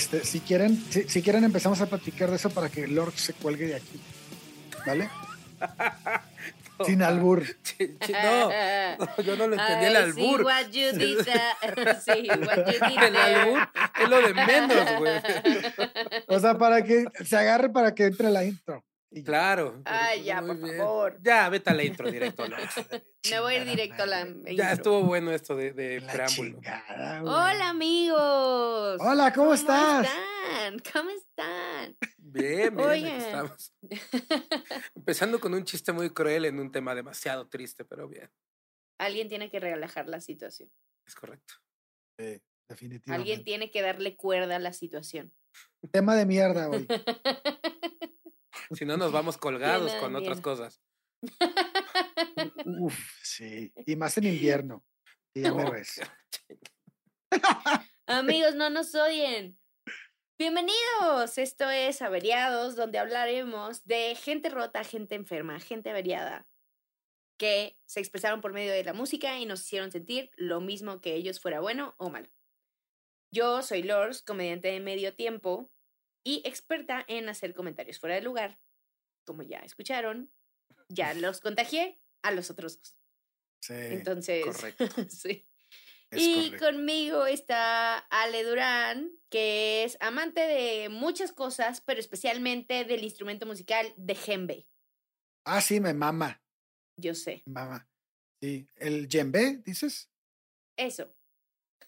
Este, 0.00 0.24
si 0.24 0.40
quieren, 0.40 0.82
si, 0.88 1.02
si 1.10 1.20
quieren 1.20 1.44
empezamos 1.44 1.78
a 1.82 1.86
platicar 1.86 2.30
de 2.30 2.36
eso 2.36 2.48
para 2.48 2.70
que 2.70 2.86
Lord 2.86 3.12
se 3.16 3.34
cuelgue 3.34 3.66
de 3.66 3.74
aquí. 3.74 4.00
¿Vale? 4.86 5.10
Sin 6.86 7.02
albur. 7.02 7.44
No, 8.10 8.48
no, 8.48 9.22
yo 9.22 9.36
no 9.36 9.46
lo 9.46 9.56
entendí 9.56 9.84
el 9.86 9.96
albur. 9.96 10.38
Sí, 10.38 10.44
what 10.44 10.70
you 10.70 10.92
did, 10.92 11.18
sí, 12.04 12.28
what 12.28 12.66
you 12.66 12.78
did 12.88 13.02
El 13.02 13.16
albur 13.16 13.68
es 14.02 14.08
lo 14.08 14.22
de 14.22 14.34
menos, 14.34 14.98
güey. 14.98 15.20
O 16.28 16.40
sea, 16.40 16.56
para 16.56 16.82
que 16.82 17.04
se 17.22 17.36
agarre 17.36 17.68
para 17.68 17.94
que 17.94 18.04
entre 18.04 18.30
la 18.30 18.44
intro. 18.44 18.82
Y. 19.12 19.24
Claro. 19.24 19.82
Ay, 19.86 20.18
pero 20.20 20.24
ya, 20.26 20.40
por 20.42 20.56
bien. 20.62 20.76
favor. 20.78 21.18
Ya, 21.22 21.48
vete 21.48 21.70
a 21.70 21.74
la 21.74 21.82
intro 21.84 22.10
directo. 22.10 22.48
¿no? 22.48 22.56
Me 23.30 23.40
voy 23.40 23.54
a 23.54 23.58
ir 23.62 23.68
directo 23.68 24.04
a 24.04 24.06
la 24.06 24.24
madre. 24.24 24.54
Ya 24.54 24.64
intro. 24.64 24.72
estuvo 24.74 25.02
bueno 25.02 25.32
esto 25.32 25.56
de, 25.56 25.72
de 25.72 26.00
La 26.00 26.12
preámbulo. 26.12 26.50
chingada. 26.52 27.22
Hola 27.22 27.68
amigos. 27.70 29.00
Hola, 29.00 29.32
¿cómo 29.32 29.54
estás? 29.54 30.06
están? 30.06 30.78
¿Cómo 30.92 31.10
están? 31.10 31.96
Bien, 32.18 32.76
bien, 32.76 32.88
aquí 32.88 33.06
estamos. 33.06 33.74
Empezando 34.94 35.40
con 35.40 35.54
un 35.54 35.64
chiste 35.64 35.92
muy 35.92 36.10
cruel 36.10 36.44
en 36.44 36.60
un 36.60 36.70
tema 36.70 36.94
demasiado 36.94 37.48
triste, 37.48 37.84
pero 37.84 38.08
bien, 38.08 38.30
Alguien 38.98 39.28
tiene 39.28 39.50
que 39.50 39.58
relajar 39.60 40.08
la 40.08 40.20
situación. 40.20 40.70
es 41.06 41.14
correcto. 41.14 41.54
Sí, 42.18 42.40
definitivamente. 42.68 43.12
Alguien 43.14 43.44
tiene 43.44 43.70
que 43.70 43.82
darle 43.82 44.14
cuerda 44.16 44.56
a 44.56 44.58
la 44.60 44.72
situación. 44.72 45.32
Tema 45.90 46.14
de 46.14 46.26
mierda 46.26 46.68
hoy. 46.68 46.86
Si 48.72 48.84
no, 48.84 48.96
nos 48.96 49.12
vamos 49.12 49.36
colgados 49.38 49.86
Bien, 49.86 50.00
con 50.00 50.16
otras 50.16 50.40
cosas. 50.40 50.80
Uf, 52.66 52.98
sí. 53.22 53.72
Y 53.86 53.96
más 53.96 54.16
en 54.18 54.24
invierno. 54.34 54.84
Y 55.34 55.42
ya 55.42 55.54
me 55.54 55.70
ves. 55.70 56.00
Amigos, 58.06 58.54
no 58.54 58.70
nos 58.70 58.94
oyen. 58.94 59.58
Bienvenidos. 60.38 61.36
Esto 61.38 61.70
es 61.70 62.00
Averiados, 62.02 62.74
donde 62.74 62.98
hablaremos 62.98 63.84
de 63.84 64.14
gente 64.14 64.48
rota, 64.48 64.82
gente 64.84 65.14
enferma, 65.14 65.60
gente 65.60 65.90
averiada, 65.90 66.48
que 67.38 67.78
se 67.86 68.00
expresaron 68.00 68.40
por 68.40 68.52
medio 68.52 68.72
de 68.72 68.84
la 68.84 68.94
música 68.94 69.38
y 69.38 69.46
nos 69.46 69.60
hicieron 69.60 69.92
sentir 69.92 70.30
lo 70.36 70.60
mismo 70.60 71.00
que 71.00 71.14
ellos 71.14 71.40
fuera 71.40 71.60
bueno 71.60 71.94
o 71.98 72.10
malo. 72.10 72.30
Yo 73.32 73.62
soy 73.62 73.82
Lors, 73.82 74.22
comediante 74.22 74.68
de 74.68 74.80
medio 74.80 75.14
tiempo 75.14 75.70
y 76.24 76.42
experta 76.46 77.04
en 77.08 77.28
hacer 77.28 77.54
comentarios 77.54 77.98
fuera 77.98 78.14
de 78.14 78.22
lugar. 78.22 78.60
Como 79.24 79.42
ya 79.42 79.58
escucharon, 79.58 80.32
ya 80.88 81.14
los 81.14 81.40
contagié 81.40 82.00
a 82.22 82.32
los 82.32 82.50
otros 82.50 82.80
dos. 82.80 82.96
Sí, 83.62 83.74
Entonces, 83.74 84.44
correcto. 84.44 84.86
sí. 85.10 85.46
es 86.10 86.22
Y 86.22 86.34
correcto. 86.50 86.66
conmigo 86.66 87.26
está 87.26 87.98
Ale 87.98 88.42
Durán, 88.42 89.10
que 89.30 89.84
es 89.84 89.96
amante 90.00 90.40
de 90.40 90.88
muchas 90.88 91.32
cosas, 91.32 91.80
pero 91.82 92.00
especialmente 92.00 92.84
del 92.84 93.04
instrumento 93.04 93.46
musical 93.46 93.92
de 93.96 94.14
djembe. 94.14 94.66
Ah, 95.44 95.60
sí, 95.60 95.80
me 95.80 95.92
mama. 95.94 96.42
Yo 96.96 97.14
sé. 97.14 97.42
Mama. 97.46 97.88
Sí. 98.42 98.68
¿El 98.76 99.08
djembe, 99.08 99.58
dices? 99.64 100.10
Eso. 100.76 101.14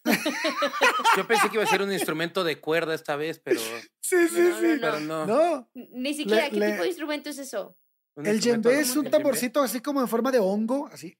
Yo 1.17 1.27
pensé 1.27 1.49
que 1.49 1.57
iba 1.57 1.65
a 1.65 1.67
ser 1.67 1.83
un 1.83 1.93
instrumento 1.93 2.45
de 2.45 2.61
cuerda 2.61 2.95
esta 2.95 3.17
vez, 3.17 3.39
pero, 3.39 3.61
Sí, 4.01 4.29
sí, 4.29 4.41
No, 4.43 4.61
sí. 4.61 4.67
no, 4.67 4.81
pero 4.81 5.01
no. 5.01 5.71
Ni 5.75 6.15
siquiera, 6.15 6.51
¿qué 6.51 6.57
le- 6.57 6.71
tipo 6.73 6.83
de 6.83 6.89
instrumento 6.89 7.31
es 7.31 7.39
eso? 7.39 7.77
El 8.17 8.41
djembe 8.41 8.79
es 8.79 8.89
¿cómo 8.91 9.01
un 9.01 9.11
tamborcito 9.11 9.63
así 9.63 9.81
como 9.81 10.01
en 10.01 10.09
forma 10.09 10.31
de 10.31 10.39
hongo, 10.39 10.87
así. 10.93 11.17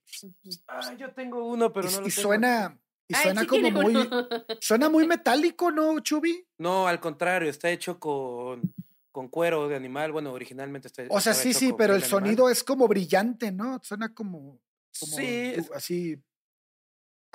Ah, 0.67 0.93
yo 0.95 1.11
tengo 1.13 1.43
uno, 1.47 1.73
pero 1.73 1.89
y, 1.89 1.91
no 1.91 2.01
lo 2.01 2.07
y 2.07 2.11
tengo 2.11 2.21
suena, 2.21 2.79
y 3.07 3.15
suena 3.15 3.41
sí 3.41 3.47
como 3.47 3.71
muy, 3.71 3.95
uno. 3.95 4.27
suena 4.61 4.89
muy 4.89 5.07
metálico, 5.07 5.71
¿no, 5.71 5.99
Chubi? 6.01 6.45
No, 6.59 6.87
al 6.87 6.99
contrario, 6.99 7.49
está 7.49 7.71
hecho 7.71 7.99
con, 7.99 8.75
con 9.11 9.27
cuero 9.29 9.67
de 9.67 9.75
animal. 9.75 10.11
Bueno, 10.11 10.31
originalmente 10.33 10.87
está 10.87 11.03
O 11.09 11.19
sea, 11.19 11.33
sí, 11.33 11.49
hecho 11.49 11.59
sí, 11.59 11.69
con 11.69 11.77
pero 11.77 11.95
el 11.95 12.03
animal. 12.03 12.21
sonido 12.21 12.49
es 12.49 12.63
como 12.63 12.87
brillante, 12.87 13.51
¿no? 13.51 13.79
Suena 13.81 14.13
como, 14.13 14.59
como 14.99 15.17
Sí, 15.17 15.25
es- 15.55 15.71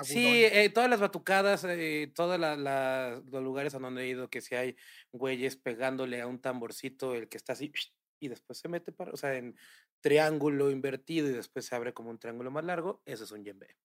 Sí, 0.04 0.44
eh, 0.44 0.70
todas 0.70 0.88
las 0.88 1.00
batucadas, 1.00 1.64
eh, 1.64 2.12
todos 2.14 2.38
los 2.38 3.42
lugares 3.42 3.74
a 3.74 3.78
donde 3.78 4.04
he 4.04 4.08
ido, 4.08 4.30
que 4.30 4.40
si 4.40 4.54
hay 4.54 4.76
güeyes 5.12 5.56
pegándole 5.56 6.20
a 6.20 6.26
un 6.26 6.40
tamborcito, 6.40 7.14
el 7.14 7.28
que 7.28 7.36
está 7.36 7.54
así, 7.54 7.72
y 8.20 8.28
después 8.28 8.58
se 8.58 8.68
mete 8.68 8.92
para, 8.92 9.12
o 9.12 9.16
sea, 9.16 9.34
en 9.34 9.56
triángulo 10.00 10.70
invertido 10.70 11.28
y 11.28 11.32
después 11.32 11.66
se 11.66 11.74
abre 11.74 11.92
como 11.94 12.10
un 12.10 12.18
triángulo 12.18 12.50
más 12.50 12.64
largo, 12.64 13.02
eso 13.06 13.24
es 13.24 13.32
un 13.32 13.44
yembe. 13.44 13.76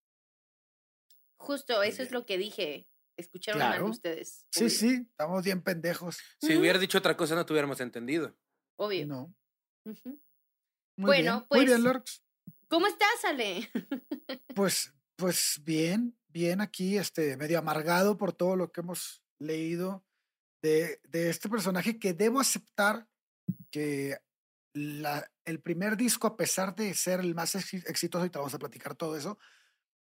Justo, 1.38 1.82
eso 1.84 2.04
es 2.04 2.12
lo 2.12 2.26
que 2.26 2.38
dije. 2.38 2.88
Escucharon 3.18 3.60
mal 3.60 3.72
Claro. 3.74 3.88
ustedes. 3.88 4.48
Sí, 4.52 4.62
obvio. 4.66 4.70
sí, 4.70 5.06
estamos 5.10 5.44
bien 5.44 5.62
pendejos. 5.62 6.18
Si 6.42 6.52
Ujú. 6.54 6.62
hubieras 6.62 6.82
dicho 6.82 6.98
otra 6.98 7.16
cosa, 7.18 7.36
no 7.36 7.46
te 7.46 7.54
hubiéramos 7.54 7.80
entendido. 7.80 8.36
Obvio. 8.80 9.06
No. 9.06 9.36
Muy 9.86 9.96
Bueno, 10.98 11.32
bien. 11.42 11.48
Muy 11.50 11.66
bien, 11.66 11.70
pues- 11.78 11.80
Lorx. 11.84 12.24
¿Cómo 12.70 12.88
estás, 12.88 13.26
Ale? 13.26 13.70
Pues, 14.56 14.94
pues 15.16 15.62
bien, 15.64 16.18
bien 16.28 16.62
aquí, 16.62 16.98
este, 16.98 17.38
medio 17.38 17.60
amargado 17.60 18.18
por 18.18 18.34
todo 18.34 18.56
lo 18.56 18.72
que 18.72 18.82
hemos 18.82 19.24
leído 19.40 20.06
de, 20.62 21.02
este 21.12 21.50
personaje 21.50 22.00
que 22.00 22.14
debo 22.14 22.40
aceptar 22.40 23.08
que 23.70 24.18
el 24.74 25.62
primer 25.62 25.98
disco, 25.98 26.26
a 26.26 26.38
pesar 26.38 26.76
de 26.76 26.94
ser 26.94 27.20
el 27.20 27.36
más 27.36 27.56
exi- 27.56 27.84
exitoso, 27.88 28.26
y 28.26 28.30
te 28.30 28.40
vamos 28.40 28.54
a 28.54 28.60
platicar 28.60 28.96
todo 28.96 29.16
eso, 29.16 29.38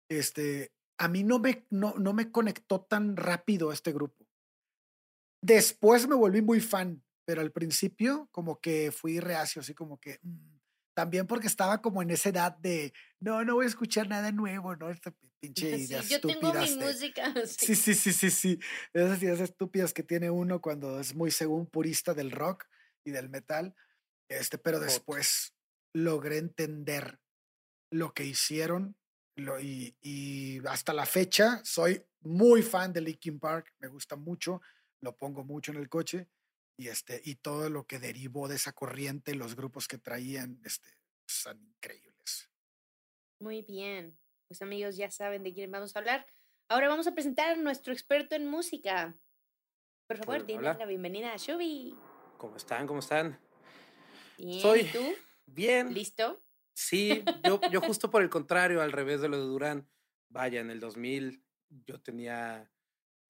este, 0.09 0.71
a 0.97 1.07
mí 1.07 1.23
no 1.23 1.39
me, 1.39 1.65
no, 1.69 1.95
no 1.97 2.13
me 2.13 2.31
conectó 2.31 2.81
tan 2.81 3.17
rápido 3.17 3.71
este 3.71 3.91
grupo. 3.91 4.25
Después 5.43 6.07
me 6.07 6.15
volví 6.15 6.41
muy 6.41 6.61
fan, 6.61 7.03
pero 7.25 7.41
al 7.41 7.51
principio 7.51 8.29
como 8.31 8.61
que 8.61 8.91
fui 8.91 9.19
reacio, 9.19 9.61
así 9.61 9.73
como 9.73 9.99
que... 9.99 10.19
mm, 10.21 10.60
también 10.93 11.27
porque 11.27 11.47
estaba 11.47 11.81
como 11.81 12.01
en 12.01 12.11
esa 12.11 12.29
edad 12.29 12.57
de, 12.57 12.93
no, 13.19 13.43
no 13.45 13.55
voy 13.55 13.65
a 13.65 13.69
escuchar 13.69 14.07
nada 14.09 14.31
nuevo, 14.31 14.75
¿no? 14.75 14.89
Esta 14.89 15.11
pi- 15.11 15.31
pinche 15.39 15.65
Sí, 15.77 15.83
ideas 15.85 16.09
yo 16.09 16.19
tengo 16.21 16.53
mi 16.53 16.69
de- 16.69 16.85
música. 16.85 17.33
Sí, 17.45 17.75
sí, 17.75 17.93
sí, 17.93 18.13
sí, 18.13 18.29
sí. 18.31 18.59
Esas 18.93 19.21
ideas 19.23 19.39
estúpidas 19.39 19.93
que 19.93 20.03
tiene 20.03 20.29
uno 20.29 20.61
cuando 20.61 20.99
es 20.99 21.15
muy 21.15 21.31
según 21.31 21.65
purista 21.67 22.13
del 22.13 22.31
rock 22.31 22.65
y 23.05 23.11
del 23.11 23.29
metal. 23.29 23.75
Este, 24.29 24.57
pero 24.57 24.79
después 24.79 25.53
logré 25.93 26.37
entender 26.37 27.19
lo 27.91 28.13
que 28.13 28.25
hicieron 28.25 28.95
lo- 29.35 29.59
y, 29.59 29.97
y 30.01 30.59
hasta 30.67 30.93
la 30.93 31.05
fecha 31.05 31.61
soy 31.63 32.05
muy 32.21 32.61
fan 32.61 32.93
de 32.93 33.01
Linkin 33.01 33.39
Park, 33.39 33.73
me 33.79 33.87
gusta 33.87 34.15
mucho, 34.15 34.61
lo 35.01 35.15
pongo 35.17 35.43
mucho 35.43 35.71
en 35.71 35.77
el 35.77 35.89
coche 35.89 36.29
y 36.81 36.87
este 36.87 37.21
y 37.23 37.35
todo 37.35 37.69
lo 37.69 37.85
que 37.85 37.99
derivó 37.99 38.47
de 38.47 38.55
esa 38.55 38.73
corriente, 38.73 39.35
los 39.35 39.55
grupos 39.55 39.87
que 39.87 39.99
traían, 39.99 40.59
este, 40.65 40.89
son 41.27 41.61
increíbles. 41.61 42.49
Muy 43.39 43.61
bien. 43.61 44.17
Pues 44.47 44.61
amigos, 44.63 44.97
ya 44.97 45.11
saben 45.11 45.43
de 45.43 45.53
quién 45.53 45.69
vamos 45.71 45.95
a 45.95 45.99
hablar. 45.99 46.25
Ahora 46.67 46.87
vamos 46.89 47.05
a 47.05 47.13
presentar 47.13 47.51
a 47.51 47.55
nuestro 47.55 47.93
experto 47.93 48.35
en 48.35 48.47
música. 48.47 49.15
Por 50.07 50.17
favor, 50.17 50.39
denle 50.45 50.69
hola. 50.69 50.77
la 50.79 50.85
bienvenida 50.87 51.33
a 51.33 51.37
Shubi. 51.37 51.95
¿Cómo 52.37 52.57
están? 52.57 52.87
¿Cómo 52.87 52.99
están? 52.99 53.39
Bien, 54.37 54.59
Soy- 54.59 54.81
¿y 54.81 54.91
tú? 54.91 55.13
Bien. 55.45 55.93
¿Listo? 55.93 56.43
Sí, 56.73 57.23
yo, 57.45 57.61
yo 57.71 57.81
justo 57.81 58.09
por 58.09 58.23
el 58.23 58.29
contrario, 58.29 58.81
al 58.81 58.91
revés 58.91 59.21
de 59.21 59.29
lo 59.29 59.37
de 59.37 59.43
Durán. 59.43 59.87
Vaya, 60.29 60.61
en 60.61 60.71
el 60.71 60.79
2000 60.79 61.43
yo 61.69 62.01
tenía 62.01 62.71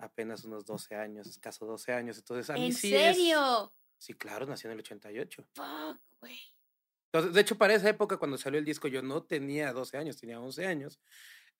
apenas 0.02 0.44
unos 0.44 0.66
12 0.66 0.96
años, 0.96 1.28
escaso 1.28 1.66
12 1.66 1.94
años. 1.94 2.18
Entonces, 2.18 2.50
a 2.50 2.54
mí 2.54 2.66
¿En 2.68 2.74
sí 2.74 2.94
es- 2.96 3.16
serio? 3.18 3.74
Sí, 3.98 4.14
claro, 4.14 4.46
nací 4.46 4.66
en 4.68 4.74
el 4.74 4.80
88. 4.80 5.46
Fuck, 5.54 6.00
güey. 6.20 6.40
Entonces, 7.14 7.34
de 7.34 7.42
hecho, 7.42 7.58
para 7.58 7.74
esa 7.74 7.90
época, 7.90 8.18
cuando 8.18 8.38
salió 8.38 8.58
el 8.58 8.66
disco, 8.66 8.88
yo 8.88 9.02
no 9.02 9.24
tenía 9.24 9.74
12 9.74 9.98
años, 9.98 10.18
tenía 10.18 10.40
11 10.40 10.66
años. 10.66 11.00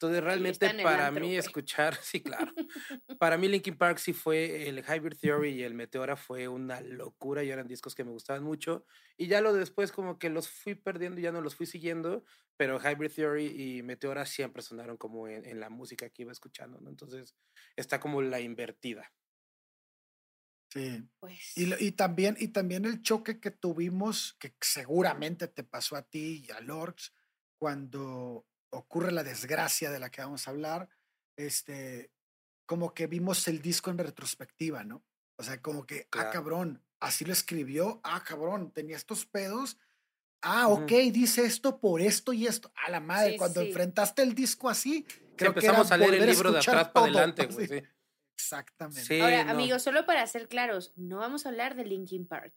Entonces, 0.02 0.24
realmente 0.24 0.66
en 0.66 0.82
para 0.82 1.06
antro, 1.08 1.12
mí 1.12 1.38
güey. 1.38 1.38
escuchar, 1.38 1.96
sí, 2.02 2.22
claro. 2.22 2.52
para 3.20 3.38
mí 3.38 3.48
Linkin 3.48 3.78
Park 3.78 4.00
sí 4.00 4.14
fue, 4.14 4.68
el 4.68 4.80
Hybrid 4.80 5.18
Theory 5.20 5.52
y 5.52 5.62
el 5.64 5.76
Meteora 5.76 6.16
fue 6.16 6.48
una 6.48 6.82
locura 6.82 7.44
y 7.44 7.52
eran 7.52 7.68
discos 7.68 7.94
que 7.94 8.04
me 8.04 8.10
gustaban 8.10 8.44
mucho. 8.44 8.84
Y 9.16 9.28
ya 9.28 9.42
lo 9.42 9.54
después 9.54 9.92
como 9.92 10.18
que 10.18 10.32
los 10.32 10.50
fui 10.50 10.74
perdiendo 10.74 11.20
y 11.20 11.24
ya 11.24 11.32
no 11.32 11.42
los 11.42 11.56
fui 11.56 11.68
siguiendo, 11.68 12.24
pero 12.58 12.80
Hybrid 12.80 13.12
Theory 13.12 13.46
y 13.46 13.84
Meteora 13.84 14.26
siempre 14.26 14.64
sonaron 14.64 14.98
como 14.98 15.28
en, 15.28 15.46
en 15.46 15.60
la 15.60 15.70
música 15.70 16.10
que 16.10 16.24
iba 16.24 16.32
escuchando, 16.32 16.80
¿no? 16.82 16.90
Entonces, 16.90 17.36
está 17.76 18.00
como 18.00 18.24
la 18.24 18.40
invertida. 18.40 19.14
Sí. 20.74 21.08
Pues. 21.20 21.56
Y, 21.56 21.72
y 21.86 21.92
también, 21.92 22.38
y 22.40 22.48
también 22.48 22.86
el 22.86 23.04
choque 23.04 23.40
que 23.40 23.52
tuvimos, 23.52 24.34
que 24.40 24.56
seguramente 24.62 25.48
te 25.48 25.64
pasó 25.64 25.96
a 25.96 26.02
ti 26.02 26.44
y 26.48 26.52
a 26.52 26.60
Lorx, 26.62 27.14
cuando 27.60 28.48
ocurre 28.72 29.12
la 29.12 29.24
desgracia 29.24 29.92
de 29.92 30.00
la 30.00 30.10
que 30.10 30.22
vamos 30.22 30.48
a 30.48 30.52
hablar, 30.52 30.90
este, 31.38 32.12
como 32.66 32.94
que 32.94 33.08
vimos 33.08 33.48
el 33.48 33.62
disco 33.62 33.90
en 33.92 33.98
retrospectiva, 34.00 34.84
¿no? 34.84 35.04
O 35.38 35.44
sea, 35.44 35.62
como 35.62 35.86
que, 35.86 36.02
ah, 36.06 36.08
Claro. 36.10 36.32
cabrón, 36.32 36.84
así 37.00 37.26
lo 37.26 37.34
escribió, 37.34 38.02
ah, 38.04 38.24
cabrón, 38.24 38.72
tenía 38.72 38.96
estos 38.96 39.26
pedos. 39.26 39.78
Ah, 40.42 40.68
ok, 40.70 40.92
dice 41.12 41.46
esto 41.46 41.80
por 41.80 42.02
esto 42.02 42.34
y 42.34 42.48
esto. 42.48 42.72
A 42.86 42.90
la 42.90 43.00
madre, 43.00 43.34
Sí, 43.34 43.38
cuando 43.38 43.62
sí. 43.62 43.68
enfrentaste 43.68 44.22
el 44.24 44.34
disco 44.34 44.70
así, 44.70 45.06
Sí, 45.08 45.16
creo 45.38 45.54
que 45.54 45.60
era 45.60 45.70
empezamos 45.70 45.92
a 45.92 45.98
leer 45.98 46.16
el 46.16 46.30
libro 46.30 46.52
de 46.52 46.60
atrás 46.60 46.90
para 46.90 47.06
adelante, 47.06 47.46
güey. 47.52 47.68
sí. 47.68 47.80
sí. 47.80 47.86
Exactamente. 48.36 49.06
Sí, 49.06 49.20
Ahora, 49.22 49.44
no. 49.44 49.52
amigos, 49.52 49.84
solo 49.84 50.06
para 50.08 50.26
ser 50.26 50.48
claros, 50.48 50.94
no 50.96 51.18
vamos 51.18 51.46
a 51.46 51.50
hablar 51.50 51.76
de 51.76 51.86
Linkin 51.86 52.26
Park. 52.26 52.54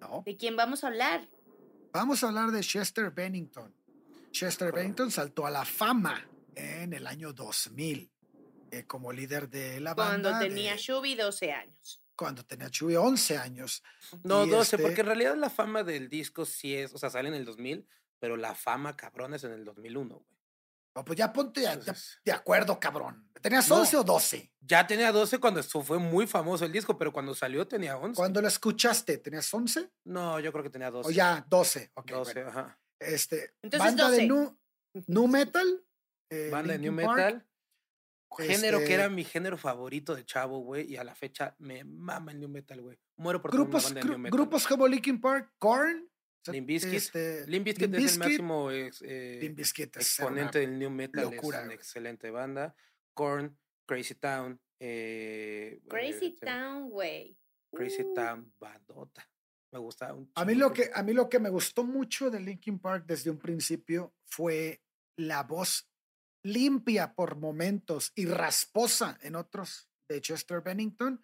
¿no? 0.00 0.22
¿De 0.26 0.36
quién 0.36 0.54
vamos 0.54 0.84
a 0.84 0.88
hablar? 0.88 1.26
Vamos 1.92 2.22
a 2.22 2.28
hablar 2.28 2.50
de 2.50 2.60
Chester 2.60 3.10
Bennington. 3.10 3.74
Chester 4.34 4.72
Bennington 4.72 5.12
saltó 5.12 5.46
a 5.46 5.50
la 5.50 5.64
fama 5.64 6.28
en 6.56 6.92
el 6.92 7.06
año 7.06 7.32
2000 7.32 8.10
eh, 8.72 8.84
como 8.84 9.12
líder 9.12 9.48
de 9.48 9.78
la 9.78 9.94
banda. 9.94 10.30
Cuando 10.30 10.44
tenía 10.48 10.72
de- 10.72 10.78
Shubi 10.78 11.14
12 11.14 11.52
años. 11.52 12.00
cuando 12.16 12.44
tenía 12.44 12.68
Chuy 12.68 12.96
11 12.96 13.38
años. 13.38 13.82
No, 14.24 14.44
Y 14.44 14.50
12, 14.50 14.76
este- 14.76 14.82
porque 14.86 15.00
en 15.02 15.06
realidad 15.06 15.36
la 15.36 15.50
fama 15.50 15.82
del 15.84 16.08
disco 16.08 16.44
sí 16.44 16.74
es, 16.74 16.92
o 16.94 16.98
sea, 16.98 17.10
sale 17.10 17.28
en 17.28 17.34
el 17.34 17.44
2000, 17.44 17.86
pero 18.18 18.36
la 18.36 18.54
fama, 18.56 18.96
cabrón, 18.96 19.34
es 19.34 19.44
en 19.44 19.52
el 19.52 19.64
2001, 19.64 20.16
güey. 20.16 20.34
No, 20.96 21.04
pues 21.04 21.16
ya 21.18 21.32
ponte 21.32 21.60
de, 21.60 21.66
de- 21.66 21.72
Entonces- 21.74 22.20
de 22.24 22.32
acuerdo, 22.32 22.78
cabrón. 22.80 23.28
¿Tenías 23.40 23.68
No. 23.68 23.76
11 23.80 23.96
o 23.96 24.02
12? 24.04 24.52
Ya 24.60 24.84
tenía 24.86 25.12
12 25.12 25.38
cuando 25.38 25.60
esto 25.60 25.80
fue 25.82 25.98
muy 25.98 26.26
famoso 26.26 26.64
el 26.64 26.72
disco, 26.72 26.96
pero 26.98 27.12
cuando 27.12 27.34
salió 27.34 27.66
tenía 27.68 27.96
11. 27.96 28.16
Cuando 28.16 28.40
lo 28.40 28.48
escuchaste, 28.48 29.18
¿tenías 29.18 29.52
11? 29.54 29.90
No, 30.04 30.38
yo 30.40 30.50
creo 30.52 30.62
que 30.64 30.70
tenía 30.70 30.90
12. 30.90 31.08
O 31.08 31.12
ya 31.12 31.44
12. 31.48 31.90
Ok, 31.94 32.10
12, 32.10 32.32
bueno. 32.44 32.48
ajá. 32.50 32.78
Este, 33.00 33.54
Entonces, 33.62 33.88
banda 33.96 34.10
de 34.10 34.26
12. 34.26 34.26
nu, 34.26 34.58
nu 35.06 35.26
metal. 35.26 35.84
eh, 36.30 36.48
Banda 36.50 36.72
de 36.72 36.78
New. 36.78 36.92
Metal. 36.92 37.46
Género 38.36 38.78
que 38.78 38.84
Este- 38.84 38.94
era 38.94 39.08
mi 39.08 39.22
género 39.24 39.56
favorito 39.56 40.14
de 40.16 40.24
chavo, 40.24 40.58
güey, 40.60 40.90
y 40.90 40.96
a 40.96 41.04
la 41.04 41.14
fecha 41.14 41.54
me 41.58 41.84
mama 41.84 42.32
el 42.32 42.40
New 42.40 42.48
Metal, 42.48 42.80
güey. 42.80 42.98
Muero 43.16 43.40
por 43.40 43.52
una 43.52 43.60
Grupos, 43.62 43.84
banda 43.84 44.00
de 44.00 44.08
New 44.08 44.18
Metal. 44.18 44.36
grupos 44.38 44.66
como 44.66 44.88
Linkin 44.88 45.20
Park, 45.20 45.52
Korn. 45.58 46.08
o 46.10 46.44
sea, 46.44 46.52
Limp 46.52 46.66
Bizkit. 46.66 46.94
este, 46.94 47.46
Limp 47.46 47.68
es 47.68 47.78
el 47.78 48.18
máximo 48.18 48.70
ex- 48.72 49.02
eh, 49.02 49.54
exponente 49.94 50.58
del 50.58 50.78
New 50.78 50.90
Metal, 50.90 51.24
locura, 51.24 51.60
es 51.60 51.64
una 51.64 51.74
excelente 51.74 52.30
banda. 52.30 52.74
Korn, 53.14 53.56
Crazy 53.86 54.14
Town, 54.16 54.60
eh, 54.80 55.80
Crazy 55.88 56.26
este, 56.34 56.46
Town, 56.46 56.90
güey. 56.90 57.38
Crazy 57.72 58.02
Uh, 58.02 58.14
Town, 58.14 58.52
bandota. 58.58 59.28
Me 59.74 59.80
gusta 59.80 60.14
un 60.14 60.30
A 60.36 60.44
mí, 60.44 60.54
lo 60.54 60.72
que, 60.72 60.92
a 60.94 61.02
mí 61.02 61.12
lo 61.12 61.28
que 61.28 61.40
me 61.40 61.50
gustó 61.50 61.82
mucho 61.82 62.30
de 62.30 62.38
Linkin 62.38 62.78
Park 62.78 63.06
desde 63.08 63.28
un 63.28 63.38
principio 63.40 64.14
fue 64.24 64.80
la 65.18 65.42
voz 65.42 65.90
limpia 66.44 67.12
por 67.14 67.34
momentos 67.36 68.12
y 68.14 68.26
rasposa 68.26 69.18
en 69.20 69.34
otros 69.34 69.90
de 70.08 70.20
Chester 70.20 70.60
Bennington, 70.60 71.20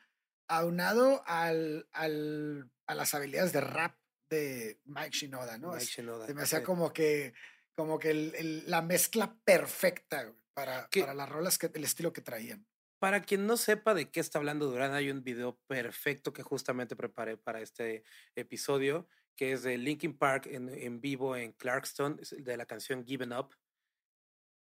aunado 0.48 1.22
al, 1.26 1.88
al- 1.92 2.68
a 2.88 2.94
las 2.96 3.14
habilidades 3.14 3.52
de 3.52 3.60
rap 3.60 3.96
de 4.28 4.80
Mike 4.84 5.10
Shinoda, 5.16 5.56
¿no? 5.56 5.70
Mike 5.74 5.84
Shinoda, 5.84 6.26
se 6.26 6.34
me 6.34 6.42
hacía 6.42 6.64
como 6.64 6.92
que, 6.92 7.32
como 7.76 8.00
que 8.00 8.10
el- 8.10 8.34
el- 8.34 8.68
la 8.68 8.82
mezcla 8.82 9.38
perfecta 9.44 10.34
para, 10.54 10.88
para 11.02 11.14
las 11.14 11.28
rolas, 11.28 11.56
que, 11.56 11.70
el 11.72 11.84
estilo 11.84 12.12
que 12.12 12.20
traían. 12.20 12.66
Para 13.00 13.22
quien 13.22 13.46
no 13.46 13.56
sepa 13.56 13.94
de 13.94 14.10
qué 14.10 14.20
está 14.20 14.38
hablando 14.38 14.66
Durán, 14.66 14.92
hay 14.92 15.10
un 15.10 15.24
video 15.24 15.58
perfecto 15.66 16.34
que 16.34 16.42
justamente 16.42 16.94
preparé 16.94 17.38
para 17.38 17.62
este 17.62 18.04
episodio, 18.36 19.08
que 19.36 19.52
es 19.52 19.62
de 19.62 19.78
Linkin 19.78 20.18
Park 20.18 20.46
en, 20.46 20.68
en 20.68 21.00
vivo 21.00 21.34
en 21.34 21.52
Clarkston, 21.52 22.20
de 22.30 22.56
la 22.58 22.66
canción 22.66 23.06
Given 23.06 23.32
Up. 23.32 23.56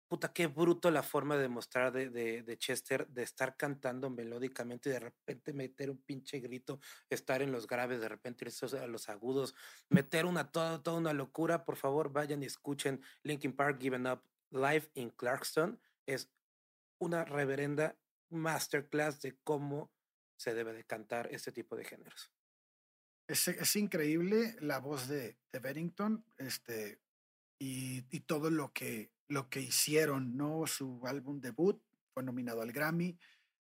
Puta, 0.07 0.33
qué 0.33 0.47
bruto 0.47 0.93
la 0.93 1.03
forma 1.03 1.37
de 1.37 1.49
mostrar 1.49 1.91
de, 1.91 2.11
de, 2.11 2.45
de 2.45 2.57
Chester, 2.57 3.09
de 3.09 3.25
estar 3.25 3.57
cantando 3.57 4.09
melódicamente 4.09 4.89
y 4.89 4.93
de 4.93 5.01
repente 5.01 5.53
meter 5.53 5.91
un 5.91 5.99
pinche 5.99 6.39
grito, 6.39 6.79
estar 7.11 7.43
en 7.43 7.51
los 7.51 7.67
graves, 7.67 8.01
de 8.01 8.09
repente 8.09 8.45
irse 8.45 8.67
a 8.79 8.87
los 8.87 9.09
agudos, 9.09 9.57
meter 9.89 10.27
una 10.27 10.53
toda, 10.53 10.81
toda 10.81 10.97
una 10.97 11.13
locura. 11.13 11.65
Por 11.65 11.75
favor, 11.75 12.13
vayan 12.13 12.45
y 12.45 12.47
escuchen 12.47 13.03
Linkin 13.25 13.57
Park 13.57 13.81
Given 13.81 14.07
Up 14.07 14.23
live 14.53 14.89
in 14.95 15.11
Clarkston. 15.11 15.81
Es 16.07 16.31
una 16.99 17.25
reverenda 17.25 17.99
masterclass 18.31 19.21
de 19.21 19.37
cómo 19.45 19.93
se 20.37 20.55
debe 20.55 20.73
de 20.73 20.85
cantar 20.85 21.29
este 21.33 21.53
tipo 21.53 21.77
de 21.77 21.85
géneros. 21.85 22.33
Es, 23.27 23.49
es 23.49 23.77
increíble 23.77 24.57
la 24.61 24.79
voz 24.79 25.09
de, 25.09 25.39
de 25.53 25.59
Bennington 25.59 26.25
este, 26.39 27.01
y, 27.59 28.05
y 28.11 28.21
todo 28.21 28.51
lo 28.51 28.73
que, 28.73 29.13
lo 29.29 29.51
que 29.51 29.61
hicieron, 29.61 30.37
¿no? 30.37 30.67
Su 30.67 31.01
álbum 31.07 31.41
debut 31.41 31.83
fue 32.15 32.23
nominado 32.23 32.63
al 32.63 32.73
Grammy. 32.73 33.19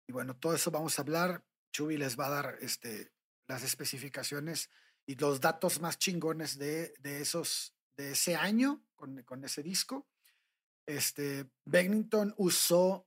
Y 0.07 0.13
bueno, 0.13 0.37
todo 0.37 0.55
eso 0.55 0.71
vamos 0.71 0.99
a 0.99 1.03
hablar. 1.03 1.45
Chubi 1.73 1.97
les 1.97 2.19
va 2.19 2.27
a 2.27 2.31
dar 2.31 2.59
este, 2.61 3.13
las 3.49 3.63
especificaciones 3.65 4.71
y 5.07 5.17
los 5.17 5.41
datos 5.41 5.81
más 5.81 5.99
chingones 5.99 6.59
de, 6.59 6.95
de, 7.01 7.21
esos, 7.21 7.75
de 7.97 8.13
ese 8.13 8.37
año 8.37 8.85
con, 8.95 9.23
con 9.25 9.45
ese 9.45 9.63
disco. 9.63 10.09
Este, 10.87 11.51
Bennington 11.65 12.35
usó 12.37 13.06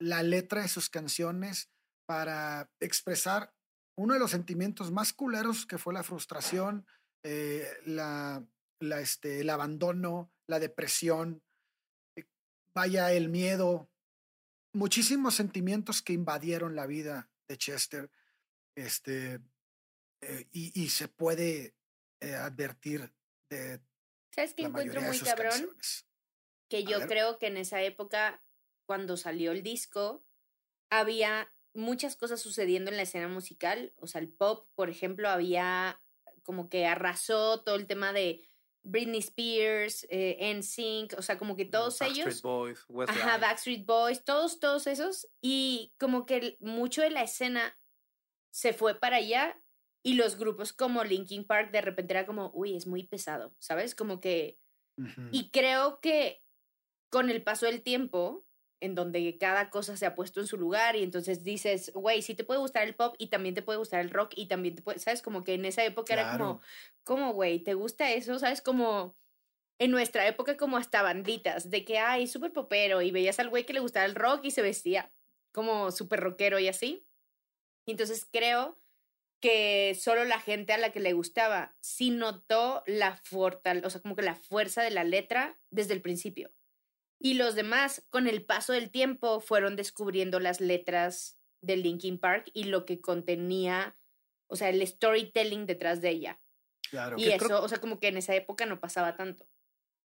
la 0.00 0.22
letra 0.22 0.62
de 0.62 0.68
sus 0.68 0.88
canciones 0.88 1.70
para 2.06 2.70
expresar 2.80 3.54
uno 3.96 4.14
de 4.14 4.20
los 4.20 4.30
sentimientos 4.30 4.90
más 4.90 5.12
culeros 5.12 5.66
que 5.66 5.78
fue 5.78 5.92
la 5.92 6.02
frustración, 6.02 6.86
eh, 7.22 7.68
la, 7.84 8.44
la, 8.80 9.00
este, 9.00 9.40
el 9.40 9.50
abandono, 9.50 10.32
la 10.48 10.58
depresión, 10.58 11.42
eh, 12.16 12.24
vaya 12.74 13.12
el 13.12 13.28
miedo, 13.28 13.90
muchísimos 14.72 15.34
sentimientos 15.34 16.02
que 16.02 16.14
invadieron 16.14 16.74
la 16.74 16.86
vida 16.86 17.30
de 17.46 17.58
Chester, 17.58 18.10
este, 18.74 19.40
eh, 20.22 20.48
y, 20.50 20.82
y, 20.82 20.88
se 20.88 21.08
puede 21.08 21.74
advertir 22.20 23.12
de 23.48 23.80
¿Sabes 24.30 24.54
qué 24.54 24.62
encuentro 24.62 25.00
muy 25.02 25.18
cabrón? 25.18 25.50
canciones. 25.50 26.06
Que 26.68 26.84
yo 26.84 27.00
creo 27.06 27.38
que 27.38 27.48
en 27.48 27.56
esa 27.56 27.82
época, 27.82 28.42
cuando 28.90 29.16
salió 29.16 29.52
el 29.52 29.62
disco, 29.62 30.26
había 30.90 31.48
muchas 31.74 32.16
cosas 32.16 32.40
sucediendo 32.40 32.90
en 32.90 32.96
la 32.96 33.04
escena 33.04 33.28
musical. 33.28 33.94
O 34.00 34.08
sea, 34.08 34.20
el 34.20 34.28
pop, 34.28 34.66
por 34.74 34.90
ejemplo, 34.90 35.28
había 35.28 36.02
como 36.42 36.68
que 36.68 36.86
arrasó 36.86 37.62
todo 37.62 37.76
el 37.76 37.86
tema 37.86 38.12
de 38.12 38.50
Britney 38.82 39.20
Spears, 39.20 40.08
eh, 40.10 40.52
NSYNC, 40.56 41.14
o 41.16 41.22
sea, 41.22 41.38
como 41.38 41.54
que 41.54 41.66
todos 41.66 42.00
Backstreet 42.00 42.26
ellos. 42.26 42.42
Boys, 42.42 42.84
Westlife. 42.88 43.22
Ajá, 43.22 43.38
Backstreet 43.38 43.86
Boys, 43.86 44.24
todos, 44.24 44.58
todos 44.58 44.88
esos. 44.88 45.28
Y 45.40 45.94
como 45.96 46.26
que 46.26 46.56
mucho 46.58 47.02
de 47.02 47.10
la 47.10 47.22
escena 47.22 47.78
se 48.50 48.72
fue 48.72 48.98
para 48.98 49.18
allá 49.18 49.56
y 50.02 50.14
los 50.14 50.36
grupos 50.36 50.72
como 50.72 51.04
Linkin 51.04 51.46
Park 51.46 51.70
de 51.70 51.80
repente 51.80 52.14
era 52.14 52.26
como, 52.26 52.50
uy, 52.54 52.74
es 52.74 52.88
muy 52.88 53.04
pesado, 53.04 53.54
¿sabes? 53.60 53.94
Como 53.94 54.18
que... 54.18 54.58
Ujú. 54.96 55.28
Y 55.30 55.52
creo 55.52 56.00
que 56.00 56.42
con 57.08 57.30
el 57.30 57.44
paso 57.44 57.66
del 57.66 57.82
tiempo, 57.82 58.44
en 58.80 58.94
donde 58.94 59.36
cada 59.38 59.70
cosa 59.70 59.96
se 59.96 60.06
ha 60.06 60.14
puesto 60.14 60.40
en 60.40 60.46
su 60.46 60.56
lugar 60.56 60.96
y 60.96 61.02
entonces 61.02 61.44
dices, 61.44 61.92
güey, 61.94 62.22
sí 62.22 62.34
te 62.34 62.44
puede 62.44 62.60
gustar 62.60 62.84
el 62.84 62.94
pop 62.94 63.14
y 63.18 63.28
también 63.28 63.54
te 63.54 63.62
puede 63.62 63.78
gustar 63.78 64.00
el 64.00 64.10
rock 64.10 64.32
y 64.36 64.46
también 64.46 64.74
te 64.74 64.82
puede, 64.82 64.98
¿sabes? 64.98 65.22
Como 65.22 65.44
que 65.44 65.54
en 65.54 65.64
esa 65.64 65.84
época 65.84 66.14
era 66.14 66.32
como. 66.32 66.60
¿cómo, 67.04 67.32
güey? 67.32 67.60
¿Te 67.60 67.74
gusta 67.74 68.10
eso? 68.10 68.38
¿Sabes? 68.38 68.62
Como 68.62 69.16
en 69.78 69.90
nuestra 69.90 70.26
época 70.26 70.56
como 70.56 70.76
hasta 70.76 71.02
banditas, 71.02 71.70
de 71.70 71.84
que, 71.84 71.98
ay, 71.98 72.26
súper 72.26 72.52
popero 72.52 73.02
y 73.02 73.10
veías 73.10 73.38
al 73.40 73.48
güey 73.48 73.64
que 73.64 73.72
le 73.72 73.80
gustaba 73.80 74.06
el 74.06 74.14
rock 74.14 74.44
y 74.44 74.50
se 74.50 74.62
vestía 74.62 75.10
como 75.52 75.90
súper 75.90 76.20
rockero 76.20 76.58
y 76.58 76.68
así. 76.68 77.06
Y 77.86 77.92
entonces 77.92 78.28
creo 78.30 78.78
que 79.40 79.96
solo 79.98 80.24
la 80.24 80.38
gente 80.38 80.74
a 80.74 80.78
la 80.78 80.92
que 80.92 81.00
le 81.00 81.14
gustaba 81.14 81.74
sí 81.80 82.10
notó 82.10 82.82
la 82.86 83.16
fortal, 83.16 83.82
o 83.84 83.90
sea, 83.90 84.02
como 84.02 84.16
que 84.16 84.22
la 84.22 84.34
fuerza 84.34 84.82
de 84.82 84.90
la 84.90 85.02
letra 85.02 85.58
desde 85.70 85.94
el 85.94 86.02
principio. 86.02 86.50
Y 87.22 87.34
los 87.34 87.54
demás, 87.54 88.06
con 88.10 88.26
el 88.26 88.44
paso 88.46 88.72
del 88.72 88.90
tiempo, 88.90 89.40
fueron 89.40 89.76
descubriendo 89.76 90.40
las 90.40 90.60
letras 90.60 91.38
de 91.62 91.76
Linkin 91.76 92.18
Park 92.18 92.50
y 92.54 92.64
lo 92.64 92.86
que 92.86 93.00
contenía, 93.02 93.96
o 94.48 94.56
sea, 94.56 94.70
el 94.70 94.84
storytelling 94.86 95.66
detrás 95.66 96.00
de 96.00 96.08
ella. 96.08 96.40
Claro. 96.88 97.16
Y 97.18 97.28
eso, 97.30 97.46
creo- 97.46 97.62
o 97.62 97.68
sea, 97.68 97.78
como 97.78 98.00
que 98.00 98.08
en 98.08 98.16
esa 98.16 98.34
época 98.34 98.64
no 98.64 98.80
pasaba 98.80 99.16
tanto. 99.16 99.46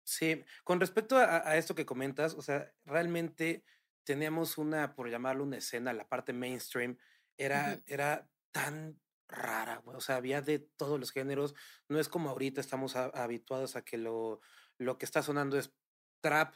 Sí, 0.04 0.44
con 0.64 0.80
respecto 0.80 1.16
a, 1.16 1.48
a 1.48 1.56
esto 1.56 1.74
que 1.74 1.86
comentas, 1.86 2.34
o 2.34 2.42
sea, 2.42 2.72
realmente 2.84 3.64
teníamos 4.04 4.58
una, 4.58 4.94
por 4.94 5.10
llamarlo 5.10 5.44
una 5.44 5.58
escena, 5.58 5.92
la 5.92 6.08
parte 6.08 6.32
mainstream, 6.32 6.98
era, 7.38 7.80
era 7.86 8.28
tan 8.52 9.00
rara, 9.28 9.78
güey. 9.78 9.96
O 9.96 10.00
sea, 10.00 10.16
había 10.16 10.40
de 10.42 10.58
todos 10.58 10.98
los 11.00 11.10
géneros. 11.10 11.54
No 11.88 11.98
es 12.00 12.08
como 12.08 12.30
ahorita 12.30 12.60
estamos 12.60 12.96
a- 12.96 13.06
habituados 13.06 13.76
a 13.76 13.82
que 13.84 13.96
lo, 13.98 14.40
lo 14.78 14.98
que 14.98 15.04
está 15.04 15.22
sonando 15.22 15.58
es 15.58 15.74
trap, 16.22 16.54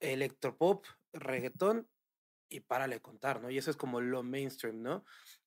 electropop, 0.00 0.86
reggaetón 1.12 1.90
y 2.50 2.60
párale 2.60 3.00
contar, 3.02 3.40
¿no? 3.42 3.50
Y 3.50 3.58
eso 3.58 3.70
es 3.70 3.76
como 3.76 4.00
lo 4.00 4.22
mainstream, 4.22 4.82
¿no? 4.82 5.04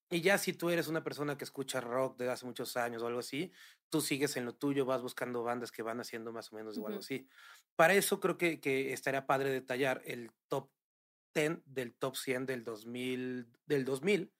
Y 0.09 0.21
ya 0.21 0.37
si 0.37 0.53
tú 0.53 0.69
eres 0.69 0.87
una 0.87 1.03
persona 1.03 1.37
que 1.37 1.43
escucha 1.43 1.81
rock 1.81 2.17
desde 2.19 2.31
hace 2.33 2.45
muchos 2.45 2.77
años 2.77 3.01
o 3.03 3.07
algo 3.07 3.19
así, 3.19 3.51
tú 3.89 4.01
sigues 4.01 4.37
en 4.37 4.45
lo 4.45 4.55
tuyo, 4.55 4.85
vas 4.85 5.01
buscando 5.01 5.43
bandas 5.43 5.71
que 5.71 5.81
van 5.83 5.99
haciendo 5.99 6.31
más 6.31 6.51
o 6.53 6.55
menos 6.55 6.77
igual 6.77 6.95
o 6.95 6.99
Ujú. 6.99 6.99
así. 6.99 7.27
Para 7.75 7.95
eso 7.95 8.19
creo 8.19 8.37
que, 8.37 8.59
que 8.61 8.93
estaría 8.93 9.25
padre 9.25 9.49
detallar 9.51 10.01
el 10.05 10.31
top 10.49 10.71
10 11.35 11.59
del 11.65 11.95
top 11.95 12.15
100 12.15 12.45
del 12.45 12.63
2000, 12.63 13.51
del 13.65 13.85
2000 13.85 14.33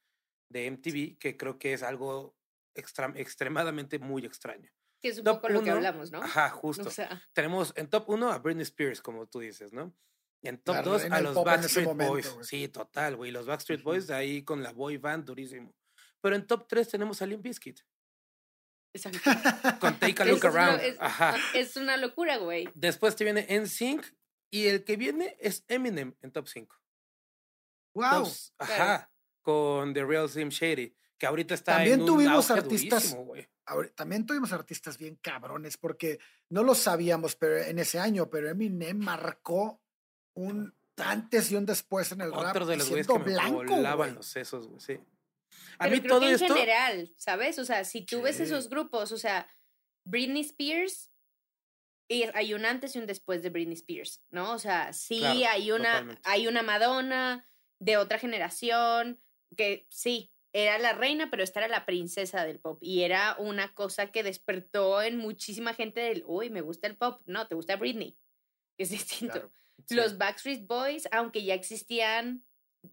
de 0.49 0.67
MTV, 0.67 1.17
que 1.19 1.37
creo 1.37 1.57
que 1.59 1.73
es 1.73 1.83
algo 1.83 2.37
extra- 2.75 3.13
extremadamente 3.15 3.99
muy 3.99 4.25
extraño. 4.25 4.71
Que 5.03 5.09
es 5.09 5.17
un 5.19 5.25
Top 5.25 5.35
poco 5.41 5.49
lo 5.49 5.59
que 5.61 5.65
uno, 5.69 5.75
hablamos, 5.75 6.11
¿no? 6.11 6.23
Ajá, 6.23 6.49
justo. 6.49 6.87
O 6.87 6.91
sea, 6.91 7.21
Tenemos 7.33 7.73
en 7.75 7.89
top 7.89 8.09
1 8.09 8.31
a 8.31 8.39
Britney 8.39 8.63
Spears, 8.63 9.01
como 9.01 9.27
tú 9.27 9.39
dices, 9.41 9.73
¿no? 9.73 9.93
En 10.41 10.57
top 10.57 10.75
La 10.75 10.81
2 10.81 11.01
reina 11.01 11.17
a 11.17 11.21
los 11.21 11.35
Backstreet 11.43 11.85
momento, 11.87 12.13
Boys. 12.13 12.35
Sí, 12.47 12.67
total, 12.69 13.15
güey. 13.17 13.31
Los 13.31 13.45
Backstreet 13.45 13.81
Ujú. 13.81 13.89
Boys 13.91 14.09
ahí 14.09 14.43
con 14.43 14.63
la 14.63 14.71
boy 14.71 14.97
band 14.97 15.25
durísimo. 15.25 15.75
Pero 16.21 16.35
en 16.37 16.47
top 16.47 16.67
3 16.67 16.87
tenemos 16.89 17.21
a 17.21 17.25
Limp 17.25 17.43
Bizkit. 17.43 17.81
Exacto. 18.95 19.19
Con 19.79 19.99
Take 19.99 20.21
a 20.21 20.25
Look 20.25 20.43
lo- 20.43 20.49
Around. 20.49 20.81
es- 20.81 20.95
Ajá. 20.99 21.35
Es 21.53 21.75
una 21.75 21.97
locura, 21.97 22.37
güey. 22.37 22.69
Después 22.73 23.15
te 23.15 23.23
viene 23.25 23.45
NSYNC 23.49 24.05
y 24.51 24.67
el 24.67 24.83
que 24.85 24.95
viene 24.97 25.35
es 25.39 25.65
Eminem 25.67 26.15
en 26.21 26.31
top 26.31 26.47
5. 26.47 26.77
wow. 27.95 28.23
Tops, 28.23 28.53
ajá. 28.57 29.11
Con 29.41 29.93
The 29.93 30.05
Real 30.05 30.29
Slim 30.29 30.49
Shady. 30.49 30.95
Que 31.17 31.25
ahorita 31.25 31.53
está 31.53 31.75
También 31.75 31.95
en 31.95 32.01
un 32.01 32.07
tuvimos 32.07 32.49
auge 32.51 32.61
artistas- 32.61 33.11
durísimo, 33.11 33.25
también 33.95 34.25
tuvimos 34.25 34.51
artistas 34.51 34.97
bien 34.97 35.15
cabrones 35.15 35.77
porque 35.77 36.19
no 36.49 36.63
lo 36.63 36.75
sabíamos 36.75 37.35
pero 37.35 37.57
en 37.57 37.79
ese 37.79 37.99
año, 37.99 38.29
pero 38.29 38.49
Eminem 38.49 38.97
marcó 38.97 39.81
un 40.33 40.73
antes 40.97 41.51
y 41.51 41.55
un 41.55 41.65
después 41.65 42.11
en 42.11 42.21
el 42.21 42.31
rap. 42.31 42.55
Otro 42.55 42.65
de 42.65 42.75
y 42.75 42.77
los 42.77 42.89
güeyes 42.89 43.07
que 43.07 43.19
me 43.19 43.25
blanco, 43.25 43.63
volaban 43.75 44.15
los 44.15 44.25
sesos, 44.25 44.67
güey, 44.67 44.79
sí. 44.79 44.99
A 45.79 45.85
Pero 45.85 45.95
mí 45.95 46.01
creo 46.01 46.09
todo 46.09 46.19
que 46.21 46.27
en 46.27 46.33
esto... 46.33 46.53
general, 46.55 47.13
¿sabes? 47.17 47.59
O 47.59 47.65
sea, 47.65 47.83
si 47.83 48.05
tú 48.05 48.21
ves 48.21 48.39
esos 48.39 48.69
grupos, 48.69 49.11
o 49.11 49.17
sea, 49.17 49.47
Britney 50.05 50.41
Spears, 50.41 51.11
y 52.07 52.23
hay 52.33 52.53
un 52.53 52.65
antes 52.65 52.95
y 52.95 52.99
un 52.99 53.07
después 53.07 53.41
de 53.41 53.49
Britney 53.49 53.75
Spears, 53.75 54.21
¿no? 54.29 54.51
O 54.53 54.59
sea, 54.59 54.93
sí 54.93 55.19
Claro, 55.19 55.39
hay 55.49 55.71
una, 55.71 55.91
totalmente. 55.91 56.21
hay 56.25 56.47
una 56.47 56.63
Madonna 56.63 57.47
de 57.79 57.97
otra 57.97 58.19
generación, 58.19 59.21
que 59.55 59.87
sí, 59.89 60.32
era 60.53 60.77
la 60.77 60.93
reina, 60.93 61.29
pero 61.29 61.43
esta 61.43 61.59
era 61.59 61.67
la 61.67 61.85
princesa 61.85 62.45
del 62.45 62.59
pop. 62.59 62.77
Y 62.81 63.01
era 63.01 63.35
una 63.39 63.73
cosa 63.73 64.11
que 64.11 64.23
despertó 64.23 65.01
en 65.01 65.17
muchísima 65.17 65.73
gente 65.73 65.99
del, 66.01 66.23
uy, 66.27 66.49
me 66.49 66.61
gusta 66.61 66.87
el 66.87 66.95
pop. 66.95 67.21
No, 67.25 67.47
te 67.47 67.55
gusta 67.55 67.75
Britney. 67.75 68.15
Es 68.77 68.89
distinto. 68.91 69.33
Claro. 69.33 69.51
sí. 69.87 69.95
Los 69.95 70.17
Backstreet 70.17 70.65
Boys, 70.67 71.09
aunque 71.11 71.43
ya 71.43 71.53
existían 71.55 72.45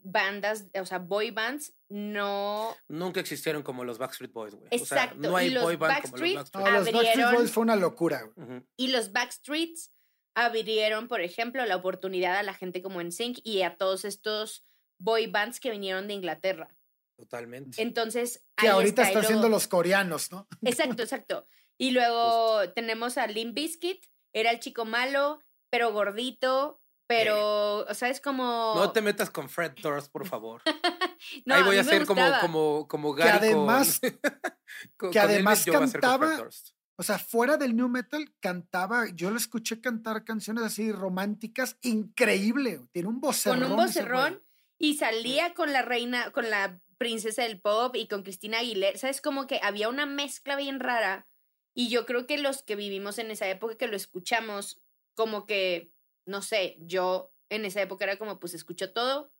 bandas, 0.02 0.66
o 0.80 0.86
sea, 0.86 0.98
boy 0.98 1.32
bands, 1.32 1.74
no 1.88 2.76
Nunca 2.88 3.18
existieron 3.20 3.62
como 3.62 3.84
los 3.84 3.98
Backstreet 3.98 4.32
Boys, 4.32 4.54
güey. 4.54 4.66
O 4.66 4.84
sea, 4.84 5.04
Exacto, 5.04 5.28
no 5.28 5.36
hay 5.36 5.48
y 5.48 5.50
los 5.50 5.64
boy 5.64 5.76
band 5.76 6.02
como 6.02 6.16
los 6.16 6.28
Backstreet- 6.28 6.58
No, 6.60 6.70
los 6.70 6.92
Backstreet 6.92 7.32
Boys 7.34 7.50
fue 7.50 7.62
una 7.62 7.76
locura. 7.76 8.22
güey. 8.36 8.62
Y 8.76 8.88
los 8.88 9.12
Backstreets 9.12 9.92
abrieron, 10.34 11.08
por 11.08 11.20
ejemplo, 11.20 11.64
la 11.66 11.76
oportunidad 11.76 12.36
a 12.36 12.42
la 12.42 12.54
gente 12.54 12.82
como 12.82 13.02
NSYNC 13.02 13.40
y 13.44 13.62
a 13.62 13.76
todos 13.76 14.04
estos 14.04 14.64
boy 14.98 15.26
bands 15.26 15.58
que 15.60 15.70
vinieron 15.70 16.06
de 16.06 16.14
Inglaterra. 16.14 16.76
Totalmente. 17.20 17.80
Entonces, 17.82 18.42
Que 18.56 18.66
ahí 18.66 18.72
ahorita 18.72 19.02
está, 19.02 19.02
y 19.02 19.06
están 19.14 19.22
siendo 19.26 19.42
luego- 19.48 19.56
los 19.56 19.68
coreanos, 19.68 20.32
¿no? 20.32 20.48
Exacto, 20.62 21.02
exacto. 21.02 21.46
Y 21.78 21.90
luego 21.92 22.70
tenemos 22.74 23.18
a 23.18 23.26
Limp 23.26 23.54
Bizkit, 23.54 24.04
era 24.32 24.50
el 24.50 24.60
chico 24.60 24.84
malo, 24.84 25.40
pero 25.70 25.92
gordito, 25.92 26.80
pero, 27.06 27.80
o 27.86 27.94
sea, 27.94 28.08
es 28.08 28.20
como... 28.20 28.72
No 28.76 28.92
te 28.92 29.02
metas 29.02 29.30
con 29.30 29.48
Fred 29.48 29.72
Durst, 29.82 30.10
por 30.10 30.26
favor. 30.26 30.62
No, 31.44 31.54
Ahí 31.54 31.62
voy 31.64 31.76
a 31.76 31.84
ser 31.84 32.06
como, 32.06 32.22
como, 32.40 32.88
como 32.88 33.14
Que 33.14 33.24
además- 33.24 34.00
con, 34.96 35.10
que 35.10 35.18
además 35.20 35.66
yo 35.66 35.74
voy 35.74 35.82
a 35.82 35.86
ser 35.86 36.00
con 36.00 36.18
Fred 36.18 36.30
cantaba-. 36.30 36.50
O 36.96 37.02
sea, 37.02 37.18
fuera 37.18 37.58
del 37.58 37.76
new 37.76 37.88
metal, 37.88 38.24
cantaba, 38.40 39.06
yo 39.14 39.30
lo 39.30 39.36
escuché 39.36 39.80
cantar 39.82 40.24
canciones 40.24 40.64
así 40.64 40.92
románticas, 40.92 41.76
increíble. 41.82 42.80
Tiene 42.92 43.08
un 43.08 43.20
vocerrón. 43.20 43.60
con 43.60 43.70
un 43.70 43.76
vocerrón 43.76 44.42
y 44.78 44.94
salía 44.96 45.52
con 45.54 45.72
la 45.74 45.82
reina, 45.82 46.30
con 46.30 46.48
la 46.48 46.80
princesa 47.00 47.44
del 47.44 47.62
pop 47.62 47.96
y 47.96 48.08
con 48.08 48.22
Cristina 48.22 48.58
Aguilera. 48.58 48.98
¿Sabes? 48.98 49.22
Como 49.22 49.46
que 49.46 49.58
había 49.62 49.88
una 49.88 50.04
mezcla 50.04 50.54
bien 50.54 50.80
rara. 50.80 51.26
Y 51.74 51.88
yo 51.88 52.04
creo 52.04 52.26
que 52.26 52.36
los 52.36 52.62
que 52.62 52.76
vivimos 52.76 53.18
en 53.18 53.30
esa 53.30 53.48
época, 53.48 53.76
que 53.76 53.86
lo 53.86 53.96
escuchamos, 53.96 54.82
como 55.14 55.46
que, 55.46 55.94
no 56.26 56.42
sé, 56.42 56.76
yo 56.80 57.32
en 57.48 57.64
esa 57.64 57.80
época 57.80 58.04
era 58.04 58.18
como, 58.18 58.38
pues 58.38 58.52
escucho 58.52 58.92
todo. 58.92 59.32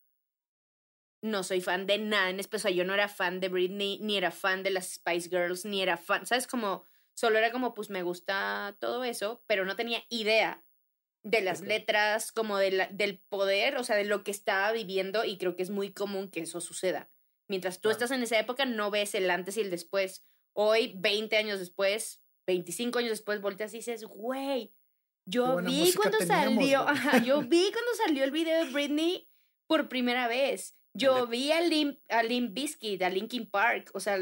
No 1.22 1.42
soy 1.42 1.60
fan 1.60 1.86
de 1.86 1.98
nada 1.98 2.30
en 2.30 2.40
especial. 2.40 2.72
Yo 2.72 2.84
no 2.86 2.94
era 2.94 3.08
fan 3.08 3.40
de 3.40 3.50
Britney, 3.50 3.98
ni 4.00 4.16
era 4.16 4.30
fan 4.30 4.62
de 4.62 4.70
las 4.70 4.94
Spice 4.94 5.28
Girls, 5.28 5.66
ni 5.66 5.82
era 5.82 5.98
fan. 5.98 6.24
¿Sabes? 6.24 6.46
Como, 6.46 6.84
solo 7.12 7.36
era 7.36 7.52
como, 7.52 7.74
pues 7.74 7.90
me 7.90 8.02
gusta 8.02 8.74
todo 8.80 9.04
eso, 9.04 9.44
pero 9.46 9.66
no 9.66 9.76
tenía 9.76 10.02
idea 10.08 10.64
de 11.24 11.42
las 11.42 11.60
letras, 11.60 12.32
como 12.32 12.56
de 12.56 12.70
la- 12.72 12.88
del 12.88 13.20
poder, 13.28 13.76
o 13.76 13.84
sea, 13.84 13.96
de 13.96 14.06
lo 14.06 14.24
que 14.24 14.30
estaba 14.30 14.72
viviendo 14.72 15.24
y 15.26 15.36
creo 15.36 15.56
que 15.56 15.62
es 15.62 15.70
muy 15.70 15.92
común 15.92 16.30
que 16.30 16.40
eso 16.40 16.62
suceda. 16.62 17.10
Mientras 17.50 17.80
tú 17.80 17.88
Claro. 17.88 17.92
estás 17.96 18.10
en 18.12 18.22
esa 18.22 18.38
época, 18.38 18.64
no 18.64 18.90
ves 18.92 19.14
el 19.16 19.28
antes 19.30 19.56
y 19.56 19.60
el 19.60 19.70
después. 19.70 20.24
Hoy, 20.52 20.94
20 20.98 21.36
años 21.36 21.58
después, 21.58 22.22
25 22.46 23.00
años 23.00 23.10
después, 23.10 23.40
volteas 23.40 23.74
y 23.74 23.78
dices, 23.78 24.04
güey, 24.04 24.72
yo 25.26 25.56
vi 25.56 25.92
cuando 25.92 26.18
teníamos, 26.18 26.54
salió, 26.64 26.82
güey". 26.84 26.96
ajá, 26.96 27.24
yo 27.24 27.42
vi 27.48 27.70
cuando 27.72 27.90
salió 28.06 28.22
el 28.24 28.30
video 28.30 28.64
de 28.64 28.70
Britney 28.72 29.28
por 29.66 29.88
primera 29.88 30.28
vez. 30.28 30.74
Yo 30.94 31.26
vi 31.26 31.50
a 31.52 31.60
Limp, 31.60 31.98
a 32.08 32.22
Limp 32.22 32.52
Bizkit, 32.54 33.02
a 33.02 33.10
Linkin 33.10 33.50
Park, 33.50 33.90
o 33.94 34.00
sea, 34.00 34.18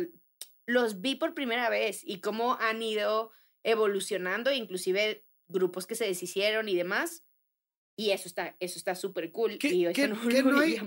los 0.67 1.01
vi 1.01 1.15
por 1.15 1.35
primera 1.35 1.69
vez 1.71 2.01
y 2.05 2.21
cómo 2.21 2.55
han 2.61 2.83
ido 2.83 3.31
evolucionando, 3.63 4.53
inclusive 4.53 5.25
grupos 5.49 5.87
que 5.87 5.95
se 5.95 6.05
deshicieron 6.07 6.69
y 6.69 6.77
demás. 6.77 7.25
Y 7.97 8.11
eso 8.11 8.27
está, 8.29 8.57
eso 8.61 8.79
está 8.79 8.95
súper 8.95 9.33
cool. 9.33 9.59
Y 9.63 9.85
eso 9.87 9.93
que- 9.95 10.09
no 10.09 10.29
que 10.29 10.43
lo 10.43 10.53
no 10.53 10.61
hay-. 10.61 10.79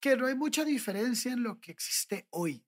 Que 0.00 0.16
no 0.16 0.26
hay 0.26 0.34
mucha 0.34 0.64
diferencia 0.64 1.32
en 1.32 1.42
lo 1.42 1.60
que 1.60 1.72
existe 1.72 2.26
hoy. 2.30 2.64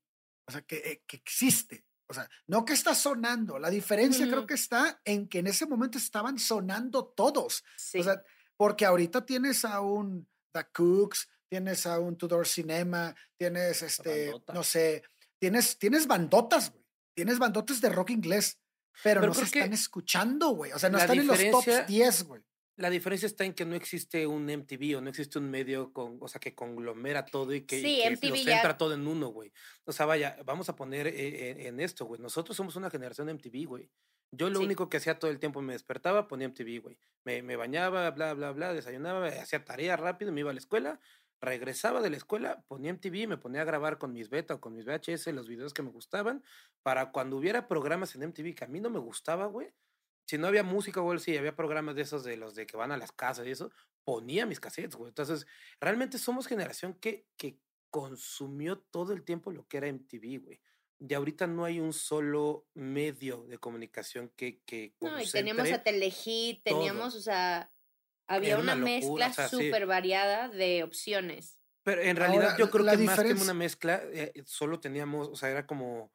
O 0.46 0.52
sea, 0.52 0.62
que, 0.62 0.76
eh, 0.76 1.02
que 1.06 1.16
existe. 1.16 1.84
O 2.08 2.14
sea, 2.14 2.28
no 2.46 2.64
que 2.64 2.72
está 2.72 2.94
sonando. 2.94 3.58
La 3.58 3.68
diferencia 3.68 4.26
creo 4.26 4.46
que 4.46 4.54
está 4.54 5.00
en 5.04 5.28
que 5.28 5.40
en 5.40 5.46
ese 5.46 5.66
momento 5.66 5.98
estaban 5.98 6.38
sonando 6.38 7.06
todos. 7.06 7.62
Sí. 7.76 7.98
O 7.98 8.04
sea, 8.04 8.22
porque 8.56 8.86
ahorita 8.86 9.26
tienes 9.26 9.64
a 9.64 9.80
un 9.82 10.26
The 10.52 10.64
Cooks, 10.72 11.28
tienes 11.48 11.86
a 11.86 11.98
un 11.98 12.16
Tudor 12.16 12.46
Cinema, 12.46 13.14
tienes 13.36 13.82
este, 13.82 14.32
no 14.54 14.62
sé, 14.62 15.02
tienes, 15.38 15.78
tienes 15.78 16.06
bandotas, 16.06 16.72
güey. 16.72 16.84
Tienes 17.14 17.38
bandotas 17.38 17.80
de 17.80 17.88
rock 17.88 18.10
inglés, 18.10 18.58
pero, 19.02 19.20
Pero 19.20 19.32
no 19.32 19.34
se 19.34 19.44
están 19.44 19.72
escuchando, 19.72 20.50
güey. 20.50 20.72
O 20.72 20.78
sea, 20.78 20.88
no 20.88 20.98
están 20.98 21.18
en 21.18 21.26
los 21.26 21.50
tops 21.50 21.86
10, 21.86 22.22
güey. 22.24 22.42
La 22.78 22.90
diferencia 22.90 23.26
está 23.26 23.44
en 23.44 23.54
que 23.54 23.64
no 23.64 23.74
existe 23.74 24.26
un 24.26 24.48
MTV 24.48 24.96
o 24.98 25.00
no 25.00 25.10
existe 25.10 25.38
un 25.38 25.50
medio 25.50 25.92
con, 25.92 26.18
o 26.20 26.28
sea, 26.28 26.40
que 26.40 26.54
conglomera 26.54 27.26
todo 27.26 27.52
y 27.52 27.66
que, 27.66 27.78
y 27.78 27.82
Sí, 27.82 27.96
que 28.02 28.06
MTV 28.08 28.30
lo 28.30 28.36
centra 28.36 28.78
todo 28.78 28.94
en 28.94 29.06
uno, 29.06 29.28
güey. 29.28 29.52
O 29.84 29.92
sea, 29.92 30.06
vaya, 30.06 30.36
vamos 30.46 30.68
a 30.68 30.76
poner 30.76 31.08
eh, 31.08 31.50
en, 31.50 31.60
en 31.60 31.80
esto, 31.80 32.06
güey. 32.06 32.20
Nosotros 32.20 32.56
somos 32.56 32.76
una 32.76 32.88
generación 32.88 33.28
MTV, 33.28 33.66
güey. 33.66 33.90
Yo 34.30 34.48
lo 34.48 34.60
Sí. 34.60 34.64
único 34.64 34.88
que 34.88 34.98
hacía 34.98 35.18
todo 35.18 35.30
el 35.30 35.40
tiempo 35.40 35.60
me 35.60 35.72
despertaba, 35.72 36.28
ponía 36.28 36.46
MTV, 36.46 36.80
güey. 36.80 36.98
Me, 37.24 37.42
me 37.42 37.56
bañaba, 37.56 38.10
bla, 38.12 38.32
bla, 38.34 38.52
bla, 38.52 38.72
desayunaba, 38.72 39.26
hacía 39.26 39.64
tarea 39.64 39.96
rápido, 39.96 40.30
me 40.32 40.40
iba 40.40 40.50
a 40.50 40.54
la 40.54 40.60
escuela, 40.60 41.00
regresaba 41.40 42.00
de 42.00 42.10
la 42.10 42.16
escuela, 42.16 42.64
ponía 42.68 42.90
MTV, 42.90 43.26
me 43.26 43.38
ponía 43.38 43.62
a 43.62 43.64
grabar 43.64 43.98
con 43.98 44.12
mis 44.12 44.28
beta 44.30 44.54
o 44.54 44.60
con 44.60 44.74
mis 44.74 44.84
VHS 44.84 45.32
los 45.32 45.48
videos 45.48 45.74
que 45.74 45.82
me 45.82 45.90
gustaban, 45.90 46.44
para 46.82 47.10
cuando 47.10 47.36
hubiera 47.36 47.66
programas 47.68 48.14
en 48.14 48.22
MTV 48.22 48.54
que 48.54 48.64
a 48.64 48.68
mí 48.68 48.80
no 48.80 48.90
me 48.90 48.98
gustaba, 48.98 49.46
güey, 49.46 49.72
si 50.28 50.36
no 50.36 50.46
había 50.46 50.62
música 50.62 51.00
o 51.00 51.10
algo 51.10 51.20
así, 51.20 51.34
había 51.38 51.56
programas 51.56 51.94
de 51.96 52.02
esos 52.02 52.22
de 52.22 52.36
los 52.36 52.54
de 52.54 52.66
que 52.66 52.76
van 52.76 52.92
a 52.92 52.98
las 52.98 53.12
casas 53.12 53.46
y 53.46 53.50
eso, 53.50 53.72
ponía 54.04 54.44
mis 54.44 54.60
cassettes, 54.60 54.94
güey. 54.94 55.08
Entonces, 55.08 55.46
realmente 55.80 56.18
somos 56.18 56.46
generación 56.46 56.92
que, 56.92 57.26
que 57.38 57.58
consumió 57.88 58.78
todo 58.78 59.14
el 59.14 59.24
tiempo 59.24 59.50
lo 59.50 59.66
que 59.66 59.78
era 59.78 59.90
MTV, 59.90 60.44
güey. 60.44 60.60
Y 60.98 61.14
ahorita 61.14 61.46
no 61.46 61.64
hay 61.64 61.80
un 61.80 61.94
solo 61.94 62.68
medio 62.74 63.44
de 63.44 63.56
comunicación 63.56 64.30
que, 64.36 64.60
que 64.66 64.94
No, 65.00 65.18
y 65.18 65.30
teníamos 65.30 65.72
a 65.72 65.82
Telehit, 65.82 66.62
todo. 66.62 66.78
teníamos, 66.78 67.14
o 67.14 67.20
sea, 67.20 67.72
había 68.26 68.50
Era 68.50 68.62
una, 68.62 68.74
una 68.74 68.98
locura, 69.00 69.28
mezcla 69.28 69.44
o 69.44 69.48
sea, 69.48 69.48
sí. 69.48 69.64
súper 69.64 69.86
variada 69.86 70.50
de 70.50 70.82
opciones. 70.82 71.58
Pero 71.84 72.02
en 72.02 72.16
realidad 72.16 72.50
Ahora, 72.50 72.58
yo 72.58 72.70
creo 72.70 72.84
que 72.84 72.98
más 72.98 73.22
que 73.22 73.32
una 73.32 73.54
mezcla, 73.54 74.02
eh, 74.12 74.42
solo 74.44 74.78
teníamos, 74.78 75.28
o 75.28 75.36
sea, 75.36 75.48
era 75.48 75.66
como 75.66 76.12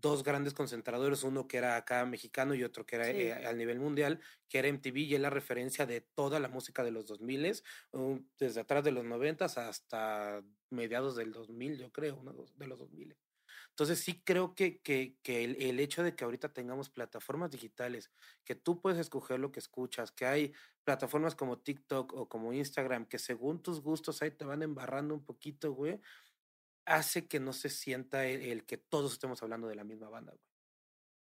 dos 0.00 0.22
grandes 0.24 0.54
concentradores, 0.54 1.22
uno 1.24 1.46
que 1.48 1.56
era 1.58 1.76
acá 1.76 2.04
mexicano 2.06 2.54
y 2.54 2.64
otro 2.64 2.84
que 2.86 2.96
era 2.96 3.06
Sí. 3.06 3.12
eh, 3.12 3.32
al 3.46 3.56
nivel 3.56 3.78
mundial, 3.80 4.20
que 4.48 4.58
era 4.58 4.68
MTV 4.68 4.98
y 5.00 5.14
es 5.14 5.20
la 5.20 5.30
referencia 5.30 5.86
de 5.86 6.00
toda 6.00 6.40
la 6.40 6.48
música 6.48 6.82
de 6.84 6.90
los 6.90 7.06
2000, 7.06 7.62
um, 7.92 8.26
desde 8.38 8.60
atrás 8.60 8.84
de 8.84 8.92
los 8.92 9.04
90 9.04 9.44
hasta 9.46 10.42
mediados 10.70 11.16
del 11.16 11.32
2000, 11.32 11.78
yo 11.78 11.92
creo, 11.92 12.16
uno 12.16 12.32
dos- 12.32 12.56
de 12.58 12.66
los 12.66 12.78
2000. 12.78 13.16
Entonces 13.70 14.00
sí 14.00 14.22
creo 14.24 14.54
que, 14.54 14.80
que, 14.80 15.18
que 15.22 15.44
el, 15.44 15.60
el 15.62 15.80
hecho 15.80 16.02
de 16.02 16.14
que 16.16 16.24
ahorita 16.24 16.52
tengamos 16.52 16.90
plataformas 16.90 17.50
digitales, 17.50 18.12
que 18.44 18.54
tú 18.54 18.80
puedes 18.80 18.98
escoger 18.98 19.38
lo 19.40 19.52
que 19.52 19.60
escuchas, 19.60 20.12
que 20.12 20.26
hay 20.26 20.52
plataformas 20.84 21.34
como 21.34 21.60
TikTok 21.60 22.12
o 22.14 22.28
como 22.28 22.52
Instagram, 22.52 23.06
que 23.06 23.18
según 23.18 23.62
tus 23.62 23.80
gustos 23.80 24.22
ahí 24.22 24.30
te 24.32 24.44
van 24.44 24.62
embarrando 24.62 25.14
un 25.14 25.24
poquito, 25.24 25.72
güey, 25.72 26.00
hace 26.86 27.26
que 27.26 27.40
no 27.40 27.52
se 27.52 27.70
sienta 27.70 28.26
el, 28.26 28.42
el 28.42 28.64
que 28.64 28.76
todos 28.78 29.12
estemos 29.14 29.42
hablando 29.42 29.68
de 29.68 29.74
la 29.74 29.84
misma 29.84 30.08
banda, 30.08 30.32
güey. 30.32 30.44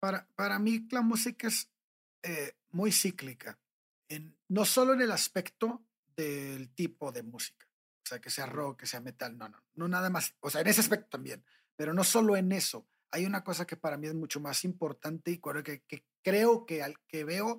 Para, 0.00 0.26
para 0.34 0.58
mí 0.58 0.86
la 0.90 1.02
música 1.02 1.48
es 1.48 1.70
eh, 2.22 2.54
muy 2.70 2.90
cíclica, 2.92 3.58
en, 4.08 4.36
no 4.48 4.64
solo 4.64 4.94
en 4.94 5.02
el 5.02 5.12
aspecto 5.12 5.84
del 6.16 6.70
tipo 6.74 7.12
de 7.12 7.22
música, 7.22 7.66
o 8.04 8.06
sea, 8.08 8.20
que 8.20 8.30
sea 8.30 8.46
rock, 8.46 8.80
que 8.80 8.86
sea 8.86 9.00
metal, 9.00 9.36
no, 9.36 9.48
no, 9.48 9.62
no 9.74 9.88
nada 9.88 10.08
más, 10.10 10.34
o 10.40 10.48
sea, 10.50 10.62
en 10.62 10.68
ese 10.68 10.80
aspecto 10.80 11.08
también, 11.10 11.44
pero 11.76 11.92
no 11.94 12.04
solo 12.04 12.36
en 12.36 12.52
eso. 12.52 12.86
Hay 13.10 13.26
una 13.26 13.42
cosa 13.42 13.66
que 13.66 13.76
para 13.76 13.96
mí 13.96 14.06
es 14.06 14.14
mucho 14.14 14.40
más 14.40 14.64
importante 14.64 15.32
y 15.32 15.38
creo 15.38 15.62
que, 15.62 15.82
que 15.82 16.06
creo 16.22 16.64
que 16.64 16.82
al 16.82 16.94
que 17.06 17.24
veo 17.24 17.58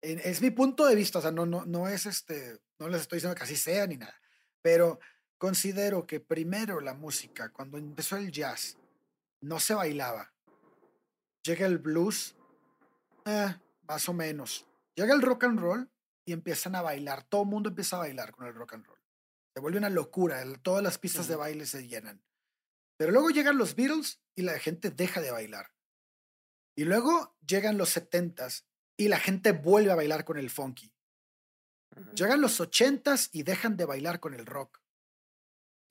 en- 0.00 0.20
es 0.20 0.40
mi 0.40 0.50
punto 0.50 0.86
de 0.86 0.94
vista, 0.94 1.18
o 1.18 1.22
sea, 1.22 1.30
no, 1.32 1.44
no, 1.44 1.64
no 1.66 1.88
es 1.88 2.06
este, 2.06 2.58
no 2.78 2.88
les 2.88 3.02
estoy 3.02 3.16
diciendo 3.18 3.34
que 3.34 3.42
así 3.44 3.56
sea 3.56 3.86
ni 3.86 3.96
nada, 3.96 4.14
pero 4.62 4.98
considero 5.42 6.06
que 6.06 6.20
primero 6.20 6.80
la 6.80 6.94
música, 6.94 7.48
cuando 7.48 7.76
empezó 7.76 8.16
el 8.16 8.30
jazz, 8.30 8.78
no 9.40 9.58
se 9.58 9.74
bailaba. 9.74 10.32
Llega 11.42 11.66
el 11.66 11.78
blues, 11.78 12.36
eh, 13.24 13.52
más 13.88 14.08
o 14.08 14.12
menos. 14.12 14.68
Llega 14.94 15.12
el 15.12 15.20
rock 15.20 15.42
and 15.42 15.58
roll 15.58 15.90
y 16.24 16.32
empiezan 16.32 16.76
a 16.76 16.82
bailar. 16.82 17.24
Todo 17.24 17.42
el 17.42 17.48
mundo 17.48 17.70
empieza 17.70 17.96
a 17.96 17.98
bailar 17.98 18.30
con 18.30 18.46
el 18.46 18.54
rock 18.54 18.74
and 18.74 18.86
roll. 18.86 19.00
Se 19.52 19.60
vuelve 19.60 19.78
una 19.78 19.90
locura. 19.90 20.44
todas 20.62 20.80
las 20.80 20.98
pistas 20.98 21.26
de 21.26 21.34
baile 21.34 21.66
se 21.66 21.88
llenan. 21.88 22.22
Pero 22.96 23.10
luego 23.10 23.30
llegan 23.30 23.58
los 23.58 23.74
Beatles 23.74 24.20
y 24.36 24.42
la 24.42 24.56
gente 24.60 24.90
deja 24.90 25.20
de 25.20 25.32
bailar. 25.32 25.72
Y 26.76 26.84
luego 26.84 27.36
llegan 27.44 27.78
los 27.78 27.96
70s 27.96 28.64
y 28.96 29.08
la 29.08 29.18
gente 29.18 29.50
vuelve 29.50 29.90
a 29.90 29.96
bailar 29.96 30.24
con 30.24 30.38
el 30.38 30.50
funky. 30.50 30.94
Llegan 32.14 32.40
los 32.40 32.60
80s 32.60 33.30
y 33.32 33.42
dejan 33.42 33.76
de 33.76 33.86
bailar 33.86 34.20
con 34.20 34.34
el 34.34 34.46
rock. 34.46 34.81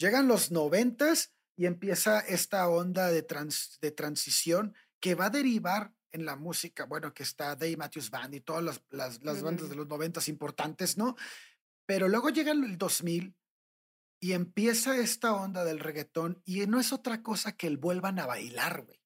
Llegan 0.01 0.27
los 0.27 0.51
90s 0.51 1.29
y 1.55 1.67
empieza 1.67 2.21
esta 2.21 2.67
onda 2.67 3.11
de, 3.11 3.21
trans- 3.21 3.77
de 3.81 3.91
transición 3.91 4.75
que 4.99 5.13
va 5.13 5.27
a 5.27 5.29
derivar 5.29 5.93
en 6.11 6.25
la 6.25 6.35
música, 6.35 6.85
bueno, 6.85 7.13
que 7.13 7.21
está 7.21 7.55
Dave 7.55 7.77
Matthews 7.77 8.09
Band 8.09 8.33
y 8.33 8.41
todas 8.41 8.63
las, 8.63 8.81
las, 8.89 9.21
las 9.23 9.43
bandas 9.43 9.69
de 9.69 9.75
los 9.75 9.87
90s 9.87 10.27
importantes, 10.27 10.97
¿no? 10.97 11.15
Pero 11.85 12.07
luego 12.09 12.29
llega 12.31 12.51
el 12.51 12.79
2000 12.79 13.35
y 14.19 14.31
empieza 14.33 14.97
esta 14.97 15.35
onda 15.35 15.63
del 15.63 15.79
reggaetón 15.79 16.41
y 16.45 16.65
no 16.65 16.79
es 16.79 16.91
otra 16.93 17.21
cosa 17.21 17.51
que 17.55 17.67
el 17.67 17.77
vuelvan 17.77 18.17
a 18.17 18.25
bailar, 18.25 18.81
güey. 18.83 18.99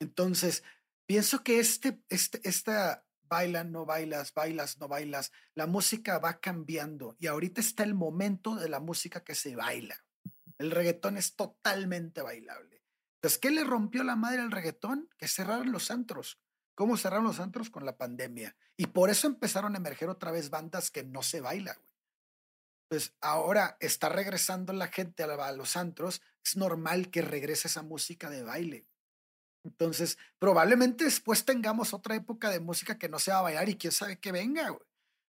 Entonces, 0.00 0.62
pienso 1.04 1.42
que 1.42 1.58
este, 1.58 2.00
este, 2.08 2.40
esta 2.48 3.04
bailan, 3.28 3.72
no 3.72 3.84
bailas, 3.84 4.32
bailas, 4.34 4.78
no 4.78 4.88
bailas, 4.88 5.32
la 5.54 5.66
música 5.66 6.18
va 6.18 6.40
cambiando 6.40 7.16
y 7.18 7.26
ahorita 7.26 7.60
está 7.60 7.82
el 7.82 7.94
momento 7.94 8.56
de 8.56 8.68
la 8.68 8.80
música 8.80 9.22
que 9.22 9.34
se 9.34 9.54
baila. 9.54 10.04
El 10.58 10.70
reggaetón 10.70 11.16
es 11.16 11.36
totalmente 11.36 12.22
bailable. 12.22 12.82
Entonces, 13.18 13.38
¿qué 13.38 13.50
le 13.50 13.64
rompió 13.64 14.04
la 14.04 14.16
madre 14.16 14.40
al 14.42 14.50
reggaetón? 14.50 15.08
Que 15.18 15.28
cerraron 15.28 15.72
los 15.72 15.90
antros. 15.90 16.40
¿Cómo 16.74 16.96
cerraron 16.96 17.24
los 17.24 17.40
antros? 17.40 17.70
Con 17.70 17.84
la 17.84 17.96
pandemia. 17.96 18.56
Y 18.76 18.86
por 18.86 19.10
eso 19.10 19.26
empezaron 19.26 19.74
a 19.74 19.78
emerger 19.78 20.08
otra 20.08 20.30
vez 20.30 20.50
bandas 20.50 20.90
que 20.90 21.04
no 21.04 21.22
se 21.22 21.40
baila, 21.40 21.74
güey. 21.74 21.88
Entonces, 22.90 23.14
ahora 23.20 23.76
está 23.80 24.08
regresando 24.08 24.72
la 24.72 24.86
gente 24.88 25.22
a 25.22 25.52
los 25.52 25.76
antros. 25.76 26.22
Es 26.44 26.56
normal 26.56 27.10
que 27.10 27.20
regrese 27.20 27.68
esa 27.68 27.82
música 27.82 28.30
de 28.30 28.42
baile. 28.42 28.87
Entonces, 29.68 30.18
probablemente 30.38 31.04
después 31.04 31.44
tengamos 31.44 31.92
otra 31.94 32.14
época 32.14 32.50
de 32.50 32.60
música 32.60 32.98
que 32.98 33.08
no 33.08 33.18
se 33.18 33.30
va 33.30 33.38
a 33.40 33.42
bailar 33.42 33.68
y 33.68 33.76
quién 33.76 33.92
sabe 33.92 34.18
que 34.18 34.32
venga, 34.32 34.68
güey. 34.70 34.86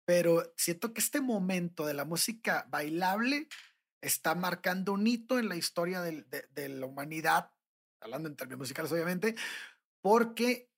Pero 0.06 0.52
siento 0.58 0.94
que 0.94 1.02
este 1.02 1.22
momento 1.22 1.86
de 1.86 1.94
la 1.94 2.06
música 2.06 2.66
bailable 2.70 3.48
está 4.02 4.34
marcando 4.34 4.94
un 4.94 5.06
hito 5.06 5.38
en 5.38 5.48
la 5.50 5.56
historia 5.56 6.02
del- 6.02 6.28
de, 6.30 6.48
de 6.52 6.70
la 6.70 6.86
humanidad, 6.88 7.52
hablando 8.02 8.28
en 8.30 8.36
términos 8.36 8.60
musicales, 8.60 8.92
obviamente, 8.92 9.36
porque 10.02 10.72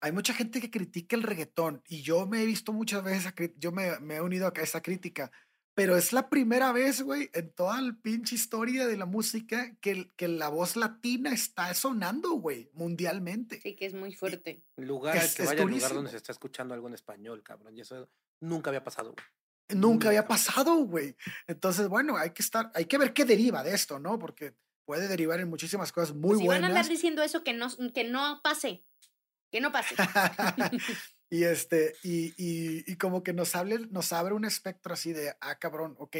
hay 0.00 0.12
mucha 0.12 0.34
gente 0.34 0.60
que 0.60 0.70
critica 0.70 1.16
el 1.16 1.22
reggaetón 1.22 1.82
y 1.88 2.02
yo 2.02 2.26
me 2.26 2.42
he 2.42 2.46
visto 2.46 2.72
muchas 2.72 3.02
veces, 3.04 3.32
yo 3.56 3.72
me, 3.72 3.98
me 4.00 4.16
he 4.16 4.20
unido 4.20 4.46
a 4.54 4.60
esa 4.60 4.82
crítica, 4.82 5.30
pero 5.74 5.96
es 5.96 6.12
la 6.12 6.28
primera 6.30 6.70
vez, 6.72 7.02
güey, 7.02 7.30
en 7.34 7.50
toda 7.52 7.80
la 7.80 7.92
pinche 8.00 8.34
historia 8.36 8.86
de 8.86 8.96
la 8.96 9.06
música 9.06 9.74
que, 9.80 10.10
que 10.16 10.28
la 10.28 10.48
voz 10.48 10.76
latina 10.76 11.32
está 11.32 11.74
sonando, 11.74 12.30
güey, 12.34 12.70
mundialmente. 12.74 13.60
Sí, 13.60 13.74
que 13.74 13.86
es 13.86 13.94
muy 13.94 14.14
fuerte. 14.14 14.62
Lugar 14.76 15.16
al 15.18 15.24
Es- 15.24 15.34
que 15.34 15.42
es 15.42 15.48
vaya, 15.48 15.60
lugar 15.62 15.70
durísimo. 15.72 15.94
donde 15.94 16.10
se 16.12 16.16
está 16.18 16.32
escuchando 16.32 16.74
algo 16.74 16.86
en 16.88 16.94
español, 16.94 17.42
cabrón. 17.42 17.76
Y 17.76 17.80
eso 17.80 18.08
nunca 18.40 18.70
había 18.70 18.84
pasado, 18.84 19.12
güey. 19.12 19.26
Nunca 19.80 20.08
había 20.08 20.28
pasado, 20.28 20.74
güey. 20.84 21.16
Entonces, 21.46 21.88
bueno, 21.88 22.16
hay 22.18 22.30
que 22.30 22.42
estar, 22.42 22.70
hay 22.74 22.84
que 22.84 22.98
ver 22.98 23.12
qué 23.14 23.24
deriva 23.24 23.62
de 23.64 23.74
esto, 23.74 23.98
¿no? 23.98 24.18
Porque 24.18 24.54
puede 24.84 25.08
derivar 25.08 25.40
en 25.40 25.48
muchísimas 25.48 25.90
cosas 25.90 26.14
muy 26.14 26.38
si 26.38 26.46
van 26.46 26.56
a 26.62 26.66
andar 26.66 26.70
buenas. 26.72 26.88
diciendo 26.90 27.22
eso, 27.22 27.42
que 27.42 27.54
no, 27.54 27.68
que 27.92 28.04
no 28.04 28.40
pase. 28.44 28.84
Que 29.50 29.60
no 29.62 29.72
pase. 29.72 29.94
y 31.34 31.42
este, 31.42 31.96
y, 32.04 32.26
y, 32.36 32.84
y 32.86 32.96
como 32.96 33.24
que 33.24 33.32
nos 33.32 33.56
hable, 33.56 33.80
nos 33.90 34.12
abre 34.12 34.34
un 34.34 34.44
espectro 34.44 34.94
así 34.94 35.12
de, 35.12 35.34
ah, 35.40 35.58
cabrón, 35.58 35.96
ok, 35.98 36.16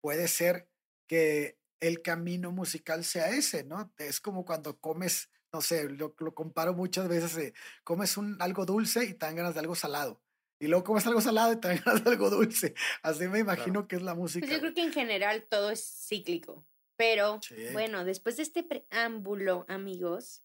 puede 0.00 0.26
ser 0.26 0.68
que 1.06 1.56
el 1.78 2.02
camino 2.02 2.50
musical 2.50 3.04
sea 3.04 3.28
ese, 3.30 3.62
¿no? 3.62 3.92
Es 3.96 4.20
como 4.20 4.44
cuando 4.44 4.80
comes, 4.80 5.30
no 5.52 5.60
sé, 5.60 5.88
lo, 5.88 6.16
lo 6.18 6.34
comparo 6.34 6.74
muchas 6.74 7.06
veces, 7.06 7.36
eh, 7.36 7.54
comes 7.84 8.16
un, 8.16 8.36
algo 8.42 8.66
dulce 8.66 9.04
y 9.04 9.14
te 9.14 9.26
dan 9.26 9.36
ganas 9.36 9.54
de 9.54 9.60
algo 9.60 9.76
salado. 9.76 10.20
Y 10.58 10.66
luego 10.66 10.82
comes 10.82 11.06
algo 11.06 11.20
salado 11.20 11.52
y 11.52 11.60
te 11.60 11.68
dan 11.68 11.80
ganas 11.84 12.02
de 12.02 12.10
algo 12.10 12.28
dulce. 12.30 12.74
Así 13.02 13.28
me 13.28 13.38
imagino 13.38 13.86
que 13.86 13.94
es 13.94 14.02
la 14.02 14.14
música. 14.16 14.46
Pues 14.46 14.56
yo 14.56 14.60
creo 14.60 14.74
que 14.74 14.82
en 14.82 14.92
general 14.92 15.46
todo 15.48 15.70
es 15.70 15.84
cíclico. 16.08 16.66
Pero 16.96 17.38
Sí. 17.40 17.54
bueno, 17.72 18.04
después 18.04 18.36
de 18.36 18.42
este 18.42 18.64
preámbulo, 18.64 19.64
amigos, 19.68 20.42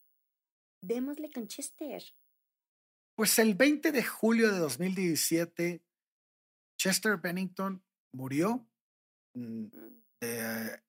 démosle 0.84 1.32
con 1.32 1.48
Chester. 1.48 2.04
Pues 3.22 3.38
el 3.38 3.54
20 3.54 3.92
de 3.92 4.04
julio 4.04 4.52
de 4.52 4.58
2017, 4.58 5.84
Chester 6.76 7.18
Bennington 7.18 7.86
murió 8.16 8.68
mm, 9.36 9.66
Mm, 9.66 10.04
de- 10.22 10.82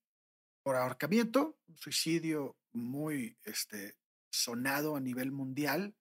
por 0.65 0.77
ahorcamiento, 0.77 1.59
un 1.69 1.77
suicidio 1.77 2.57
muy 2.73 3.37
este, 3.45 3.99
sonado 4.33 4.97
a 4.97 5.01
nivel 5.01 5.31
mundial 5.31 5.95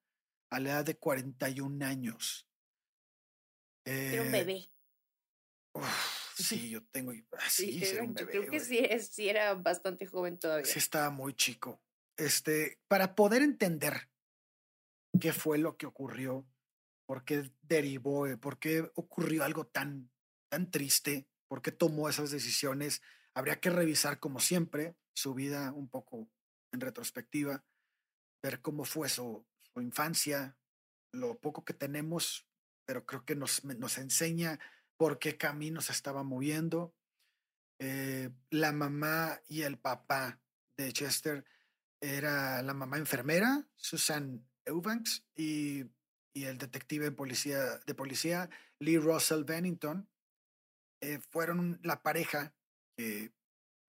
a 0.50 0.62
la 0.62 0.70
edad 0.70 0.86
de 0.86 0.96
41 0.96 1.82
años. 1.84 2.48
Era 3.86 4.22
un 4.22 4.30
Eh, 4.30 4.32
bebé. 4.32 4.72
uf, 5.74 6.34
sí, 6.38 6.70
yo 6.70 6.82
tengo. 6.94 7.12
ah, 7.34 7.50
Sí, 7.50 7.74
Sí, 7.74 7.86
era 7.88 8.04
un 8.04 8.14
bebé, 8.14 8.32
creo 8.32 8.46
que 8.52 8.60
sí, 8.62 8.88
sí 9.02 9.28
era 9.28 9.54
bastante 9.56 10.06
joven 10.08 10.40
todavía. 10.40 10.66
Sí, 10.66 10.80
estaba 10.80 11.10
muy 11.10 11.34
chico. 11.34 11.84
Este, 12.16 12.80
para 12.88 13.16
poder 13.16 13.42
entender 13.42 14.11
qué 15.20 15.34
fue 15.34 15.58
lo 15.58 15.78
que 15.78 15.86
ocurrió, 15.86 16.46
por 17.06 17.26
qué 17.26 17.52
derivó, 17.62 18.28
eh, 18.28 18.38
por 18.38 18.60
qué 18.60 18.92
ocurrió 18.96 19.44
algo 19.44 19.68
tan, 19.68 20.12
tan 20.50 20.72
triste, 20.72 21.28
por 21.48 21.62
qué 21.62 21.72
tomó 21.72 22.08
esas 22.10 22.32
decisiones, 22.32 23.02
habría 23.34 23.60
que 23.60 23.70
revisar, 23.70 24.20
como 24.20 24.40
siempre, 24.40 24.96
su 25.14 25.34
vida 25.34 25.74
un 25.74 25.90
poco 25.90 26.30
en 26.72 26.80
retrospectiva, 26.80 27.66
ver 28.42 28.62
cómo 28.62 28.86
fue 28.86 29.10
su, 29.10 29.46
infancia, 29.76 30.58
lo 31.14 31.40
poco 31.40 31.64
que 31.64 31.74
tenemos, 31.74 32.48
pero 32.86 33.06
creo 33.06 33.24
que 33.26 33.36
nos, 33.36 33.64
nos 33.64 33.98
enseña 33.98 34.60
por 34.98 35.18
qué 35.18 35.38
camino 35.38 35.82
se 35.82 35.94
estaba 35.94 36.24
moviendo. 36.24 36.94
Eh, 37.80 38.30
la 38.50 38.72
mamá 38.72 39.42
y 39.48 39.62
el 39.62 39.80
papá 39.80 40.42
de 40.78 40.92
Chester 40.92 41.46
era 42.02 42.62
la 42.62 42.74
mamá 42.74 42.98
enfermera, 42.98 43.68
Susan 43.76 44.46
Eubanks, 44.72 45.24
y, 45.36 45.84
y 46.36 46.46
el 46.46 46.58
detective 46.58 47.06
de 47.06 47.12
policía, 47.12 47.78
de 47.86 47.94
policía, 47.96 48.50
Lee 48.80 48.98
Russell 48.98 49.44
Bennington, 49.44 50.10
eh, 51.04 51.20
fueron 51.32 51.80
la 51.84 52.02
pareja 52.02 52.54
que 52.98 53.34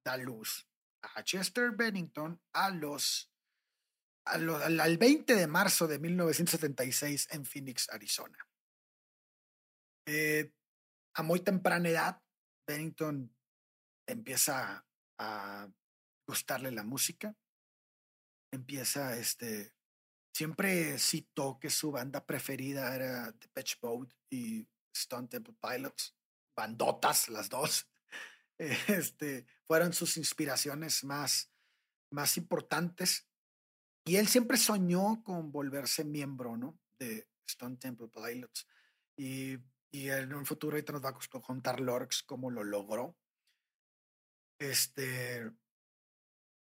da 0.05 0.17
luz 0.17 0.67
a 1.03 1.23
Chester 1.25 1.73
Bennington 1.73 2.41
a 2.55 2.71
los, 2.71 3.31
a 4.27 4.39
lo- 4.39 4.57
al, 4.57 4.79
al 4.81 4.99
20 4.99 5.35
de 5.35 5.47
marzo 5.47 5.87
de 5.89 5.99
1976 5.99 7.29
en 7.33 7.45
Phoenix, 7.45 7.89
Arizona. 7.91 8.39
Eh, 10.07 10.53
a 11.15 11.23
muy 11.23 11.41
temprana 11.41 11.89
edad, 11.89 12.23
Bennington 12.67 13.35
empieza 14.09 14.87
a 15.19 15.69
gustarle 16.27 16.71
la 16.73 16.83
música, 16.85 17.37
empieza 18.53 19.17
este, 19.19 19.73
siempre 20.33 20.99
citó 20.99 21.59
que 21.61 21.71
su 21.71 21.93
banda 21.93 22.25
preferida 22.25 22.95
era 22.95 23.33
The 23.33 23.49
Pitch 23.49 23.79
Mode 23.83 24.13
y 24.31 24.67
Stone 24.93 25.29
Temple 25.29 25.55
Pilots, 25.61 26.15
bandotas 26.57 27.29
las 27.29 27.49
dos, 27.49 27.87
este, 28.59 29.47
fueron 29.67 29.93
sus 29.93 30.17
inspiraciones 30.17 31.05
más, 31.05 31.51
más 32.11 32.37
importantes. 32.37 33.29
Y 34.05 34.17
él 34.17 34.27
siempre 34.27 34.57
soñó 34.57 35.23
con 35.23 35.53
volverse 35.53 36.05
miembro, 36.05 36.57
¿no? 36.57 36.79
De 36.99 37.29
Stone 37.47 37.77
Temple 37.77 38.09
Pilots. 38.09 38.67
Y, 39.17 39.59
y 39.91 40.09
en 40.09 40.35
un 40.35 40.47
futuro 40.47 40.75
ahorita 40.75 40.93
nos 40.93 41.05
va 41.05 41.11
a 41.11 41.41
contar 41.41 41.79
Lorx 41.79 42.23
cómo 42.23 42.51
lo 42.51 42.65
logró. 42.65 43.17
Este, 44.59 45.53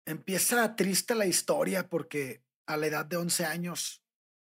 empieza 0.05 0.75
triste 0.75 1.13
la 1.15 1.25
historia 1.25 1.87
porque 1.87 2.43
a 2.69 2.77
la 2.77 2.85
edad 2.87 3.05
de 3.05 3.17
11 3.17 3.45
años, 3.45 4.03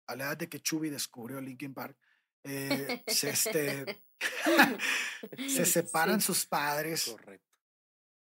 a 0.06 0.14
la 0.14 0.24
edad 0.24 0.36
de 0.36 0.48
que 0.48 0.60
Chubby 0.60 0.90
descubrió 0.90 1.40
Linkin 1.40 1.72
Park, 1.72 1.96
eh, 2.44 3.02
se, 3.06 3.30
este, 3.30 4.02
se 5.48 5.64
separan 5.66 6.20
Sí. 6.20 6.26
sus 6.26 6.44
padres, 6.46 7.04
Correcto. 7.10 7.46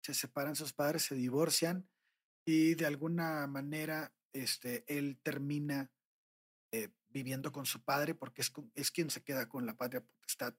se 0.03 0.13
separan 0.15 0.55
sus 0.57 0.73
padres, 0.75 1.03
se 1.05 1.15
divorcian 1.15 1.89
y 2.47 2.75
de 2.75 2.85
alguna 2.87 3.47
manera 3.47 4.13
este, 4.35 4.85
él 4.87 5.19
termina 5.23 5.91
eh, 6.73 6.91
viviendo 7.09 7.51
con 7.51 7.65
su 7.65 7.83
padre 7.83 8.15
porque 8.15 8.43
es, 8.43 8.53
es 8.75 8.91
quien 8.91 9.09
se 9.09 9.23
queda 9.23 9.49
con 9.49 9.65
la 9.65 9.75
patria 9.75 10.03
potestad. 10.03 10.55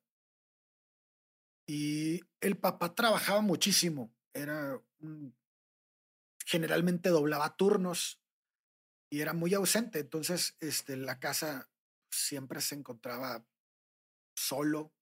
Y 1.67 2.21
el 2.41 2.57
papá 2.57 2.95
trabajaba 2.95 3.41
muchísimo, 3.41 4.11
era 4.33 4.81
un- 4.99 5.35
generalmente 6.47 7.09
doblaba 7.09 7.55
turnos 7.55 8.19
y 9.11 9.21
era 9.21 9.33
muy 9.33 9.53
ausente, 9.53 9.99
entonces 9.99 10.55
este, 10.59 10.95
la 10.97 11.19
casa 11.19 11.69
siempre 12.11 12.61
se 12.61 12.75
encontraba 12.75 13.45
solo. 14.35 14.93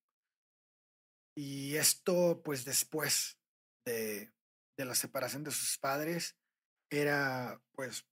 Y 1.36 1.76
esto, 1.76 2.42
pues 2.44 2.66
después 2.66 3.38
de, 3.86 4.34
de 4.78 4.86
la 4.86 4.96
separación 4.96 5.44
de 5.44 5.52
sus 5.52 5.78
padres, 5.78 6.36
era, 6.90 7.62
pues, 7.74 8.08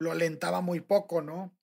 lo 0.00 0.12
alentaba 0.12 0.60
muy 0.60 0.80
poco, 0.80 1.22
¿no? 1.22 1.56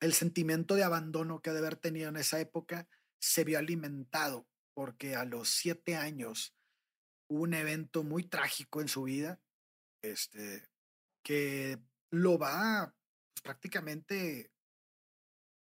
El 0.00 0.12
sentimiento 0.12 0.74
de 0.74 0.84
abandono 0.84 1.40
que 1.40 1.50
ha 1.50 1.52
de 1.52 1.60
haber 1.60 1.76
tenido 1.76 2.08
en 2.08 2.16
esa 2.16 2.38
época 2.38 2.88
se 3.20 3.44
vio 3.44 3.58
alimentado 3.58 4.46
porque 4.74 5.14
a 5.16 5.24
los 5.24 5.48
siete 5.48 5.96
años 5.96 6.54
hubo 7.28 7.42
un 7.42 7.54
evento 7.54 8.02
muy 8.02 8.24
trágico 8.24 8.80
en 8.80 8.88
su 8.88 9.04
vida, 9.04 9.40
este, 10.02 10.68
que 11.24 11.78
lo 12.12 12.38
va 12.38 12.94
pues, 13.34 13.42
prácticamente 13.42 14.52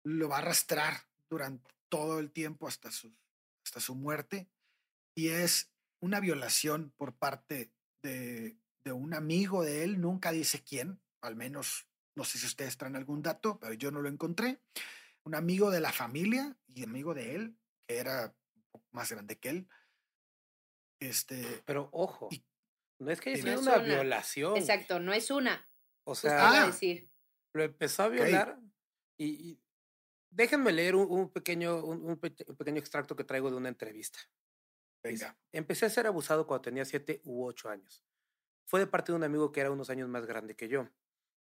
lo 0.05 0.29
va 0.29 0.37
a 0.37 0.39
arrastrar 0.41 0.95
durante 1.29 1.73
todo 1.89 2.21
el 2.21 2.31
tiempo 2.31 2.69
hasta 2.69 2.91
su, 2.93 3.17
hasta 3.65 3.81
su 3.81 3.95
muerte 3.95 4.49
y 5.17 5.29
es 5.29 5.73
una 6.01 6.21
violación 6.21 6.93
por 6.97 7.17
parte 7.17 7.73
de, 8.03 8.57
de 8.85 8.93
un 8.93 9.15
amigo 9.15 9.65
de 9.65 9.83
él, 9.83 10.01
nunca 10.01 10.31
dice 10.31 10.63
quién, 10.63 11.01
al 11.23 11.35
menos 11.37 11.89
no 12.15 12.25
sé 12.25 12.39
si 12.39 12.47
ustedes 12.47 12.77
traen 12.77 12.97
algún 12.97 13.23
dato, 13.23 13.59
pero 13.59 13.73
yo 13.75 13.91
no 13.91 14.01
lo 14.01 14.09
encontré. 14.09 14.61
Un 15.25 15.35
amigo 15.35 15.71
de 15.71 15.81
la 15.81 15.93
familia 15.93 16.57
y 16.67 16.85
amigo 16.85 17.13
de 17.15 17.35
él, 17.35 17.59
que 17.87 17.97
era 17.99 18.35
un 18.55 18.63
poco 18.71 18.87
más 18.93 19.11
grande 19.11 19.39
que 19.39 19.49
él. 19.51 19.69
Este, 21.01 21.63
Pero 21.67 21.89
ojo, 21.93 22.29
Y- 22.31 22.45
no 23.01 23.11
es 23.11 23.21
que 23.21 23.31
haya 23.31 23.43
sido 23.43 23.55
No 23.55 23.61
es 23.61 23.67
una 23.67 23.77
una. 23.77 23.85
violación. 23.85 24.57
Exacto, 24.57 24.99
no 25.01 25.13
es 25.13 25.31
una. 25.31 25.69
O 26.07 26.15
sea, 26.15 26.63
Ah. 26.63 26.67
decir. 26.67 27.11
lo 27.53 27.63
empezó 27.63 28.05
a 28.05 28.09
violar 28.09 28.61
y, 29.19 29.27
y 29.51 29.61
déjenme 30.31 30.73
leer 30.73 30.95
un, 30.95 31.11
un 31.11 31.33
pequeño, 31.33 31.85
un, 31.85 32.05
un 32.05 32.17
pe- 32.19 32.37
un 32.47 32.57
pequeño 32.57 32.79
extracto 32.79 33.17
que 33.17 33.25
traigo 33.25 33.51
de 33.51 33.57
una 33.57 33.69
entrevista. 33.69 34.19
Venga, 35.03 35.37
Empecé 35.53 35.87
a 35.87 35.91
ser 35.91 36.07
abusado 36.07 36.47
cuando 36.47 36.63
tenía 36.63 36.85
siete 36.85 37.21
u 37.25 37.45
ocho 37.45 37.69
años. 37.69 38.05
Fue 38.67 38.81
de 38.81 38.87
parte 38.87 39.13
de 39.13 39.17
un 39.17 39.25
amigo 39.25 39.53
que 39.53 39.61
era 39.61 39.71
unos 39.71 39.89
años 39.91 40.09
más 40.09 40.27
grande 40.27 40.57
que 40.57 40.69
yo. 40.69 40.89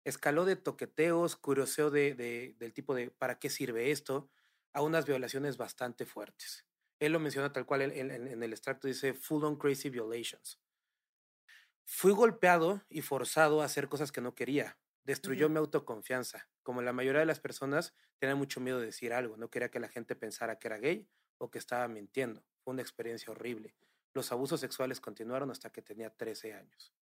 Escaló 0.05 0.45
de 0.45 0.55
toqueteos, 0.55 1.35
curioseo 1.35 1.89
de, 1.91 2.13
de- 2.15 2.55
del 2.57 2.73
tipo 2.73 2.95
de 2.95 3.11
¿para 3.11 3.37
qué 3.39 3.49
sirve 3.49 3.91
esto? 3.91 4.29
a 4.73 4.81
unas 4.83 5.05
violaciones 5.05 5.57
bastante 5.57 6.05
fuertes. 6.05 6.65
Él 6.99 7.11
lo 7.13 7.19
menciona 7.19 7.51
tal 7.51 7.65
cual 7.65 7.81
en, 7.81 8.11
en- 8.11 8.27
en 8.27 8.43
el 8.43 8.51
extracto, 8.53 8.87
dice 8.87 9.13
full 9.13 9.43
on 9.43 9.57
crazy 9.57 9.89
violations. 9.89 10.59
Fui 11.91 12.11
golpeado 12.11 12.83
y 12.87 13.01
forzado 13.01 13.61
a 13.61 13.65
hacer 13.65 13.89
cosas 13.89 14.11
que 14.11 14.21
no 14.21 14.35
quería. 14.35 14.77
Destruyó 15.03 15.47
Ujú. 15.47 15.53
mi 15.53 15.57
autoconfianza. 15.59 16.47
Como 16.61 16.83
la 16.83 16.93
mayoría 16.93 17.21
de 17.21 17.25
las 17.25 17.39
personas, 17.39 17.95
tenía 18.19 18.35
mucho 18.35 18.59
miedo 18.61 18.79
de 18.79 18.85
decir 18.85 19.11
algo. 19.11 19.37
No 19.37 19.49
quería 19.49 19.69
que 19.71 19.79
la 19.79 19.89
gente 19.89 20.15
pensara 20.15 20.59
que 20.59 20.67
era 20.67 20.77
gay 20.77 21.09
o 21.39 21.49
que 21.49 21.57
estaba 21.57 21.87
mintiendo. 21.87 22.45
Fue 22.63 22.73
una 22.73 22.83
experiencia 22.83 23.31
horrible. 23.31 23.75
Los 24.13 24.31
abusos 24.31 24.59
sexuales 24.59 25.01
continuaron 25.01 25.49
hasta 25.49 25.71
que 25.71 25.81
tenía 25.81 26.11
13 26.15 26.53
años. 26.53 26.93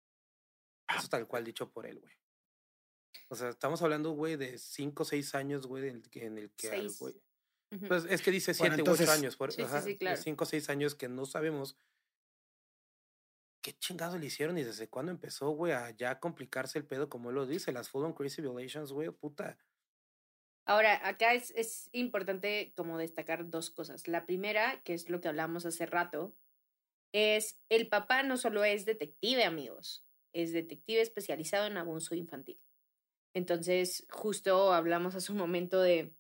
Eso 0.98 1.10
tal 1.10 1.28
cual 1.28 1.44
dicho 1.44 1.70
por 1.70 1.86
él, 1.86 2.00
güey. 2.00 2.14
O 3.28 3.36
sea, 3.36 3.50
estamos 3.50 3.82
hablando, 3.82 4.12
güey, 4.12 4.38
de 4.38 4.58
5 4.58 5.04
o 5.04 5.06
6 5.06 5.36
años, 5.36 5.68
güey, 5.68 5.90
en 5.90 5.96
el 5.98 6.10
que, 6.10 6.26
en 6.26 6.38
el 6.38 6.52
que 6.52 6.70
güey-. 6.98 7.22
Pues 7.90 8.06
es 8.06 8.22
que 8.22 8.32
dice 8.32 8.54
Bueno, 8.58 8.76
7 8.76 8.90
u 8.90 8.94
8 8.94 9.04
entonces- 9.04 9.10
años. 9.10 9.36
Por, 9.36 9.52
Sí, 9.52 9.64
sí, 9.66 9.82
sí, 9.84 9.98
claro. 9.98 10.22
5 10.22 10.44
o 10.46 10.48
6 10.48 10.70
años 10.70 10.96
que 10.96 11.10
no 11.10 11.26
sabemos 11.26 11.78
qué 13.68 13.78
chingados 13.80 14.18
le 14.18 14.28
hicieron 14.28 14.58
y 14.58 14.64
desde 14.64 14.88
cuándo 14.88 15.12
empezó, 15.12 15.50
güey, 15.50 15.74
a 15.74 15.90
ya 15.90 16.22
complicarse 16.22 16.80
el 16.80 16.86
pedo, 16.86 17.10
como 17.10 17.32
él 17.32 17.36
lo 17.36 17.46
dice, 17.46 17.74
las 17.74 17.90
full 17.90 18.06
on 18.06 18.14
crazy 18.14 18.42
violations, 18.42 18.94
güey, 18.94 19.10
puta. 19.10 19.58
Ahora, 20.66 21.06
acá 21.06 21.34
es, 21.34 21.52
es 21.52 21.90
importante 21.92 22.72
como 22.78 22.98
destacar 22.98 23.50
dos 23.50 23.70
cosas. 23.70 24.08
La 24.08 24.26
primera, 24.26 24.82
que 24.86 24.94
es 24.94 25.10
lo 25.10 25.20
que 25.20 25.28
hablamos 25.28 25.66
hace 25.66 25.86
rato, 25.86 26.34
es 27.12 27.60
el 27.68 27.90
papá 27.90 28.24
no 28.24 28.38
solo 28.38 28.64
es 28.64 28.86
detective, 28.86 29.44
amigos, 29.44 30.06
es 30.32 30.54
detective 30.54 31.02
especializado 31.02 31.68
en 31.68 31.76
abuso 31.76 32.16
infantil. 32.16 32.62
Entonces, 33.34 34.08
justo 34.10 34.72
hablamos 34.72 35.14
hace 35.14 35.34
un 35.34 35.40
momento 35.40 35.82
de 35.82 36.16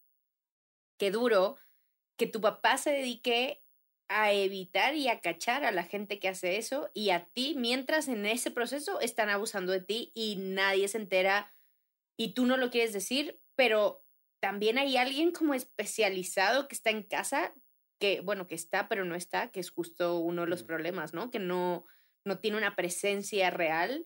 qué 0.97 1.11
duro 1.11 1.55
que 2.17 2.27
tu 2.27 2.41
papá 2.41 2.77
se 2.77 2.91
dedique 2.91 3.63
a 4.09 4.31
evitar 4.31 4.95
y 4.95 5.07
a 5.07 5.21
cachar 5.21 5.65
a 5.65 5.71
la 5.71 5.83
gente 5.83 6.19
que 6.19 6.29
hace 6.29 6.57
eso 6.57 6.89
y 6.93 7.09
a 7.09 7.25
ti, 7.25 7.55
mientras 7.57 8.07
en 8.07 8.25
ese 8.25 8.51
proceso 8.51 8.99
están 8.99 9.29
abusando 9.29 9.71
de 9.71 9.81
ti 9.81 10.11
y 10.13 10.37
nadie 10.37 10.87
se 10.87 10.97
entera 10.97 11.53
y 12.17 12.33
tú 12.33 12.45
no 12.45 12.57
lo 12.57 12.71
quieres 12.71 12.93
decir, 12.93 13.39
pero 13.55 14.03
también 14.39 14.77
hay 14.77 14.97
alguien 14.97 15.31
como 15.31 15.53
especializado 15.53 16.67
que 16.67 16.75
está 16.75 16.89
en 16.89 17.03
casa, 17.03 17.53
que 17.99 18.21
bueno, 18.21 18.47
que 18.47 18.55
está, 18.55 18.87
pero 18.87 19.05
no 19.05 19.15
está, 19.15 19.51
que 19.51 19.59
es 19.59 19.71
justo 19.71 20.17
uno 20.19 20.43
de 20.43 20.47
los 20.47 20.63
problemas, 20.63 21.13
¿no? 21.13 21.31
Que 21.31 21.39
no, 21.39 21.85
no 22.25 22.39
tiene 22.39 22.57
una 22.57 22.75
presencia 22.75 23.49
real, 23.49 24.05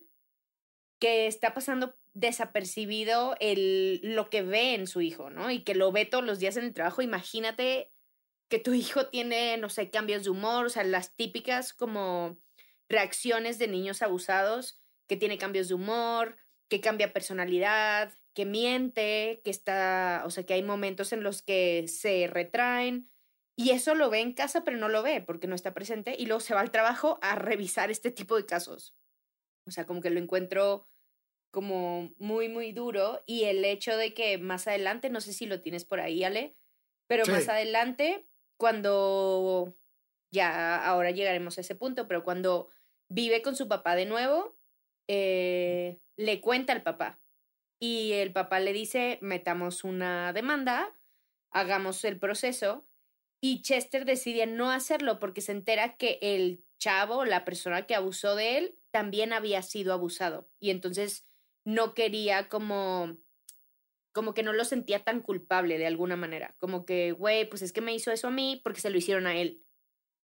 que 0.99 1.27
está 1.27 1.53
pasando 1.53 1.95
desapercibido 2.13 3.35
el, 3.39 4.01
lo 4.03 4.29
que 4.29 4.43
ve 4.43 4.75
en 4.75 4.87
su 4.87 5.01
hijo, 5.01 5.29
¿no? 5.29 5.49
Y 5.49 5.63
que 5.63 5.75
lo 5.75 5.91
ve 5.91 6.05
todos 6.05 6.23
los 6.23 6.39
días 6.39 6.57
en 6.57 6.65
el 6.65 6.73
trabajo. 6.73 7.01
Imagínate 7.01 7.91
que 8.51 8.59
tu 8.59 8.73
hijo 8.73 9.07
tiene, 9.07 9.57
no 9.57 9.69
sé, 9.69 9.89
cambios 9.89 10.25
de 10.25 10.29
humor, 10.29 10.65
o 10.65 10.69
sea, 10.69 10.83
las 10.83 11.15
típicas 11.15 11.73
como 11.73 12.37
reacciones 12.89 13.57
de 13.57 13.69
niños 13.69 14.01
abusados, 14.01 14.83
que 15.07 15.15
tiene 15.15 15.37
cambios 15.37 15.69
de 15.69 15.75
humor, 15.75 16.35
que 16.67 16.81
cambia 16.81 17.13
personalidad, 17.13 18.13
que 18.33 18.45
miente, 18.45 19.41
que 19.45 19.51
está, 19.51 20.23
o 20.25 20.29
sea, 20.29 20.45
que 20.45 20.53
hay 20.53 20.63
momentos 20.63 21.13
en 21.13 21.23
los 21.23 21.41
que 21.41 21.87
se 21.87 22.27
retraen. 22.27 23.09
Y 23.55 23.71
eso 23.71 23.95
lo 23.95 24.09
ve 24.09 24.19
en 24.19 24.33
casa, 24.33 24.65
pero 24.65 24.77
no 24.77 24.89
lo 24.89 25.01
ve 25.01 25.21
porque 25.21 25.47
no 25.47 25.55
está 25.55 25.73
presente. 25.73 26.17
Y 26.19 26.25
luego 26.25 26.41
se 26.41 26.53
va 26.53 26.59
al 26.59 26.71
trabajo 26.71 27.19
a 27.21 27.35
revisar 27.35 27.89
este 27.89 28.11
tipo 28.11 28.35
de 28.35 28.45
casos. 28.45 28.97
O 29.65 29.71
sea, 29.71 29.85
como 29.85 30.01
que 30.01 30.09
lo 30.09 30.19
encuentro 30.19 30.89
como 31.51 32.13
muy, 32.17 32.49
muy 32.49 32.73
duro. 32.73 33.23
Y 33.25 33.45
el 33.45 33.63
hecho 33.63 33.95
de 33.95 34.13
que 34.13 34.37
más 34.39 34.67
adelante, 34.67 35.09
no 35.09 35.21
sé 35.21 35.31
si 35.31 35.45
lo 35.45 35.61
tienes 35.61 35.85
por 35.85 36.01
ahí, 36.01 36.25
Ale, 36.25 36.57
pero 37.07 37.25
más 37.25 37.47
adelante, 37.49 38.27
cuando 38.61 39.75
ya 40.31 40.85
ahora 40.85 41.09
llegaremos 41.09 41.57
a 41.57 41.61
ese 41.61 41.73
punto, 41.73 42.07
pero 42.07 42.23
cuando 42.23 42.69
vive 43.09 43.41
con 43.41 43.55
su 43.55 43.67
papá 43.67 43.95
de 43.95 44.05
nuevo, 44.05 44.55
eh, 45.07 45.99
le 46.15 46.41
cuenta 46.41 46.71
al 46.71 46.83
papá. 46.83 47.19
Y 47.79 48.11
el 48.11 48.31
papá 48.31 48.59
le 48.59 48.71
dice, 48.71 49.17
metamos 49.23 49.83
una 49.83 50.31
demanda, 50.31 50.95
hagamos 51.49 52.03
el 52.03 52.19
proceso. 52.19 52.87
Y 53.41 53.63
Chester 53.63 54.05
decide 54.05 54.45
no 54.45 54.69
hacerlo 54.69 55.17
porque 55.17 55.41
se 55.41 55.53
entera 55.53 55.97
que 55.97 56.19
el 56.21 56.63
chavo, 56.77 57.25
la 57.25 57.43
persona 57.45 57.87
que 57.87 57.95
abusó 57.95 58.35
de 58.35 58.59
él, 58.59 58.79
también 58.91 59.33
había 59.33 59.63
sido 59.63 59.91
abusado. 59.91 60.51
Y 60.59 60.69
entonces 60.69 61.25
no 61.65 61.95
quería 61.95 62.47
como 62.47 63.17
como 64.11 64.33
que 64.33 64.43
no 64.43 64.53
lo 64.53 64.65
sentía 64.65 65.03
tan 65.03 65.21
culpable 65.21 65.77
de 65.77 65.87
alguna 65.87 66.15
manera. 66.15 66.55
Como 66.57 66.85
que, 66.85 67.11
güey, 67.11 67.49
pues 67.49 67.61
es 67.61 67.71
que 67.71 67.81
me 67.81 67.93
hizo 67.93 68.11
eso 68.11 68.27
a 68.27 68.31
mí 68.31 68.61
porque 68.63 68.81
se 68.81 68.89
lo 68.89 68.97
hicieron 68.97 69.27
a 69.27 69.37
él. 69.37 69.63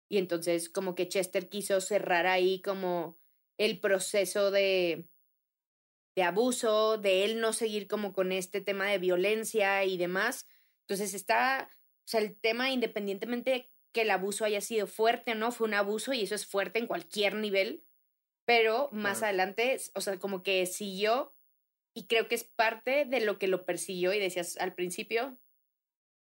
Y 0.10 0.18
entonces 0.18 0.70
como 0.70 0.96
que 0.96 1.08
Chester 1.08 1.50
quiso 1.50 1.82
cerrar 1.82 2.28
ahí 2.28 2.62
como 2.62 3.18
el 3.58 3.80
proceso 3.80 4.52
de, 4.52 5.10
de 6.16 6.24
abuso, 6.24 6.98
de 6.98 7.26
él 7.26 7.40
no 7.40 7.54
seguir 7.54 7.88
como 7.88 8.14
con 8.14 8.32
este 8.32 8.62
tema 8.62 8.86
de 8.88 9.00
violencia 9.00 9.84
y 9.86 9.98
demás. 9.98 10.48
Entonces 10.82 11.14
está, 11.14 11.70
o 11.72 12.08
sea, 12.08 12.22
el 12.22 12.40
tema 12.40 12.72
independientemente 12.72 13.72
que 13.94 14.02
el 14.02 14.12
abuso 14.12 14.46
haya 14.46 14.62
sido 14.62 14.88
fuerte 14.88 15.32
o 15.32 15.36
no, 15.36 15.52
fue 15.52 15.68
un 15.68 15.76
abuso 15.76 16.14
y 16.14 16.24
eso 16.24 16.36
es 16.36 16.46
fuerte 16.46 16.80
en 16.80 16.88
cualquier 16.88 17.36
nivel, 17.36 17.86
pero 18.46 18.90
más 18.92 19.24
adelante, 19.24 19.80
o 19.94 20.02
sea, 20.02 20.20
como 20.20 20.44
que 20.44 20.66
siguió 20.66 21.34
y 21.94 22.08
creo 22.08 22.28
que 22.28 22.36
es 22.36 22.44
parte 22.44 23.06
de 23.06 23.22
lo 23.22 23.38
que 23.38 23.48
lo 23.48 23.66
persiguió 23.66 24.14
y 24.14 24.20
decías 24.20 24.58
al 24.58 24.74
principio, 24.74 25.38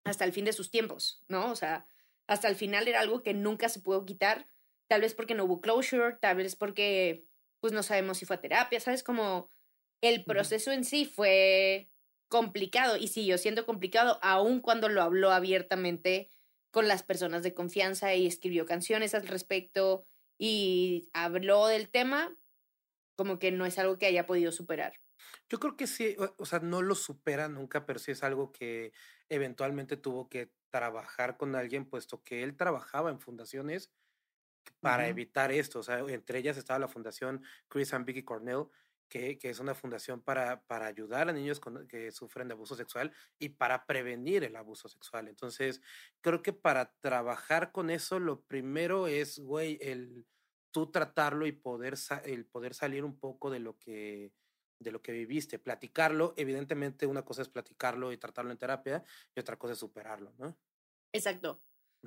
hasta 0.04 0.26
el 0.26 0.34
fin 0.34 0.46
de 0.46 0.54
sus 0.54 0.72
tiempos, 0.72 1.24
¿no? 1.28 1.52
O 1.52 1.56
sea, 1.56 1.86
hasta 2.28 2.48
el 2.48 2.56
final 2.56 2.88
era 2.88 3.00
algo 3.00 3.24
que 3.24 3.34
nunca 3.34 3.70
se 3.70 3.80
pudo 3.80 4.06
quitar, 4.06 4.48
tal 4.88 5.02
vez 5.02 5.14
porque 5.14 5.36
no 5.36 5.46
hubo 5.46 5.62
closure, 5.62 6.18
tal 6.20 6.38
vez 6.38 6.56
porque, 6.56 7.26
pues 7.60 7.74
no 7.74 7.84
sabemos 7.84 8.18
si 8.18 8.26
fue 8.26 8.38
a 8.38 8.42
terapia, 8.42 8.80
¿sabes? 8.80 9.04
Como 9.04 9.50
el 10.02 10.26
proceso 10.26 10.72
en 10.72 10.84
sí 10.84 11.06
fue 11.06 11.90
complicado 12.28 12.98
y 12.98 13.08
siguió 13.08 13.38
siendo 13.38 13.66
complicado, 13.66 14.18
aun 14.22 14.62
cuando 14.62 14.90
lo 14.90 15.02
habló 15.02 15.32
abiertamente 15.32 16.30
con 16.72 16.88
las 16.88 17.04
personas 17.04 17.44
de 17.44 17.54
confianza 17.54 18.16
y 18.16 18.26
escribió 18.26 18.66
canciones 18.66 19.14
al 19.14 19.28
respecto 19.28 20.06
y 20.38 21.10
habló 21.14 21.68
del 21.68 21.90
tema, 21.90 22.36
como 23.18 23.38
que 23.38 23.52
no 23.52 23.66
es 23.66 23.78
algo 23.78 23.98
que 23.98 24.06
haya 24.06 24.26
podido 24.26 24.52
superar. 24.52 25.01
Yo 25.50 25.60
creo 25.60 25.76
que 25.76 25.88
sí, 25.88 26.16
o, 26.38 26.46
sea, 26.46 26.60
no 26.60 26.82
lo 26.82 26.96
supera 26.96 27.48
nunca, 27.48 27.86
pero 27.86 28.00
sí 28.00 28.12
es 28.12 28.24
algo 28.24 28.52
que 28.52 28.94
eventualmente 29.30 29.98
tuvo 29.98 30.30
que 30.30 30.54
trabajar 30.70 31.38
con 31.38 31.56
alguien, 31.56 31.86
puesto 31.86 32.24
que 32.24 32.44
él 32.44 32.56
trabajaba 32.56 33.10
en 33.10 33.20
fundaciones 33.20 33.92
para 34.80 35.08
evitar 35.08 35.52
esto. 35.52 35.80
O 35.80 35.84
sea, 35.84 36.00
entre 36.00 36.40
ellas 36.40 36.58
estaba 36.58 36.80
la 36.80 36.88
fundación 36.88 37.44
Chris 37.68 37.94
and 37.94 38.06
Vicky 38.06 38.24
Cornell, 38.24 38.66
que, 39.10 39.38
que, 39.38 39.50
es 39.50 39.60
una 39.60 39.76
fundación 39.76 40.22
para, 40.22 40.62
para 40.64 40.86
ayudar 40.86 41.28
a 41.28 41.34
niños 41.34 41.60
que 41.90 42.12
sufren 42.12 42.48
de 42.48 42.54
abuso 42.54 42.76
sexual 42.76 43.12
y 43.38 43.50
para 43.50 43.86
prevenir 43.86 44.46
el 44.46 44.56
abuso 44.56 44.88
sexual. 44.88 45.28
Entonces, 45.28 45.82
creo 46.22 46.42
que 46.42 46.54
para 46.54 46.94
trabajar 47.02 47.74
con 47.74 47.90
eso, 47.90 48.20
lo 48.20 48.42
primero 48.44 49.08
es, 49.08 49.40
güey, 49.40 49.78
el 49.82 50.26
tú 50.72 50.90
tratarlo 50.90 51.46
y 51.46 51.52
poder, 51.52 51.96
el 52.24 52.46
poder 52.46 52.74
salir 52.74 53.04
un 53.04 53.20
poco 53.20 53.50
de 53.50 53.60
lo 53.60 53.78
que 53.78 54.32
de 54.82 54.92
lo 54.92 55.02
que 55.02 55.12
viviste, 55.12 55.60
platicarlo, 55.60 56.34
evidentemente 56.38 57.06
una 57.06 57.24
cosa 57.24 57.42
es 57.42 57.50
platicarlo 57.50 58.12
y 58.12 58.18
tratarlo 58.18 58.52
en 58.52 58.58
terapia 58.58 59.04
y 59.36 59.40
otra 59.40 59.58
cosa 59.58 59.74
es 59.74 59.80
superarlo, 59.80 60.34
¿no? 60.38 60.58
Exacto. 61.14 61.62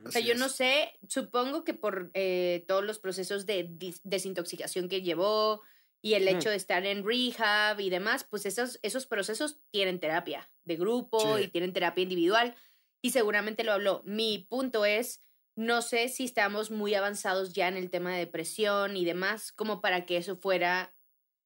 o 0.04 0.10
sea, 0.10 0.20
yo 0.20 0.34
no 0.34 0.48
sé, 0.48 0.98
supongo 1.08 1.64
que 1.64 1.74
por 1.74 2.10
eh, 2.14 2.64
todos 2.66 2.84
los 2.84 2.98
procesos 2.98 3.46
de 3.46 3.68
desintoxicación 4.02 4.88
que 4.88 5.02
llevó 5.02 5.62
y 6.02 6.14
el 6.14 6.28
hecho 6.28 6.50
de 6.50 6.56
estar 6.56 6.84
en 6.84 7.02
rehab 7.02 7.80
y 7.80 7.88
demás, 7.88 8.24
pues 8.28 8.44
esos, 8.44 8.78
esos 8.82 9.06
procesos 9.06 9.58
tienen 9.70 10.00
terapia 10.00 10.50
de 10.64 10.76
grupo 10.76 11.38
y 11.38 11.48
tienen 11.48 11.72
terapia 11.72 12.02
individual 12.02 12.54
y 13.00 13.10
seguramente 13.10 13.64
lo 13.64 13.72
habló. 13.72 14.02
Mi 14.04 14.46
punto 14.50 14.84
es, 14.84 15.22
no 15.56 15.82
sé 15.82 16.08
si 16.08 16.24
estamos 16.24 16.70
muy 16.70 16.94
avanzados 16.94 17.52
ya 17.52 17.68
en 17.68 17.76
el 17.76 17.90
tema 17.90 18.12
de 18.12 18.18
depresión 18.18 18.96
y 18.96 19.04
demás, 19.04 19.52
como 19.52 19.80
para 19.80 20.04
que 20.04 20.16
eso 20.16 20.36
fuera, 20.36 20.93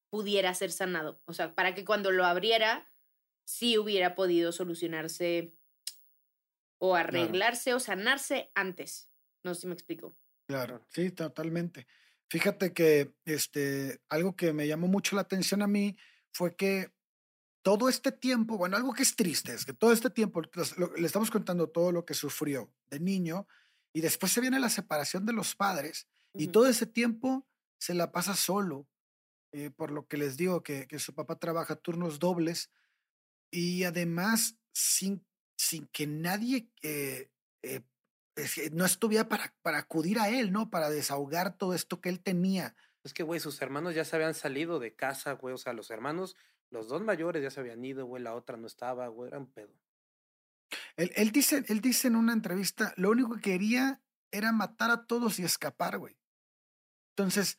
pudiera 0.09 0.53
ser 0.53 0.71
sanado. 0.71 1.21
O 1.25 1.33
sea, 1.33 1.55
para 1.55 1.75
que 1.75 1.85
cuando 1.85 2.11
lo 2.11 2.25
abriera, 2.25 2.91
sí 3.45 3.77
hubiera 3.77 4.15
podido 4.15 4.51
solucionarse 4.51 5.55
o 6.79 6.95
arreglarse 6.95 7.73
o 7.73 7.79
sanarse 7.79 8.51
antes. 8.55 9.09
No 9.43 9.53
sé 9.53 9.61
si 9.61 9.67
me 9.67 9.73
explico. 9.73 10.17
Claro, 10.47 10.85
sí, 10.89 11.11
totalmente. 11.11 11.87
Fíjate 12.29 12.73
que 12.73 13.13
este, 13.25 14.01
algo 14.09 14.35
que 14.35 14.53
me 14.53 14.67
llamó 14.67 14.87
mucho 14.87 15.15
la 15.15 15.23
atención 15.23 15.61
a 15.61 15.67
mí 15.67 15.97
fue 16.31 16.55
que 16.55 16.93
todo 17.61 17.89
este 17.89 18.11
tiempo, 18.11 18.57
bueno, 18.57 18.77
algo 18.77 18.93
que 18.93 19.03
es 19.03 19.15
triste, 19.15 19.53
es 19.53 19.65
que 19.65 19.73
todo 19.73 19.91
este 19.91 20.09
tiempo 20.09 20.41
le 20.97 21.05
estamos 21.05 21.29
contando 21.29 21.69
todo 21.69 21.91
lo 21.91 22.05
que 22.05 22.13
sufrió 22.13 22.71
de 22.87 22.99
niño, 22.99 23.47
y 23.93 24.01
después 24.01 24.31
se 24.31 24.41
viene 24.41 24.59
la 24.59 24.69
separación 24.69 25.25
de 25.25 25.33
los 25.33 25.55
padres 25.55 26.07
y 26.33 26.47
todo 26.47 26.67
ese 26.67 26.85
tiempo 26.85 27.47
se 27.79 27.93
la 27.93 28.11
pasa 28.11 28.35
solo, 28.35 28.87
eh, 29.51 29.71
por 29.71 29.91
lo 29.91 30.07
que 30.07 30.17
les 30.17 30.37
digo 30.37 30.63
que, 30.63 30.87
que, 30.87 30.99
su 30.99 31.13
papá 31.13 31.39
trabaja 31.39 31.75
turnos 31.75 32.19
dobles 32.19 32.71
y 33.51 33.83
además 33.83 34.57
sin, 34.73 35.25
sin 35.57 35.87
que 35.87 36.07
nadie 36.07 36.69
eh, 36.81 37.29
eh, 37.63 37.81
no 38.71 38.85
estuviera 38.85 39.27
para, 39.27 39.53
para 39.61 39.79
acudir 39.79 40.19
a 40.19 40.29
él, 40.29 40.51
¿no? 40.51 40.69
Para 40.69 40.89
desahogar 40.89 41.57
todo 41.57 41.73
esto 41.73 41.99
que 41.99 42.09
él 42.09 42.21
tenía. 42.21 42.75
Es 43.03 43.13
que, 43.13 43.23
güey, 43.23 43.39
sus 43.39 43.61
hermanos 43.61 43.95
ya 43.95 44.05
se 44.05 44.15
habían 44.15 44.33
salido 44.33 44.79
de 44.79 44.95
casa, 44.95 45.33
güey. 45.33 45.53
O 45.53 45.57
sea, 45.57 45.73
los 45.73 45.89
hermanos, 45.89 46.35
los 46.69 46.87
dos 46.87 47.01
mayores 47.01 47.41
ya 47.41 47.49
se 47.49 47.59
habían 47.59 47.83
ido, 47.83 48.05
güey. 48.05 48.23
La 48.23 48.35
otra 48.35 48.57
no 48.57 48.67
estaba, 48.67 49.07
güey. 49.07 49.29
Era 49.29 49.39
un 49.39 49.51
pedo. 49.51 49.73
Él, 50.95 51.31
dice, 51.31 51.63
él 51.67 51.81
dice 51.81 52.07
en 52.07 52.15
una 52.15 52.33
entrevista, 52.33 52.93
lo 52.97 53.09
único 53.09 53.35
que 53.35 53.41
quería 53.41 54.01
era 54.31 54.51
matar 54.51 54.91
a 54.91 55.05
todos 55.05 55.39
y 55.39 55.43
escapar, 55.43 55.97
güey. 55.97 56.17
Entonces, 57.15 57.57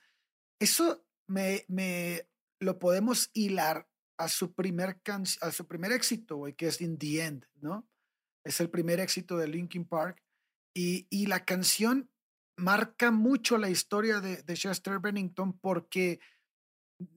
eso 0.61 1.05
me, 1.31 1.64
me 1.69 2.29
lo 2.59 2.79
podemos 2.79 3.31
hilar 3.33 3.88
a 4.19 4.29
su 4.29 4.53
primer, 4.53 5.01
a 5.40 5.51
su 5.51 5.66
primer 5.66 5.93
éxito, 5.93 6.37
güey, 6.37 6.55
que 6.55 6.66
es 6.66 6.81
In 6.81 6.99
the 6.99 7.25
End, 7.25 7.47
¿no? 7.61 7.88
Es 8.45 8.61
el 8.61 8.69
primer 8.69 9.01
éxito 9.01 9.38
de 9.38 9.49
Linkin 9.49 9.87
Park. 9.87 10.23
Y, 10.75 11.07
y 11.09 11.27
la 11.27 11.45
canción 11.45 12.11
marca 12.57 13.11
mucho 13.11 13.59
la 13.59 13.71
historia 13.71 14.21
de, 14.21 14.43
de 14.43 14.55
Chester 14.55 14.99
Bennington 14.99 15.59
porque 15.59 16.21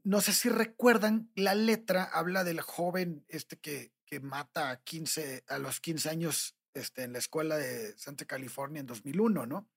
no 0.04 0.22
sé 0.22 0.34
si 0.34 0.50
recuerdan, 0.50 1.30
la 1.36 1.56
letra 1.56 2.04
habla 2.04 2.44
del 2.44 2.62
joven 2.62 3.26
este 3.28 3.60
que, 3.60 3.92
mata 4.22 4.70
a, 4.70 4.84
15, 4.84 5.44
a 5.48 5.58
los 5.58 5.80
15 5.80 6.08
años 6.08 6.56
este, 6.76 7.02
en 7.02 7.14
la 7.14 7.18
escuela 7.18 7.58
de 7.58 7.98
Santa 7.98 8.26
California 8.26 8.80
en 8.80 8.86
2001, 8.86 9.48
¿no? 9.48 9.68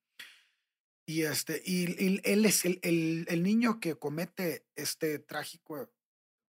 Y, 1.09 1.23
este, 1.23 1.61
y, 1.65 2.19
él 2.25 2.45
es 2.45 2.65
el, 2.65 2.79
el, 2.81 3.43
niño 3.43 3.79
que 3.79 3.95
comete 3.95 4.67
este 4.75 5.19
trágico 5.19 5.89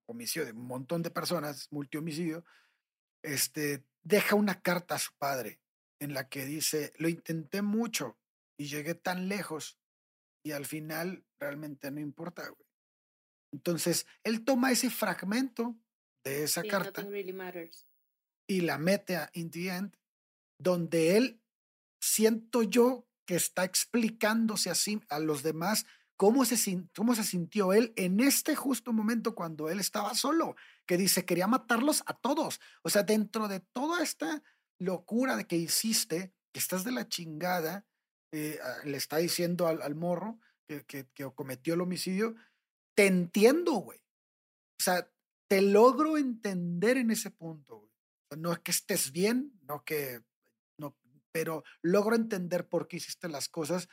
homicidio 0.08 0.46
de 0.46 0.52
un 0.52 0.66
montón 0.66 1.02
de 1.02 1.10
personas, 1.10 1.68
multihomicidio, 1.70 2.44
este, 3.22 3.84
deja 4.02 4.34
una 4.34 4.60
carta 4.60 4.96
a 4.96 4.98
su 4.98 5.12
padre 5.16 5.60
en 6.00 6.12
la 6.12 6.28
que 6.28 6.44
dice, 6.44 6.92
lo 6.96 7.08
intenté 7.08 7.62
mucho 7.62 8.18
y 8.58 8.66
llegué 8.66 8.94
tan 8.94 9.28
lejos 9.28 9.78
y 10.44 10.52
al 10.52 10.66
final 10.66 11.24
realmente 11.38 11.90
no 11.90 12.00
importa, 12.00 12.48
güey. 12.48 12.68
Entonces, 13.52 14.06
él 14.24 14.44
toma 14.44 14.72
ese 14.72 14.90
fragmento 14.90 15.78
de 16.24 16.44
esa 16.44 16.62
carta 16.62 17.06
y 18.46 18.60
la 18.60 18.78
mete 18.78 19.16
a 19.16 19.30
In 19.34 19.50
the 19.50 19.68
End, 19.68 19.96
donde 20.58 21.16
él, 21.16 21.42
siento 22.00 22.62
yo, 22.62 23.07
que 23.28 23.34
está 23.34 23.62
explicándose 23.62 24.70
así 24.70 25.02
a 25.10 25.18
los 25.18 25.42
demás 25.42 25.84
cómo 26.16 26.46
se, 26.46 26.56
cómo 26.96 27.14
se 27.14 27.24
sintió 27.24 27.74
él 27.74 27.92
en 27.96 28.20
este 28.20 28.56
justo 28.56 28.94
momento 28.94 29.34
cuando 29.34 29.68
él 29.68 29.80
estaba 29.80 30.14
solo, 30.14 30.56
que 30.86 30.96
dice, 30.96 31.26
quería 31.26 31.46
matarlos 31.46 32.02
a 32.06 32.14
todos. 32.14 32.58
O 32.82 32.88
sea, 32.88 33.02
dentro 33.02 33.46
de 33.46 33.60
toda 33.60 34.02
esta 34.02 34.42
locura 34.78 35.36
de 35.36 35.46
que 35.46 35.56
hiciste, 35.56 36.32
que 36.54 36.58
estás 36.58 36.84
de 36.84 36.92
la 36.92 37.06
chingada, 37.06 37.86
eh, 38.32 38.58
ah, 38.64 38.78
le 38.86 38.96
está 38.96 39.18
diciendo 39.18 39.66
al, 39.66 39.94
morro 39.94 40.40
que, 40.66 40.86
que, 40.86 41.06
que 41.12 41.30
cometió 41.34 41.74
el 41.74 41.82
homicidio, 41.82 42.34
te 42.96 43.08
entiendo, 43.08 43.74
güey. 43.74 43.98
O 44.80 44.82
sea, 44.82 45.06
te 45.50 45.60
logro 45.60 46.16
entender 46.16 46.96
en 46.96 47.10
ese 47.10 47.30
punto. 47.30 47.90
No 48.34 48.52
es 48.52 48.60
que 48.60 48.70
estés 48.70 49.12
bien, 49.12 49.52
no 49.68 49.84
que, 49.84 50.22
pero 51.38 51.62
logro 51.82 52.16
entender 52.16 52.68
por 52.68 52.88
qué 52.88 52.96
hiciste 52.96 53.28
las 53.28 53.48
cosas 53.48 53.88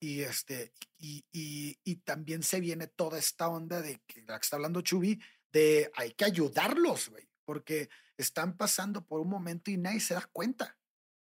y 0.00 0.22
este, 0.22 0.72
y, 0.98 1.24
y, 1.30 1.78
y 1.84 1.96
también 1.98 2.42
se 2.42 2.58
viene 2.58 2.88
toda 2.88 3.20
esta 3.20 3.46
onda 3.48 3.80
de 3.80 4.00
que 4.04 4.22
la 4.22 4.36
que 4.36 4.42
está 4.42 4.56
hablando 4.56 4.80
Chubi, 4.80 5.22
de 5.52 5.92
hay 5.94 6.10
que 6.14 6.24
ayudarlos, 6.24 7.10
güey, 7.10 7.28
porque 7.44 7.88
están 8.16 8.56
pasando 8.56 9.06
por 9.06 9.20
un 9.20 9.28
momento 9.28 9.70
y 9.70 9.76
nadie 9.76 10.00
se 10.00 10.14
da 10.14 10.28
cuenta. 10.32 10.76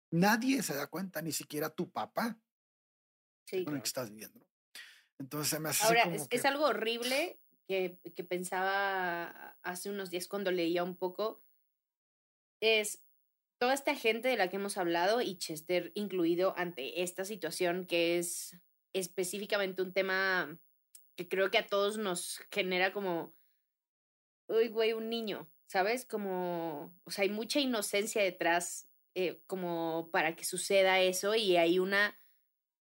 Nadie 0.09 0.63
se 0.63 0.73
da 0.73 0.87
cuenta, 0.87 1.21
ni 1.21 1.31
siquiera 1.31 1.69
tu 1.69 1.91
papá. 1.91 2.39
Sí. 3.45 3.63
Con 3.63 3.75
el 3.75 3.81
que 3.83 3.87
estás 3.87 4.09
viviendo. 4.09 4.47
Entonces 5.19 5.59
me 5.59 5.69
hace 5.69 5.85
Ahora, 5.85 6.11
es, 6.11 6.25
es, 6.31 6.45
algo 6.45 6.65
horrible 6.65 7.39
que, 7.67 7.99
que 8.15 8.23
pensaba 8.23 9.59
hace 9.61 9.91
unos 9.91 10.09
días 10.09 10.27
cuando 10.27 10.49
leía 10.49 10.83
un 10.83 10.97
poco, 10.97 11.43
es 12.61 13.03
toda 13.59 13.73
esta 13.73 13.95
gente 13.95 14.27
de 14.27 14.37
la 14.37 14.49
que 14.49 14.57
hemos 14.57 14.77
hablado 14.77 15.21
y 15.21 15.37
Chester 15.37 15.91
incluido 15.95 16.53
ante 16.57 17.01
esta 17.01 17.25
situación 17.25 17.85
que 17.85 18.17
es 18.17 18.55
específicamente 18.93 19.81
un 19.81 19.93
tema 19.93 20.59
que 21.15 21.27
creo 21.27 21.49
que 21.49 21.57
a 21.57 21.67
todos 21.67 21.97
nos 21.97 22.39
genera 22.51 22.93
como, 22.93 23.35
uy, 24.47 24.67
güey, 24.69 24.93
un 24.93 25.09
niño, 25.09 25.51
¿sabes? 25.65 26.05
Como, 26.05 26.95
o 27.03 27.11
sea, 27.11 27.23
hay 27.23 27.29
mucha 27.29 27.59
inocencia 27.59 28.21
detrás 28.21 28.87
eh, 29.15 29.41
como 29.47 30.09
para 30.11 30.35
que 30.35 30.45
suceda 30.45 31.01
eso 31.01 31.33
y 31.33 31.57
hay 31.57 31.79
una 31.79 32.15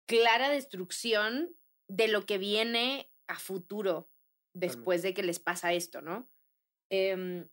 clara 0.06 0.48
destrucción 0.48 1.56
de 1.88 2.08
lo 2.08 2.26
que 2.26 2.38
viene 2.38 3.12
a 3.28 3.38
futuro 3.38 4.10
después 4.52 5.02
de 5.02 5.14
que 5.14 5.22
les 5.22 5.38
pasa 5.38 5.72
esto, 5.72 6.00
¿no? 6.00 6.28
Em, 6.90 7.48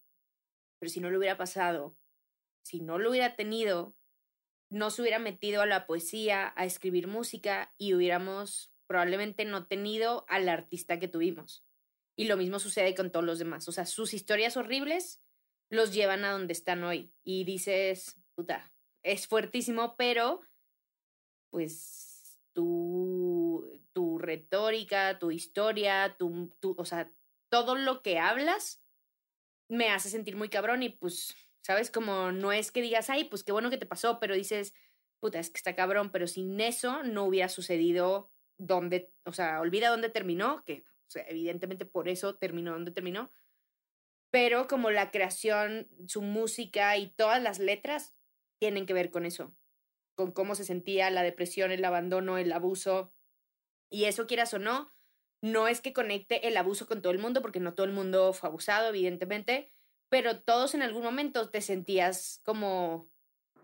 pero 0.79 0.89
si 0.89 0.99
no 0.99 1.09
lo 1.09 1.17
hubiera 1.19 1.37
pasado, 1.37 1.95
si 2.63 2.81
no 2.81 2.97
lo 2.97 3.09
hubiera 3.09 3.35
tenido, 3.35 3.95
no 4.69 4.89
se 4.89 5.01
hubiera 5.01 5.19
metido 5.19 5.61
a 5.61 5.65
la 5.65 5.85
poesía, 5.85 6.53
a 6.55 6.65
escribir 6.65 7.07
música 7.07 7.73
y 7.77 7.93
hubiéramos 7.93 8.73
probablemente 8.87 9.45
no 9.45 9.67
tenido 9.67 10.25
al 10.27 10.49
artista 10.49 10.99
que 10.99 11.07
tuvimos. 11.07 11.65
Y 12.15 12.25
lo 12.25 12.37
mismo 12.37 12.59
sucede 12.59 12.93
con 12.93 13.11
todos 13.11 13.25
los 13.25 13.39
demás. 13.39 13.67
O 13.67 13.71
sea, 13.71 13.85
sus 13.85 14.13
historias 14.13 14.57
horribles 14.57 15.21
los 15.69 15.93
llevan 15.93 16.25
a 16.25 16.31
donde 16.31 16.53
están 16.53 16.83
hoy. 16.83 17.13
Y 17.23 17.45
dices, 17.45 18.17
puta, 18.35 18.73
es 19.03 19.27
fuertísimo, 19.27 19.95
pero 19.97 20.41
pues 21.49 22.39
tú 22.53 23.31
tu 23.93 24.17
retórica, 24.17 25.19
tu 25.19 25.31
historia, 25.31 26.15
tu, 26.17 26.49
tu, 26.59 26.75
o 26.77 26.85
sea, 26.85 27.11
todo 27.49 27.75
lo 27.75 28.01
que 28.01 28.19
hablas 28.19 28.81
me 29.69 29.89
hace 29.89 30.09
sentir 30.09 30.35
muy 30.35 30.49
cabrón 30.49 30.83
y 30.83 30.89
pues, 30.89 31.35
¿sabes? 31.61 31.91
Como 31.91 32.31
no 32.31 32.51
es 32.51 32.71
que 32.71 32.81
digas, 32.81 33.09
ay, 33.09 33.25
pues 33.25 33.43
qué 33.43 33.51
bueno 33.51 33.69
que 33.69 33.77
te 33.77 33.85
pasó, 33.85 34.19
pero 34.19 34.35
dices, 34.35 34.73
puta, 35.19 35.39
es 35.39 35.49
que 35.49 35.57
está 35.57 35.75
cabrón, 35.75 36.11
pero 36.11 36.27
sin 36.27 36.59
eso 36.59 37.03
no 37.03 37.25
hubiera 37.25 37.49
sucedido 37.49 38.29
donde, 38.57 39.11
o 39.25 39.33
sea, 39.33 39.59
olvida 39.59 39.89
dónde 39.89 40.09
terminó, 40.09 40.63
que 40.65 40.83
o 41.15 41.19
evidentemente 41.27 41.85
por 41.85 42.07
eso 42.07 42.35
terminó 42.35 42.71
donde 42.71 42.91
terminó, 42.91 43.31
pero 44.31 44.67
como 44.67 44.91
la 44.91 45.11
creación, 45.11 45.89
su 46.07 46.21
música 46.21 46.95
y 46.97 47.11
todas 47.11 47.41
las 47.41 47.59
letras 47.59 48.15
tienen 48.59 48.85
que 48.85 48.93
ver 48.93 49.11
con 49.11 49.25
eso, 49.25 49.53
con 50.15 50.31
cómo 50.31 50.55
se 50.55 50.63
sentía 50.63 51.09
la 51.09 51.23
depresión, 51.23 51.71
el 51.71 51.83
abandono, 51.83 52.37
el 52.37 52.51
abuso. 52.53 53.13
Y 53.89 54.05
eso, 54.05 54.27
quieras 54.27 54.53
o 54.53 54.59
no, 54.59 54.89
no 55.41 55.67
es 55.67 55.81
que 55.81 55.91
conecte 55.91 56.47
el 56.47 56.55
abuso 56.55 56.87
con 56.87 57.01
todo 57.01 57.11
el 57.11 57.19
mundo, 57.19 57.41
porque 57.41 57.59
no 57.59 57.73
todo 57.73 57.85
el 57.85 57.91
mundo 57.91 58.31
fue 58.31 58.47
abusado, 58.47 58.89
evidentemente, 58.89 59.71
pero 60.11 60.41
todos 60.41 60.75
en 60.75 60.81
algún 60.81 61.03
momento 61.03 61.49
te 61.49 61.61
sentías 61.61 62.41
como, 62.43 63.07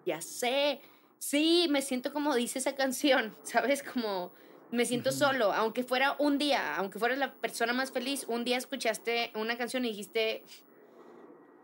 ya 0.05 0.21
sé, 0.21 0.79
sí, 1.19 1.67
me 1.69 1.81
siento 1.81 2.13
como 2.13 2.33
dice 2.33 2.59
esa 2.59 2.73
canción, 2.73 3.35
¿sabes? 3.43 3.83
Como 3.83 4.33
me 4.71 4.85
siento 4.85 5.11
solo, 5.11 5.51
aunque 5.51 5.83
fuera 5.83 6.15
un 6.19 6.37
día, 6.37 6.77
aunque 6.77 6.99
fueras 6.99 7.17
la 7.17 7.33
persona 7.35 7.73
más 7.73 7.91
feliz, 7.91 8.23
un 8.29 8.45
día 8.45 8.57
escuchaste 8.57 9.31
una 9.35 9.57
canción 9.57 9.83
y 9.83 9.89
dijiste, 9.89 10.45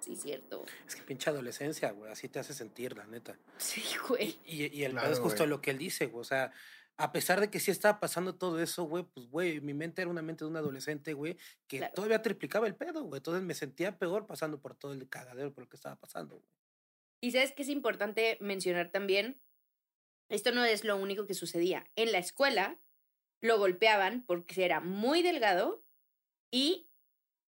sí, 0.01 0.17
cierto. 0.17 0.65
Es 0.85 0.97
que 0.97 1.03
pinche 1.03 1.29
adolescencia, 1.29 1.91
güey, 1.91 2.11
así 2.11 2.27
te 2.27 2.39
hace 2.39 2.53
sentir, 2.53 2.97
la 2.97 3.07
neta. 3.07 3.37
Sí, 3.57 3.83
güey. 4.09 4.37
Y, 4.45 4.65
y 4.77 4.83
el 4.83 4.91
Claro, 4.91 5.13
es 5.13 5.19
justo 5.19 5.39
güey. 5.43 5.49
lo 5.49 5.61
que 5.61 5.71
él 5.71 5.77
dice, 5.77 6.07
güey. 6.07 6.19
O 6.21 6.25
sea, 6.25 6.51
a 6.97 7.11
pesar 7.11 7.39
de 7.41 7.49
que 7.49 7.59
sí 7.59 7.71
estaba 7.71 7.99
pasando 7.99 8.35
todo 8.35 8.61
eso, 8.61 8.83
güey, 8.83 9.03
pues, 9.03 9.27
güey, 9.27 9.61
mi 9.61 9.73
mente 9.73 10.01
era 10.01 10.11
una 10.11 10.21
mente 10.21 10.45
de 10.45 10.49
un 10.51 10.57
adolescente, 10.57 11.13
güey, 11.13 11.37
que 11.67 11.77
Claro. 11.79 11.93
todavía 11.95 12.21
triplicaba 12.21 12.67
el 12.67 12.75
pedo, 12.75 13.03
güey. 13.03 13.17
Entonces 13.19 13.43
me 13.43 13.53
sentía 13.55 13.97
peor 13.97 14.27
pasando 14.27 14.61
por 14.61 14.75
todo 14.75 14.93
el 14.93 15.09
cagadero 15.09 15.53
por 15.53 15.63
lo 15.63 15.69
que 15.69 15.75
estaba 15.75 15.95
pasando, 15.99 16.35
güey. 16.37 16.49
Y 17.21 17.31
sabes 17.31 17.51
que 17.53 17.63
es 17.63 17.69
importante 17.69 18.37
mencionar 18.41 18.91
también, 18.91 19.41
esto 20.29 20.51
no 20.51 20.63
es 20.65 20.83
lo 20.83 20.97
único 20.97 21.25
que 21.25 21.33
sucedía. 21.33 21.89
En 21.95 22.11
la 22.11 22.17
escuela 22.19 22.79
lo 23.41 23.57
golpeaban 23.57 24.25
porque 24.25 24.63
era 24.65 24.79
muy 24.79 25.21
delgado 25.21 25.83
y 26.51 26.89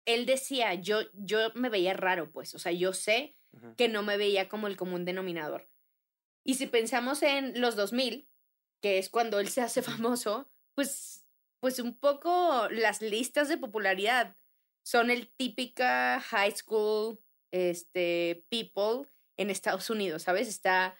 él 0.06 0.26
decía, 0.26 0.74
yo, 0.74 1.00
yo 1.14 1.52
me 1.54 1.68
veía 1.68 1.94
raro, 1.94 2.30
pues, 2.32 2.54
o 2.54 2.58
sea, 2.58 2.72
yo 2.72 2.92
sé 2.92 3.38
que 3.76 3.88
no 3.88 4.02
me 4.02 4.18
veía 4.18 4.48
como 4.48 4.66
el 4.66 4.76
común 4.76 5.04
denominador. 5.04 5.70
Y 6.44 6.54
si 6.54 6.66
pensamos 6.66 7.22
en 7.22 7.60
los 7.60 7.74
2000, 7.74 8.28
que 8.80 8.98
es 8.98 9.08
cuando 9.10 9.40
él 9.40 9.48
se 9.48 9.60
hace 9.62 9.82
famoso, 9.82 10.48
pues, 10.74 11.24
pues 11.60 11.78
un 11.78 11.98
poco 11.98 12.68
las 12.70 13.02
listas 13.02 13.48
de 13.48 13.58
popularidad 13.58 14.36
son 14.84 15.10
el 15.10 15.28
típica 15.36 16.20
high 16.20 16.52
school 16.52 17.18
este, 17.52 18.44
people 18.48 19.10
en 19.36 19.50
Estados 19.50 19.90
Unidos, 19.90 20.22
¿sabes? 20.22 20.48
Está 20.48 20.96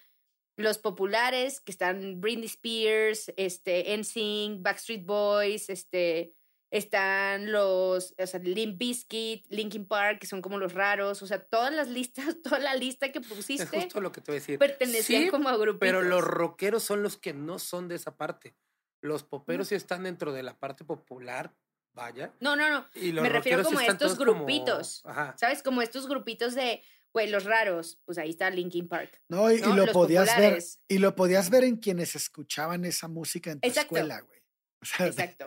los 0.56 0.78
populares, 0.78 1.60
que 1.60 1.70
están 1.70 2.20
Britney 2.20 2.46
Spears, 2.46 3.32
este, 3.36 3.96
NSYNC, 3.96 4.62
Backstreet 4.62 5.04
Boys, 5.04 5.68
este, 5.68 6.34
están 6.70 7.52
los, 7.52 8.14
o 8.18 8.26
sea, 8.26 8.40
Limp 8.40 8.79
Bizkit, 8.79 9.46
Linkin 9.50 9.87
Park, 9.87 10.18
que 10.20 10.26
son 10.26 10.42
como 10.42 10.59
los 10.59 10.72
raros, 10.72 11.22
o 11.22 11.26
sea, 11.26 11.38
todas 11.44 11.72
las 11.72 11.88
listas, 11.88 12.37
toda 12.42 12.59
la 12.59 12.74
lista 12.74 13.11
que 13.12 13.20
Es 13.20 13.26
pusiste 13.26 13.66
justo 13.81 14.00
lo 14.00 14.12
que 14.12 14.20
te 14.20 14.33
voy 14.33 14.37
a 14.38 14.40
decir. 14.40 14.59
pertenecían 14.59 15.24
Sí, 15.24 15.29
como 15.31 15.48
a 15.48 15.57
grupitos. 15.57 15.81
Pero 15.81 16.02
los 16.02 16.22
rockeros 16.24 16.83
son 16.83 17.02
los 17.02 17.16
que 17.16 17.33
no 17.33 17.59
son 17.59 17.88
de 17.88 17.94
esa 17.94 18.16
parte. 18.16 18.55
Los 19.00 19.22
poperos 19.22 19.68
sí 19.68 19.74
están 19.74 20.02
dentro 20.05 20.33
de 20.33 20.42
la 20.42 20.59
parte 20.59 20.85
popular, 20.85 21.55
vaya. 21.94 22.33
No, 22.40 22.57
no, 22.57 22.68
no, 22.70 22.87
Y 22.94 23.12
los 23.12 23.22
me 23.22 23.29
refiero 23.29 23.62
como 23.62 23.79
a 23.79 23.85
estos 23.87 24.16
como- 24.16 24.33
grupitos, 24.35 25.02
Ajá. 25.07 25.35
¿sabes? 25.38 25.62
Como 25.62 25.83
estos 25.83 26.09
grupitos 26.09 26.55
de, 26.55 26.83
güey, 27.12 27.31
los 27.31 27.44
raros, 27.44 28.00
pues 28.05 28.18
ahí 28.18 28.31
está 28.31 28.50
Linkin 28.50 28.88
Park. 28.88 29.22
No, 29.29 29.50
y, 29.52 29.59
lo 29.61 29.74
Los 29.76 29.90
podías 29.90 30.37
ver, 30.37 30.62
y 30.88 30.98
lo 30.98 31.14
podías 31.14 31.48
ver 31.50 31.62
en 31.64 31.76
quienes 31.76 32.16
escuchaban 32.16 32.85
esa 32.85 33.07
música 33.07 33.52
en 33.52 33.61
tu 33.61 33.68
Exacto. 33.68 33.94
escuela, 33.96 34.20
güey. 34.22 34.40
O 34.83 34.85
sea, 34.85 35.07
Exacto, 35.07 35.46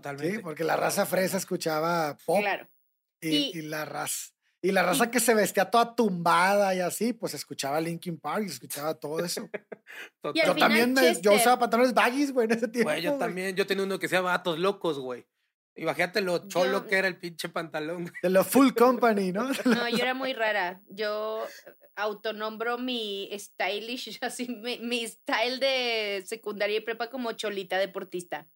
Totalmente. 0.00 0.36
sí, 0.36 0.42
porque 0.42 0.64
la 0.64 0.76
raza 0.76 1.06
fresa 1.06 1.36
escuchaba 1.36 2.16
pop 2.24 2.40
claro. 2.40 2.68
y, 3.20 3.28
Y- 3.28 3.50
y 3.58 3.62
la 3.62 3.84
raza. 3.84 4.30
Y 4.60 4.72
la 4.72 4.82
raza 4.82 5.08
que 5.08 5.20
se 5.20 5.34
vestía 5.34 5.70
toda 5.70 5.94
tumbada 5.94 6.74
y 6.74 6.80
así, 6.80 7.12
pues 7.12 7.32
escuchaba 7.32 7.80
Linkin 7.80 8.18
Park 8.18 8.42
y 8.44 8.50
escuchaba 8.50 8.92
todo 8.94 9.24
eso. 9.24 9.48
Yo 10.24 10.32
final, 10.32 10.56
también 10.56 10.92
me, 10.94 11.20
yo 11.20 11.32
usaba 11.32 11.60
pantalones 11.60 11.94
baggies, 11.94 12.32
güey, 12.32 12.46
en 12.46 12.52
ese 12.56 12.66
tiempo. 12.66 12.90
Güey, 12.90 13.00
yo 13.02 13.10
güey. 13.12 13.20
también, 13.20 13.54
yo 13.54 13.66
tenía 13.68 13.84
uno 13.84 14.00
que 14.00 14.08
se 14.08 14.16
llama 14.16 14.30
Vatos 14.30 14.58
Locos, 14.58 14.98
güey. 14.98 15.24
Imagínate 15.76 16.20
lo 16.22 16.48
cholo 16.48 16.82
Yo- 16.82 16.86
que 16.88 16.96
era 16.96 17.06
el 17.06 17.16
pinche 17.16 17.48
pantalón. 17.48 18.02
güey. 18.02 18.14
De 18.20 18.30
la 18.30 18.42
Full 18.42 18.72
Company, 18.72 19.30
¿no? 19.30 19.48
No, 19.64 19.88
yo 19.88 19.98
era 19.98 20.12
muy 20.14 20.32
rara. 20.32 20.80
Yo 20.88 21.44
eh, 21.44 21.72
autonombro 21.94 22.78
mi 22.78 23.30
stylish, 23.38 24.18
así, 24.22 24.48
mi, 24.48 24.80
mi 24.80 25.06
style 25.06 25.60
de 25.60 26.24
secundaria 26.26 26.78
y 26.78 26.80
prepa 26.80 27.08
como 27.10 27.30
cholita 27.32 27.78
deportista. 27.78 28.48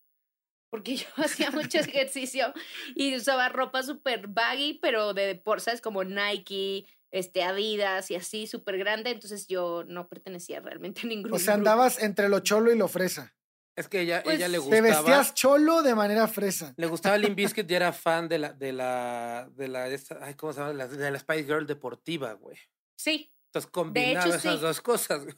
Porque 0.72 0.96
yo 0.96 1.06
hacía 1.16 1.50
mucho 1.50 1.78
ejercicio 1.78 2.52
y 2.94 3.14
usaba 3.14 3.50
ropa 3.50 3.82
súper 3.82 4.26
baggy, 4.28 4.78
pero 4.80 5.12
de 5.12 5.26
deporte, 5.26 5.64
¿sabes? 5.66 5.82
Como 5.82 6.02
Nike, 6.02 6.87
este, 7.11 7.42
Adidas 7.44 8.11
y 8.11 8.14
así, 8.14 8.46
súper 8.46 8.78
grande. 8.78 9.11
Entonces 9.11 9.46
yo 9.46 9.85
no 9.87 10.08
pertenecía 10.08 10.61
realmente 10.61 11.02
a 11.02 11.06
ningún 11.06 11.30
O 11.30 11.38
sea, 11.38 11.56
grupo. 11.56 11.68
andabas 11.70 12.02
entre 12.02 12.30
lo 12.30 12.40
cholo 12.40 12.72
y 12.72 12.78
lo 12.78 12.88
fresa. 12.88 13.35
Es 13.76 13.88
que 13.88 14.00
ella, 14.00 14.22
Pues, 14.22 14.37
ella 14.37 14.48
le 14.48 14.58
Te 14.61 14.64
Te 14.70 14.80
gustaba. 14.80 15.02
vestías 15.02 15.35
cholo 15.35 15.82
de 15.82 15.94
manera 15.94 16.26
fresa. 16.26 16.72
Le 16.78 16.87
gustaba 16.87 17.18
Limp 17.18 17.37
Bizkit 17.37 17.70
y 17.70 17.74
era 17.74 17.92
fan 17.92 18.28
de 18.28 18.38
la, 18.38 18.52
de 18.54 18.72
la, 18.72 19.48
de 19.54 19.68
la, 19.68 19.88
esta- 19.88 20.18
ay, 20.22 20.35
¿cómo 20.35 20.52
se 20.54 20.61
llama? 20.61 20.72
La- 20.72 20.88
de 20.88 21.11
la 21.11 21.18
Spice 21.18 21.44
Girl 21.44 21.66
deportiva, 21.66 22.32
güey. 22.32 22.56
Sí, 22.96 23.30
Entonces 23.46 23.70
combinaba 23.70 24.26
esas 24.26 24.42
sí. 24.42 24.58
dos 24.61 24.80
cosas. 24.80 25.24
güey. 25.24 25.35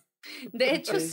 de 0.53 0.75
hecho 0.75 0.99
sí. 1.01 1.11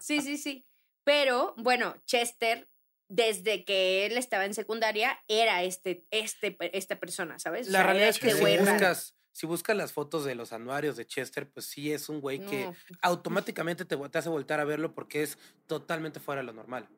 Sí, 0.00 0.20
sí, 0.20 0.36
sí. 0.38 0.64
Pero 1.04 1.54
bueno, 1.58 1.96
Chester, 2.06 2.68
desde 3.08 3.64
que 3.64 4.06
él 4.06 4.16
estaba 4.18 4.44
en 4.44 4.54
secundaria, 4.54 5.18
era 5.28 5.62
este, 5.62 6.06
este, 6.10 6.56
esta 6.76 7.00
persona, 7.00 7.38
¿sabes? 7.38 7.68
O 7.68 7.70
La 7.72 7.78
sea, 7.78 7.86
realidad 7.86 8.08
es 8.10 8.18
que 8.18 8.28
este 8.28 8.44
si 8.44 8.58
buscas, 8.58 9.14
si 9.32 9.46
buscas 9.46 9.76
las 9.76 9.92
fotos 9.92 10.24
de 10.24 10.34
los 10.34 10.52
anuarios 10.52 10.96
de 10.96 11.06
Chester, 11.06 11.50
pues 11.50 11.66
sí 11.66 11.92
es 11.92 12.08
un 12.08 12.20
güey 12.20 12.40
que 12.40 12.64
No, 12.66 12.74
automáticamente 13.02 13.84
te, 13.84 13.96
te 13.96 14.18
hace 14.18 14.28
voltar 14.28 14.60
a 14.60 14.64
verlo 14.64 14.94
porque 14.94 15.22
es 15.22 15.38
totalmente 15.66 16.20
fuera 16.20 16.42
de 16.42 16.46
lo 16.46 16.52
normal. 16.52 16.88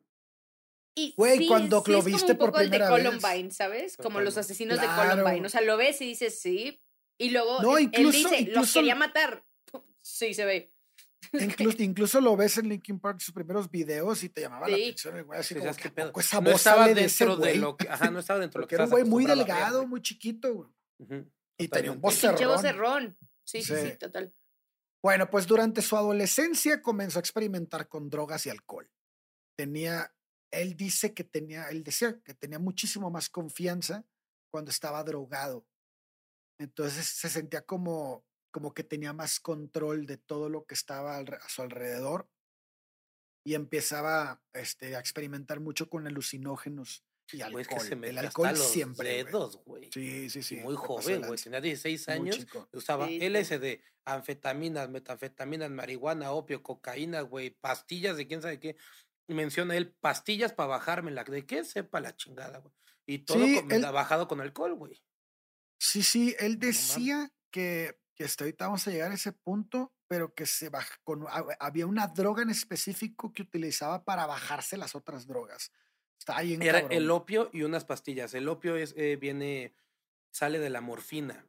Y 0.96 1.14
Güey, 1.16 1.38
sí, 1.38 1.46
cuando 1.46 1.83
sí 1.85 1.92
lo 1.92 1.99
es 1.99 2.05
como 2.05 2.16
viste 2.16 2.35
por 2.35 2.49
poco 2.51 2.61
el 2.61 2.70
de 2.70 2.79
primera 2.79 2.94
vez. 2.94 3.05
Columbine, 3.05 3.51
¿sabes? 3.53 3.96
Como 3.96 4.20
los 4.20 4.35
Totalmente. 4.35 4.40
asesinos 4.40 4.79
Claro. 4.81 5.16
de 5.16 5.23
Columbine. 5.23 5.46
O 5.46 5.49
sea, 5.49 5.61
lo 5.61 5.77
ves 5.77 6.01
y 6.01 6.07
dices, 6.07 6.40
sí. 6.40 6.83
Y 7.18 7.31
luego 7.31 7.62
No, 7.62 7.79
incluso- 7.79 8.09
él 8.09 8.12
dice, 8.12 8.31
los 8.31 8.40
incluso- 8.49 8.81
quería 8.81 8.94
matar. 8.96 9.44
Sí, 10.03 10.35
se 10.35 10.44
ve. 10.44 10.73
Incluso, 11.33 11.83
incluso 11.83 12.21
lo 12.21 12.37
ves 12.37 12.57
en 12.59 12.69
Linkin 12.69 12.99
Park, 12.99 13.21
sus 13.21 13.35
primeros 13.35 13.71
videos, 13.71 14.23
y 14.25 14.29
te 14.31 14.41
llamaba 14.41 14.69
la 14.69 14.77
atención 14.77 15.17
el 15.17 15.25
güey, 15.25 15.39
así 15.41 15.55
Decías, 15.55 15.77
como 15.77 15.83
"¿Qué 15.83 15.83
que, 15.83 15.89
¿a 15.89 15.95
pedo?". 15.95 16.07
poco 16.09 16.21
esa 16.21 16.41
No 16.41 16.51
voz 16.51 16.55
estaba 16.57 16.83
sale 16.83 16.95
de 16.95 17.05
ese 17.05 17.25
dentro 17.27 17.45
de 17.45 17.55
lo 17.57 17.77
que, 17.77 17.89
ajá, 17.89 18.11
no 18.11 18.19
estaba 18.21 18.41
dentro 18.41 18.59
de 18.61 18.63
lo 18.65 18.69
que 18.69 18.75
era 18.75 18.85
un 18.85 18.91
güey 18.91 19.05
muy 19.05 19.27
delgado, 19.27 19.87
muy 19.87 20.01
chiquito, 20.03 20.55
güey. 20.55 20.69
Y 21.59 21.69
tenía 21.69 21.93
un 21.93 22.01
vocerrón. 22.01 23.17
Sí, 23.45 23.63
sí, 23.63 23.75
sí, 23.77 23.91
Sí. 23.91 23.97
total. 23.99 24.35
Bueno, 25.03 25.29
pues 25.31 25.47
durante 25.47 25.83
su 25.83 25.97
adolescencia 25.97 26.83
comenzó 26.83 27.19
a 27.19 27.21
experimentar 27.21 27.89
con 27.89 28.11
drogas 28.11 28.47
y 28.47 28.51
alcohol. 28.51 28.91
Tenía, 29.57 30.15
él 30.53 30.77
dice 30.77 31.15
que 31.15 31.25
tenía, 31.25 31.69
él 31.71 31.83
decía 31.85 32.21
que 32.23 32.35
tenía 32.35 32.59
muchísimo 32.59 33.11
más 33.11 33.29
confianza 33.31 34.05
cuando 34.51 34.71
estaba 34.71 35.03
drogado. 35.05 35.67
Entonces 36.59 37.07
se 37.07 37.29
sentía 37.31 37.63
como, 37.63 38.25
como 38.51 38.75
que 38.75 38.85
tenía 38.85 39.13
más 39.13 39.41
control 39.41 40.07
de 40.07 40.17
todo 40.17 40.49
lo 40.49 40.65
que 40.67 40.75
estaba 40.75 41.17
a 41.19 41.49
su 41.49 41.63
alrededor 41.63 42.29
y 43.45 43.55
empezaba 43.55 44.43
este, 44.53 44.97
a 44.97 45.01
experimentar 45.01 45.61
mucho 45.61 45.89
con 45.89 46.07
alucinógenos 46.07 47.05
y 47.33 47.43
alcohol. 47.43 47.61
es 47.63 47.69
que 47.69 47.81
se 47.81 47.95
el 47.95 48.19
alcohol 48.19 48.49
hasta 48.49 48.59
los 48.59 48.71
siempre. 48.71 49.25
dedos, 49.25 49.57
güey. 49.65 49.89
Sí, 49.93 50.29
sí, 50.31 50.43
sí. 50.43 50.57
Y 50.59 50.61
muy 50.61 50.75
joven, 50.75 51.23
güey. 51.23 51.39
Tenía 51.39 51.61
16 51.61 52.09
muy 52.09 52.15
años. 52.31 52.47
Usaba 52.73 53.07
Sí. 53.07 53.19
LSD, 53.21 53.81
anfetaminas, 54.05 54.91
metanfetaminas, 54.91 55.71
marihuana, 55.71 56.33
opio, 56.33 56.62
cocaína, 56.62 57.20
güey, 57.20 57.51
pastillas 57.51 58.16
de 58.16 58.27
quién 58.27 58.43
sabe 58.43 58.59
qué. 58.59 58.77
Menciona 59.29 59.77
él 59.77 59.93
pastillas 60.01 60.53
para 60.53 60.70
bajármela. 60.70 61.22
¿De 61.22 61.47
qué? 61.47 61.64
Sepa 61.64 62.01
la 62.01 62.16
chingada, 62.16 62.59
güey. 62.59 62.74
Y 63.07 63.18
todo 63.20 63.39
Sí, 63.45 63.61
con- 63.61 63.72
él- 63.72 63.83
bajado 63.93 64.27
con 64.27 64.41
alcohol, 64.41 64.74
güey. 64.74 65.01
Sí, 65.79 66.03
sí, 66.03 66.35
él 66.41 66.59
decía 66.59 67.33
que, 67.53 67.97
que 68.21 68.25
hasta 68.27 68.45
ahorita 68.45 68.66
vamos 68.66 68.87
a 68.87 68.91
llegar 68.91 69.11
a 69.11 69.14
ese 69.14 69.33
punto, 69.33 69.95
pero 70.07 70.35
que 70.35 70.45
se 70.45 70.68
baja 70.68 70.95
con, 71.05 71.27
ha- 71.27 71.43
había 71.59 71.87
una 71.87 72.07
droga 72.09 72.43
en 72.43 72.51
específico 72.51 73.33
que 73.33 73.41
utilizaba 73.41 74.05
para 74.05 74.27
bajarse 74.27 74.77
las 74.77 74.95
otras 74.95 75.27
drogas. 75.27 75.73
Está 76.18 76.39
bien 76.43 76.61
Era 76.61 76.83
cabrón. 76.83 76.99
el 76.99 77.11
opio 77.11 77.49
y 77.51 77.62
unas 77.62 77.87
pastillas. 77.87 78.35
El 78.35 78.47
opio 78.51 78.77
es, 78.77 78.93
eh, 78.99 79.16
viene, 79.18 79.73
sale 80.33 80.59
de 80.59 80.68
la 80.68 80.83
morfina. 80.83 81.47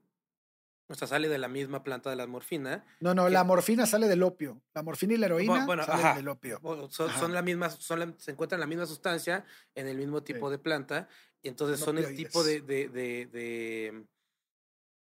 O 0.87 0.95
sea, 0.95 1.09
sale 1.09 1.27
de 1.27 1.37
la 1.39 1.49
misma 1.49 1.83
planta 1.83 2.09
de 2.09 2.15
la 2.15 2.25
morfina. 2.25 2.85
No, 3.01 3.13
no, 3.13 3.25
que- 3.25 3.31
la 3.31 3.43
morfina 3.43 3.85
sale 3.85 4.07
del 4.07 4.23
opio. 4.23 4.61
La 4.73 4.81
morfina 4.81 5.13
y 5.13 5.17
la 5.17 5.25
heroína 5.25 5.65
bueno, 5.65 5.83
salen 5.83 6.05
ajá. 6.05 6.15
del 6.15 6.29
opio. 6.29 6.61
Son, 6.89 7.09
son 7.11 7.33
la 7.33 7.41
misma, 7.41 7.69
son 7.69 7.99
la- 7.99 8.13
se 8.17 8.31
encuentran 8.31 8.61
la 8.61 8.67
misma 8.67 8.85
sustancia 8.85 9.43
en 9.75 9.87
el 9.89 9.97
mismo 9.97 10.23
tipo 10.23 10.47
Sí. 10.47 10.51
de 10.51 10.57
planta. 10.57 11.09
Y 11.41 11.49
entonces 11.49 11.79
Son 11.79 11.97
son 11.97 11.97
el 11.97 12.15
tipo 12.15 12.45
de, 12.45 12.61
opioides. 12.61 12.93
de, 12.93 13.01
de, 13.01 13.25
de, 13.25 14.05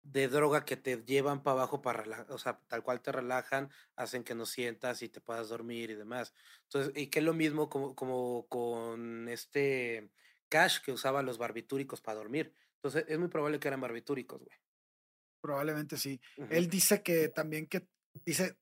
de 0.05 0.27
droga 0.27 0.65
que 0.65 0.77
te 0.77 1.03
llevan 1.03 1.41
para 1.41 1.57
abajo 1.57 1.81
para 1.81 2.03
relajar, 2.03 2.31
o 2.31 2.37
sea, 2.37 2.59
tal 2.67 2.83
cual 2.83 3.01
te 3.01 3.11
relajan, 3.11 3.71
hacen 3.95 4.23
que 4.23 4.35
no 4.35 4.45
sientas 4.45 5.01
y 5.01 5.09
te 5.09 5.19
puedas 5.19 5.49
dormir 5.49 5.89
y 5.89 5.95
demás. 5.95 6.33
Entonces, 6.63 6.93
y 6.95 7.07
que 7.07 7.19
es 7.19 7.25
lo 7.25 7.33
mismo 7.33 7.69
como, 7.69 7.95
como 7.95 8.47
con 8.47 9.27
este 9.27 10.11
Cash 10.47 10.81
que 10.81 10.91
usaba 10.91 11.23
los 11.23 11.39
barbitúricos 11.39 12.01
para 12.01 12.19
dormir. 12.19 12.53
Entonces, 12.75 13.05
es 13.07 13.17
muy 13.17 13.29
probable 13.29 13.59
que 13.59 13.67
eran 13.67 13.81
barbitúricos, 13.81 14.43
güey. 14.43 14.57
Probablemente 15.41 15.97
sí. 15.97 16.21
Él 16.49 16.69
dice 16.69 17.01
que 17.01 17.29
también 17.29 17.67
que, 17.67 17.87
dice, 18.25 18.57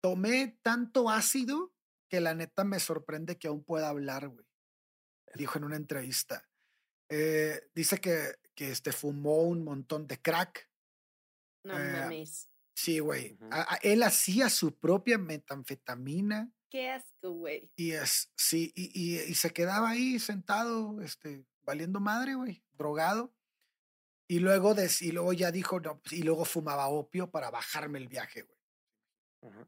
tomé 0.00 0.58
tanto 0.62 1.10
ácido 1.10 1.74
que 2.08 2.20
la 2.20 2.34
neta 2.34 2.64
me 2.64 2.80
sorprende 2.80 3.38
que 3.38 3.48
aún 3.48 3.62
pueda 3.62 3.90
hablar, 3.90 4.28
güey. 4.28 4.46
Dijo 5.34 5.58
en 5.58 5.64
una 5.64 5.76
entrevista. 5.76 6.48
Eh, 7.10 7.68
dice 7.74 8.00
que, 8.00 8.36
que 8.54 8.70
este, 8.70 8.92
fumó 8.92 9.42
un 9.42 9.64
montón 9.64 10.06
de 10.06 10.20
crack. 10.20 10.68
No 11.68 11.78
Eh, 11.78 11.92
mames. 11.92 12.48
Sí, 12.74 12.98
güey. 13.00 13.34
Ujú. 13.34 13.48
A- 13.50 13.74
a- 13.74 13.78
él 13.82 14.02
hacía 14.02 14.48
su 14.50 14.78
propia 14.78 15.18
metanfetamina 15.18 16.52
Qué 16.70 16.90
asco, 16.90 17.32
güey. 17.32 17.70
y 17.76 17.92
es, 17.92 18.30
sí, 18.36 18.72
y, 18.74 18.90
y- 18.94 19.20
y 19.20 19.34
se 19.34 19.50
quedaba 19.52 19.90
ahí 19.90 20.18
sentado, 20.18 21.00
este, 21.02 21.44
valiendo 21.62 21.98
madre, 22.00 22.34
güey, 22.34 22.64
drogado. 22.72 23.34
Y 24.30 24.40
luego, 24.40 24.74
des- 24.74 25.00
y 25.02 25.10
luego 25.12 25.32
ya 25.32 25.50
dijo, 25.50 25.80
no, 25.80 26.00
y 26.10 26.22
luego 26.22 26.44
fumaba 26.44 26.88
opio 26.88 27.30
para 27.30 27.50
bajarme 27.50 27.98
el 27.98 28.08
viaje, 28.08 28.42
güey. 28.42 28.58
Ujú. 29.42 29.66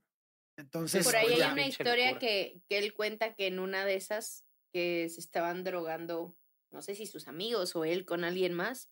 Entonces, 0.58 1.04
Por 1.06 1.16
ahí 1.16 1.24
pues, 1.24 1.34
hay 1.36 1.40
ya. 1.40 1.52
una 1.52 1.66
historia 1.66 2.18
que, 2.18 2.62
que 2.68 2.78
él 2.78 2.92
cuenta 2.92 3.34
que 3.34 3.46
en 3.46 3.58
una 3.58 3.84
de 3.86 3.94
esas 3.94 4.44
que 4.72 5.08
se 5.08 5.20
estaban 5.20 5.64
drogando, 5.64 6.36
no 6.70 6.82
sé 6.82 6.94
si 6.94 7.06
sus 7.06 7.26
amigos 7.28 7.74
o 7.74 7.84
él 7.86 8.04
con 8.04 8.22
alguien 8.24 8.52
más, 8.52 8.90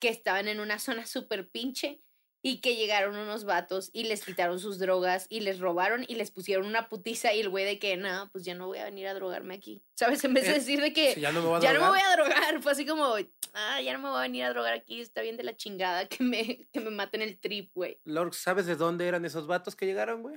que 0.00 0.08
estaban 0.08 0.48
en 0.48 0.60
una 0.60 0.78
zona 0.78 1.04
súper 1.06 1.50
pinche 1.50 2.02
y 2.46 2.60
que 2.60 2.76
llegaron 2.76 3.16
unos 3.16 3.44
vatos 3.44 3.88
y 3.94 4.04
les 4.04 4.22
quitaron 4.22 4.60
sus 4.60 4.78
drogas 4.78 5.24
y 5.30 5.40
les 5.40 5.60
robaron 5.60 6.04
y 6.06 6.16
les 6.16 6.30
pusieron 6.30 6.66
una 6.66 6.90
putiza 6.90 7.32
y 7.32 7.40
el 7.40 7.48
güey 7.48 7.64
de 7.64 7.78
que, 7.78 7.96
no, 7.96 8.28
pues 8.32 8.44
ya 8.44 8.54
no 8.54 8.66
voy 8.66 8.76
a 8.78 8.84
venir 8.84 9.06
a 9.08 9.14
drogarme 9.14 9.54
aquí. 9.54 9.82
¿Sabes? 9.94 10.22
En 10.24 10.34
vez 10.34 10.44
de 10.44 10.50
Eh, 10.50 10.54
decir 10.54 10.80
de 10.82 10.92
que 10.92 11.14
Sí, 11.14 11.22
ya 11.22 11.32
no 11.32 11.40
me 11.40 11.48
voy 11.48 11.56
a 11.56 11.60
ya 11.60 11.72
no 11.72 11.80
me 11.80 11.86
drogar. 11.86 12.02
voy 12.02 12.12
a 12.12 12.16
drogar, 12.16 12.62
fue 12.62 12.72
así 12.72 12.84
como, 12.84 13.14
ah, 13.54 13.80
ya 13.80 13.94
no 13.94 13.98
me 14.00 14.10
voy 14.10 14.18
a 14.18 14.22
venir 14.22 14.44
a 14.44 14.50
drogar 14.50 14.74
aquí, 14.74 15.00
está 15.00 15.22
bien 15.22 15.38
de 15.38 15.42
la 15.44 15.56
chingada 15.56 16.06
que 16.06 16.22
me, 16.22 16.68
que 16.70 16.80
me 16.80 16.90
maten 16.90 17.22
el 17.22 17.40
trip, 17.40 17.70
güey. 17.74 17.98
Lord, 18.04 18.34
¿sabes 18.34 18.66
de 18.66 18.76
dónde 18.76 19.08
eran 19.08 19.24
esos 19.24 19.46
vatos 19.46 19.74
que 19.74 19.86
llegaron, 19.86 20.20
güey? 20.20 20.36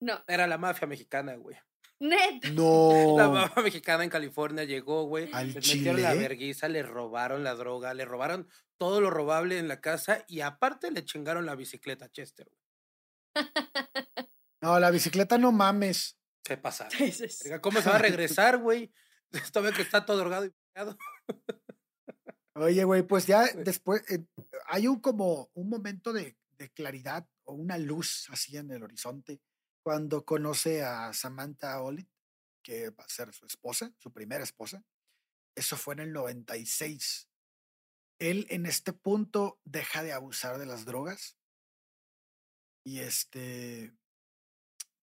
No, 0.00 0.24
Era 0.26 0.48
la 0.48 0.58
mafia 0.58 0.88
mexicana, 0.88 1.36
güey. 1.36 1.56
Net. 2.00 2.44
No. 2.52 3.14
La 3.16 3.28
mafia 3.28 3.62
mexicana 3.62 4.04
en 4.04 4.10
California 4.10 4.64
llegó, 4.64 5.04
güey. 5.04 5.30
¿Al 5.32 5.52
Les 5.52 5.56
metieron 5.56 6.02
la 6.02 6.12
chile? 6.12 6.22
verguiza, 6.22 6.68
le 6.68 6.82
robaron 6.82 7.44
la 7.44 7.54
droga, 7.54 7.94
le 7.94 8.04
robaron 8.04 8.48
todo 8.76 9.00
lo 9.00 9.10
robable 9.10 9.58
en 9.58 9.68
la 9.68 9.80
casa 9.80 10.24
y 10.28 10.40
aparte 10.40 10.90
le 10.90 11.04
chingaron 11.04 11.46
la 11.46 11.54
bicicleta 11.54 12.06
a 12.06 12.10
Chester, 12.10 12.48
güey. 12.50 12.62
No, 14.60 14.80
la 14.80 14.90
bicicleta 14.90 15.36
no 15.36 15.52
mames. 15.52 16.18
Se 16.42 16.56
Verga, 16.56 17.60
¿Cómo 17.60 17.82
se 17.82 17.90
va 17.90 17.96
a 17.96 17.98
regresar, 17.98 18.58
güey? 18.58 18.90
Esta 19.32 19.60
vez 19.60 19.74
que 19.74 19.82
está 19.82 20.06
todo 20.06 20.16
drogado 20.16 20.46
y 20.46 20.52
pegado. 20.72 20.96
Oye, 22.54 22.84
güey, 22.84 23.02
pues 23.02 23.26
ya 23.26 23.44
después 23.52 24.02
eh, 24.10 24.24
hay 24.66 24.86
un 24.86 25.00
como 25.00 25.50
un 25.52 25.68
momento 25.68 26.14
de, 26.14 26.38
de 26.56 26.70
claridad 26.70 27.28
o 27.44 27.52
una 27.52 27.76
luz 27.76 28.26
así 28.30 28.56
en 28.56 28.70
el 28.70 28.82
horizonte 28.82 29.40
cuando 29.84 30.24
conoce 30.24 30.82
a 30.82 31.12
Samantha 31.12 31.80
Olit, 31.82 32.08
que 32.62 32.88
va 32.88 33.04
a 33.04 33.08
ser 33.08 33.34
su 33.34 33.44
esposa, 33.44 33.92
su 33.98 34.10
primera 34.12 34.42
esposa. 34.42 34.82
Eso 35.54 35.76
fue 35.76 35.92
en 35.94 36.00
el 36.00 36.12
96. 36.14 37.28
Él 38.18 38.46
en 38.48 38.64
este 38.64 38.94
punto 38.94 39.60
deja 39.64 40.02
de 40.02 40.12
abusar 40.12 40.58
de 40.58 40.64
las 40.64 40.86
drogas 40.86 41.36
y 42.82 43.00
este, 43.00 43.94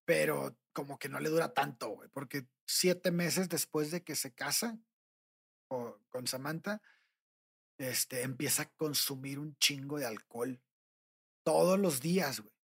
pero 0.03 0.57
como 0.73 0.97
que 0.97 1.09
no 1.09 1.19
le 1.19 1.29
dura 1.29 1.53
tanto, 1.53 1.89
güey, 1.89 2.09
porque 2.09 2.47
siete 2.65 3.11
meses 3.11 3.49
después 3.49 3.91
de 3.91 4.03
que 4.03 4.15
se 4.15 4.33
casa 4.33 4.79
con 5.67 6.27
Samantha, 6.27 6.81
este, 7.77 8.23
empieza 8.23 8.63
a 8.63 8.69
consumir 8.73 9.37
un 9.37 9.55
chingo 9.57 9.99
de 9.99 10.07
alcohol 10.07 10.59
todos 11.43 11.79
los 11.79 12.01
días, 12.01 12.39
güey. 12.39 12.60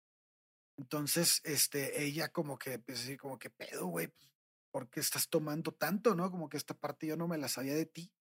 Entonces, 0.77 1.41
este, 1.43 2.03
ella 2.03 2.29
como 2.29 2.57
que, 2.57 2.79
pues, 2.79 3.01
así 3.01 3.17
como 3.17 3.39
que 3.39 3.49
pedo, 3.49 3.87
güey, 3.87 4.07
pues, 4.07 4.29
¿por 4.71 4.89
qué 4.89 4.99
estás 4.99 5.27
tomando 5.27 5.71
tanto, 5.73 6.15
no? 6.15 6.29
Como 6.29 6.49
que 6.49 6.57
esta 6.57 6.75
parte 6.75 7.07
yo 7.07 7.17
no 7.17 7.27
me 7.27 7.37
la 7.37 7.47
sabía 7.47 7.73
de 7.73 7.85
ti. 7.85 8.11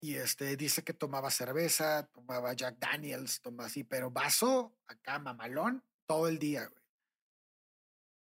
Y 0.00 0.14
este, 0.14 0.56
dice 0.56 0.84
que 0.84 0.94
tomaba 0.94 1.30
cerveza, 1.30 2.06
tomaba 2.12 2.52
Jack 2.52 2.78
Daniels, 2.78 3.40
tomaba 3.40 3.66
así, 3.66 3.82
pero 3.82 4.12
vaso, 4.12 4.76
acá, 4.86 5.18
mamalón, 5.18 5.84
todo 6.06 6.28
el 6.28 6.38
día, 6.38 6.66
güey. 6.66 6.84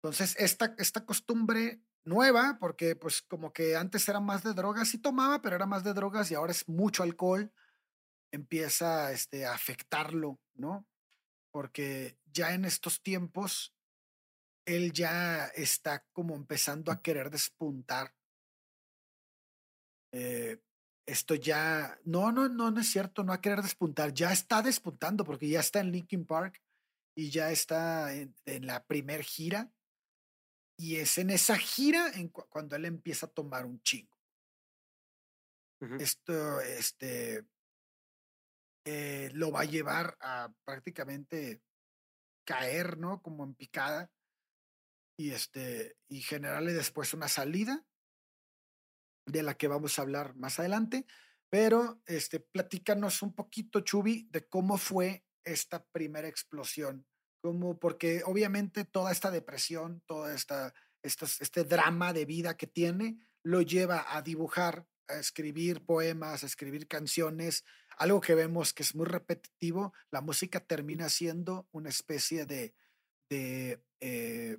Entonces, 0.02 0.38
esta, 0.40 0.74
esta 0.78 1.06
costumbre 1.06 1.82
nueva, 2.06 2.58
porque 2.62 2.96
pues 2.96 3.22
como 3.22 3.52
que 3.52 3.76
antes 3.76 4.08
era 4.08 4.22
más 4.22 4.44
de 4.44 4.54
drogas, 4.54 4.88
sí 4.88 4.98
tomaba, 4.98 5.42
pero 5.42 5.58
era 5.58 5.66
más 5.66 5.84
de 5.84 5.94
drogas 5.94 6.32
y 6.32 6.36
ahora 6.36 6.54
es 6.54 6.70
mucho 6.70 7.04
alcohol, 7.04 7.52
empieza 8.32 9.12
este, 9.12 9.46
a 9.46 9.54
afectarlo, 9.54 10.40
¿no? 10.54 10.88
Porque 11.52 12.18
ya 12.26 12.54
en 12.54 12.66
estos 12.66 13.02
tiempos, 13.02 13.74
él 14.66 14.92
ya 14.94 15.48
está 15.48 16.06
como 16.12 16.36
empezando 16.36 16.92
a 16.92 17.02
querer 17.02 17.30
despuntar. 17.30 18.16
Eh, 20.14 20.62
esto 21.08 21.34
ya, 21.36 22.00
no, 22.04 22.32
no, 22.32 22.50
no, 22.50 22.70
no 22.70 22.82
es 22.82 22.92
cierto, 22.92 23.24
no 23.24 23.34
a 23.34 23.42
querer 23.42 23.62
despuntar, 23.64 24.14
ya 24.14 24.32
está 24.32 24.62
despuntando 24.62 25.24
porque 25.24 25.50
ya 25.50 25.60
está 25.60 25.80
en 25.80 25.92
Linkin 25.92 26.26
Park 26.26 26.62
y 27.16 27.32
ya 27.32 27.52
está 27.52 28.14
en, 28.14 28.36
en 28.46 28.68
la 28.68 28.86
primer 28.86 29.24
gira. 29.24 29.72
Y 30.78 30.98
es 30.98 31.18
en 31.18 31.32
esa 31.32 31.58
gira 31.58 32.10
en 32.14 32.30
cu- 32.30 32.48
cuando 32.48 32.76
él 32.76 32.86
empieza 32.86 33.26
a 33.26 33.30
tomar 33.32 33.66
un 33.66 33.82
chingo. 33.82 34.18
Esto, 36.00 36.62
este, 36.62 37.46
eh, 38.92 39.30
lo 39.34 39.52
va 39.52 39.62
a 39.62 39.66
llevar 39.66 40.18
a 40.20 40.52
prácticamente 40.66 41.62
caer, 42.44 42.98
¿no? 42.98 43.22
Como 43.22 43.44
en 43.44 43.54
picada. 43.54 44.12
Y 45.16 45.30
este, 45.30 45.96
y 46.08 46.22
generarle 46.22 46.74
después 46.74 47.14
una 47.14 47.28
salida 47.28 47.86
de 49.28 49.44
la 49.44 49.54
que 49.54 49.68
vamos 49.68 50.00
a 50.00 50.02
hablar 50.02 50.36
más 50.36 50.58
adelante. 50.60 51.06
Pero, 51.52 52.02
este, 52.08 52.40
platícanos 52.40 53.22
un 53.22 53.36
poquito, 53.36 53.82
Chubi, 53.82 54.28
de 54.32 54.48
cómo 54.48 54.80
fue 54.80 55.24
esta 55.44 55.86
primera 55.92 56.28
explosión. 56.28 57.06
Cómo, 57.44 57.80
porque 57.80 58.24
obviamente 58.26 58.86
toda 58.86 59.12
esta 59.12 59.30
depresión, 59.30 60.02
toda 60.08 60.34
esta, 60.34 60.74
este 61.04 61.64
drama 61.64 62.12
de 62.12 62.26
vida 62.26 62.58
que 62.58 62.66
tiene, 62.66 63.20
lo 63.44 63.62
lleva 63.62 64.16
a 64.16 64.24
dibujar, 64.24 64.88
a 65.08 65.16
escribir 65.16 65.86
poemas, 65.86 66.44
a 66.44 66.48
escribir 66.48 66.88
canciones, 66.88 67.64
algo 68.00 68.22
que 68.22 68.36
vemos 68.36 68.74
que 68.74 68.84
es 68.84 68.96
muy 68.96 69.06
repetitivo. 69.06 69.94
La 70.12 70.22
música 70.22 70.62
termina 70.62 71.10
siendo 71.10 71.68
una 71.72 71.90
especie 71.90 72.46
de, 72.46 72.74
de, 73.30 73.84
eh, 74.00 74.58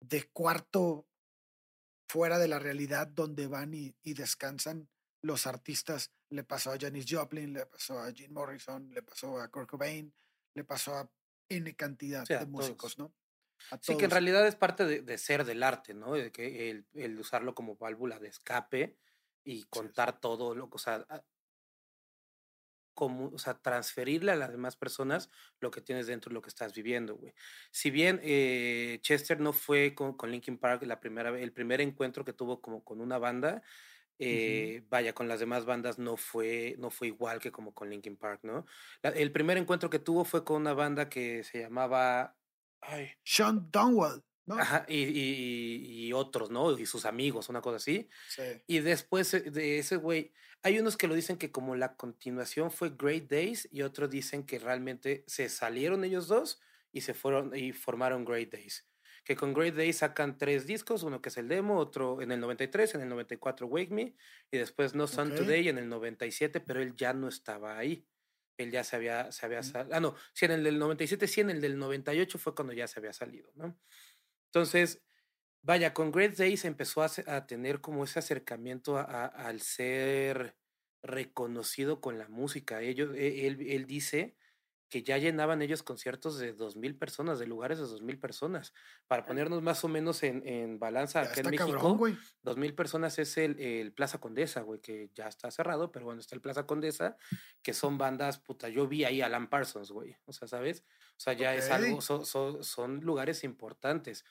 de 0.00 0.24
cuarto 0.32 1.08
fuera 2.08 2.38
de 2.38 2.48
la 2.48 2.58
realidad 2.58 3.06
donde 3.08 3.46
van 3.46 3.74
y, 3.74 3.96
y 4.02 4.14
descansan 4.14 4.88
los 5.22 5.46
artistas. 5.46 6.12
Le 6.30 6.44
pasó 6.44 6.72
a 6.72 6.78
Janis 6.78 7.06
Joplin, 7.08 7.52
le 7.52 7.66
pasó 7.66 7.98
a 8.00 8.12
Jim 8.12 8.32
Morrison, 8.32 8.88
le 8.90 9.02
pasó 9.02 9.40
a 9.40 9.48
Kurt 9.50 9.68
Cobain, 9.68 10.14
le 10.54 10.64
pasó 10.64 10.94
a 10.96 11.10
N 11.48 11.74
cantidad 11.76 12.24
Sí, 12.24 12.34
de 12.34 12.46
músicos, 12.46 12.98
¿no? 12.98 13.14
A 13.70 13.78
Sí, 13.80 13.96
que 13.96 14.04
en 14.04 14.10
todos. 14.10 14.12
realidad 14.12 14.46
es 14.46 14.56
parte 14.56 14.84
de, 14.84 15.02
de 15.02 15.18
ser 15.18 15.44
del 15.44 15.62
arte, 15.62 15.94
¿no? 15.94 16.12
De 16.12 16.30
que 16.32 16.70
el, 16.70 16.88
el 16.94 17.18
usarlo 17.18 17.54
como 17.54 17.76
válvula 17.76 18.18
de 18.18 18.28
escape 18.28 18.98
y 19.44 19.64
contar 19.64 20.20
todo 20.20 20.54
lo 20.54 20.68
que, 20.70 20.76
o 20.76 20.78
sea, 20.78 21.06
como, 22.96 23.28
o 23.28 23.38
sea, 23.38 23.54
transferirle 23.62 24.32
a 24.32 24.36
las 24.36 24.50
demás 24.50 24.76
personas 24.76 25.30
lo 25.60 25.70
que 25.70 25.82
tienes 25.82 26.08
dentro 26.08 26.30
de 26.30 26.34
lo 26.34 26.42
que 26.42 26.48
estás 26.50 26.74
viviendo, 26.74 27.16
güey. 27.16 27.34
Si 27.70 27.92
bien 27.92 28.20
eh, 28.24 28.98
Chester 29.02 29.40
no 29.40 29.52
fue 29.52 29.94
con, 29.94 30.16
con 30.16 30.32
Linkin 30.32 30.58
Park 30.58 30.82
la 30.84 31.00
primera 31.00 31.30
el 31.38 31.52
primer 31.52 31.80
encuentro 31.82 32.24
que 32.24 32.32
tuvo 32.34 32.60
como 32.62 32.84
con 32.84 33.00
una 33.00 33.18
banda, 33.18 33.62
eh, 34.18 34.84
vaya, 34.88 35.12
con 35.14 35.28
las 35.28 35.40
demás 35.40 35.64
bandas 35.66 35.98
no 35.98 36.16
fue, 36.16 36.74
no 36.78 36.90
fue 36.90 37.08
igual 37.08 37.40
que 37.40 37.52
como 37.52 37.74
con 37.74 37.90
Linkin 37.90 38.16
Park, 38.16 38.40
¿no? 38.44 38.66
La- 39.02 39.10
el 39.10 39.32
primer 39.32 39.58
encuentro 39.58 39.90
que 39.90 39.98
tuvo 39.98 40.24
fue 40.24 40.44
con 40.44 40.56
una 40.62 40.74
banda 40.74 41.08
que 41.08 41.44
se 41.44 41.60
llamaba, 41.60 42.38
ay, 42.80 43.10
Sean 43.24 43.70
Dunwell, 43.70 44.22
¿no? 44.46 44.58
Ajá, 44.58 44.84
y, 44.88 45.02
y- 45.04 46.06
y 46.08 46.12
otros, 46.12 46.50
¿no? 46.50 46.78
Y 46.78 46.86
sus 46.86 47.04
amigos, 47.04 47.48
una 47.48 47.60
cosa 47.60 47.76
así. 47.76 48.08
Sí. 48.28 48.42
Y 48.66 48.78
después 48.80 49.32
eh, 49.34 49.40
de 49.50 49.78
ese 49.78 49.96
güey, 49.96 50.32
hay 50.62 50.78
unos 50.78 50.96
que 50.96 51.08
lo 51.08 51.14
dicen 51.14 51.36
que 51.36 51.50
como 51.52 51.76
la 51.76 51.96
continuación 51.96 52.70
fue 52.70 52.90
Great 52.96 53.28
Days 53.30 53.68
y 53.70 53.82
otros 53.82 54.10
dicen 54.10 54.44
que 54.44 54.58
realmente 54.58 55.24
se 55.26 55.48
salieron 55.48 56.04
ellos 56.04 56.28
dos 56.28 56.60
y 56.92 57.02
se 57.02 57.14
fueron 57.14 57.54
y 57.54 57.72
formaron 57.72 58.24
Great 58.24 58.50
Days. 58.52 58.88
Que 59.24 59.34
con 59.36 59.52
Great 59.52 59.74
Days 59.74 59.98
sacan 59.98 60.38
tres 60.38 60.66
discos, 60.66 61.02
uno 61.02 61.20
que 61.20 61.30
es 61.30 61.36
el 61.36 61.48
demo, 61.48 61.78
otro 61.78 62.22
en 62.22 62.30
el 62.30 62.38
93, 62.40 62.94
en 62.94 63.00
el 63.02 63.08
94 63.08 63.66
Wake 63.66 63.90
Me 63.92 64.14
y 64.52 64.58
después 64.58 64.94
No 64.94 65.08
Sun 65.08 65.32
Ok. 65.32 65.38
Today 65.38 65.68
en 65.68 65.78
el 65.78 65.88
97, 65.88 66.60
pero 66.60 66.80
él 66.80 66.94
ya 66.96 67.12
no 67.12 67.26
estaba 67.28 67.76
ahí. 67.76 68.06
Él 68.56 68.70
ya 68.70 68.84
se 68.84 68.96
había, 68.96 69.30
se 69.32 69.44
había 69.44 69.60
Mm. 69.60 69.64
sal- 69.64 69.88
Ah, 69.92 70.00
no, 70.00 70.14
sí, 70.32 70.46
en 70.46 70.52
el 70.52 70.64
del 70.64 70.78
97, 70.78 71.26
sí, 71.26 71.40
en 71.42 71.50
el 71.50 71.60
del 71.60 71.76
98 71.76 72.38
fue 72.38 72.54
cuando 72.54 72.72
ya 72.72 72.86
se 72.86 72.98
había 73.00 73.12
salido, 73.12 73.50
¿no? 73.56 73.78
Entonces, 74.46 75.02
vaya, 75.62 75.94
con 75.94 76.12
Great 76.12 76.36
Days 76.36 76.64
empezó 76.64 77.02
a, 77.02 77.46
tener 77.46 77.80
como 77.80 78.04
ese 78.04 78.18
acercamiento 78.20 78.98
al 78.98 79.60
ser 79.62 80.56
reconocido 81.02 82.00
con 82.00 82.18
la 82.18 82.28
música. 82.28 82.82
Ellos, 82.82 83.14
e- 83.16 83.46
él, 83.46 83.60
él 83.68 83.86
dice 83.86 84.36
que 84.88 85.02
ya 85.02 85.18
llenaban 85.18 85.62
ellos 85.62 85.82
conciertos 85.82 86.38
de 86.38 86.52
dos 86.52 86.76
mil 86.76 86.96
personas, 86.96 87.38
de 87.38 87.46
lugares 87.46 87.78
de 87.78 87.84
dos 87.86 88.02
mil 88.02 88.18
personas. 88.20 88.72
Para 89.08 89.24
ponernos 89.26 89.60
más 89.62 89.82
o 89.84 89.88
menos 89.88 90.22
en, 90.22 90.46
en 90.46 90.78
balanza 90.78 91.22
Ya 91.24 91.30
acá 91.30 91.40
en 91.40 91.46
está 91.46 91.50
México, 91.50 91.72
cabrón, 91.78 91.96
güey. 91.98 92.16
dos 92.42 92.56
mil 92.56 92.74
personas 92.74 93.18
es 93.18 93.36
el, 93.36 93.58
el 93.60 93.92
Plaza 93.92 94.18
Condesa, 94.18 94.60
güey, 94.60 94.80
que 94.80 95.10
ya 95.14 95.26
está 95.26 95.50
cerrado, 95.50 95.90
pero 95.90 96.04
bueno, 96.06 96.20
está 96.20 96.34
el 96.36 96.40
Plaza 96.40 96.66
Condesa, 96.66 97.16
que 97.62 97.74
son 97.74 97.98
bandas, 97.98 98.38
puta, 98.38 98.68
yo 98.68 98.86
vi 98.86 99.04
ahí 99.04 99.20
a 99.22 99.26
Alan 99.26 99.48
Parsons, 99.48 99.90
güey, 99.90 100.16
o 100.24 100.32
sea, 100.32 100.46
¿sabes? 100.46 100.84
O 101.10 101.18
sea, 101.20 101.32
ya 101.32 101.54
es 101.54 101.70
algo, 101.70 101.96
Ok. 101.96 102.02
so- 102.02 102.24
so- 102.24 102.62
son 102.62 103.00
lugares 103.00 103.42
importantes. 103.44 104.24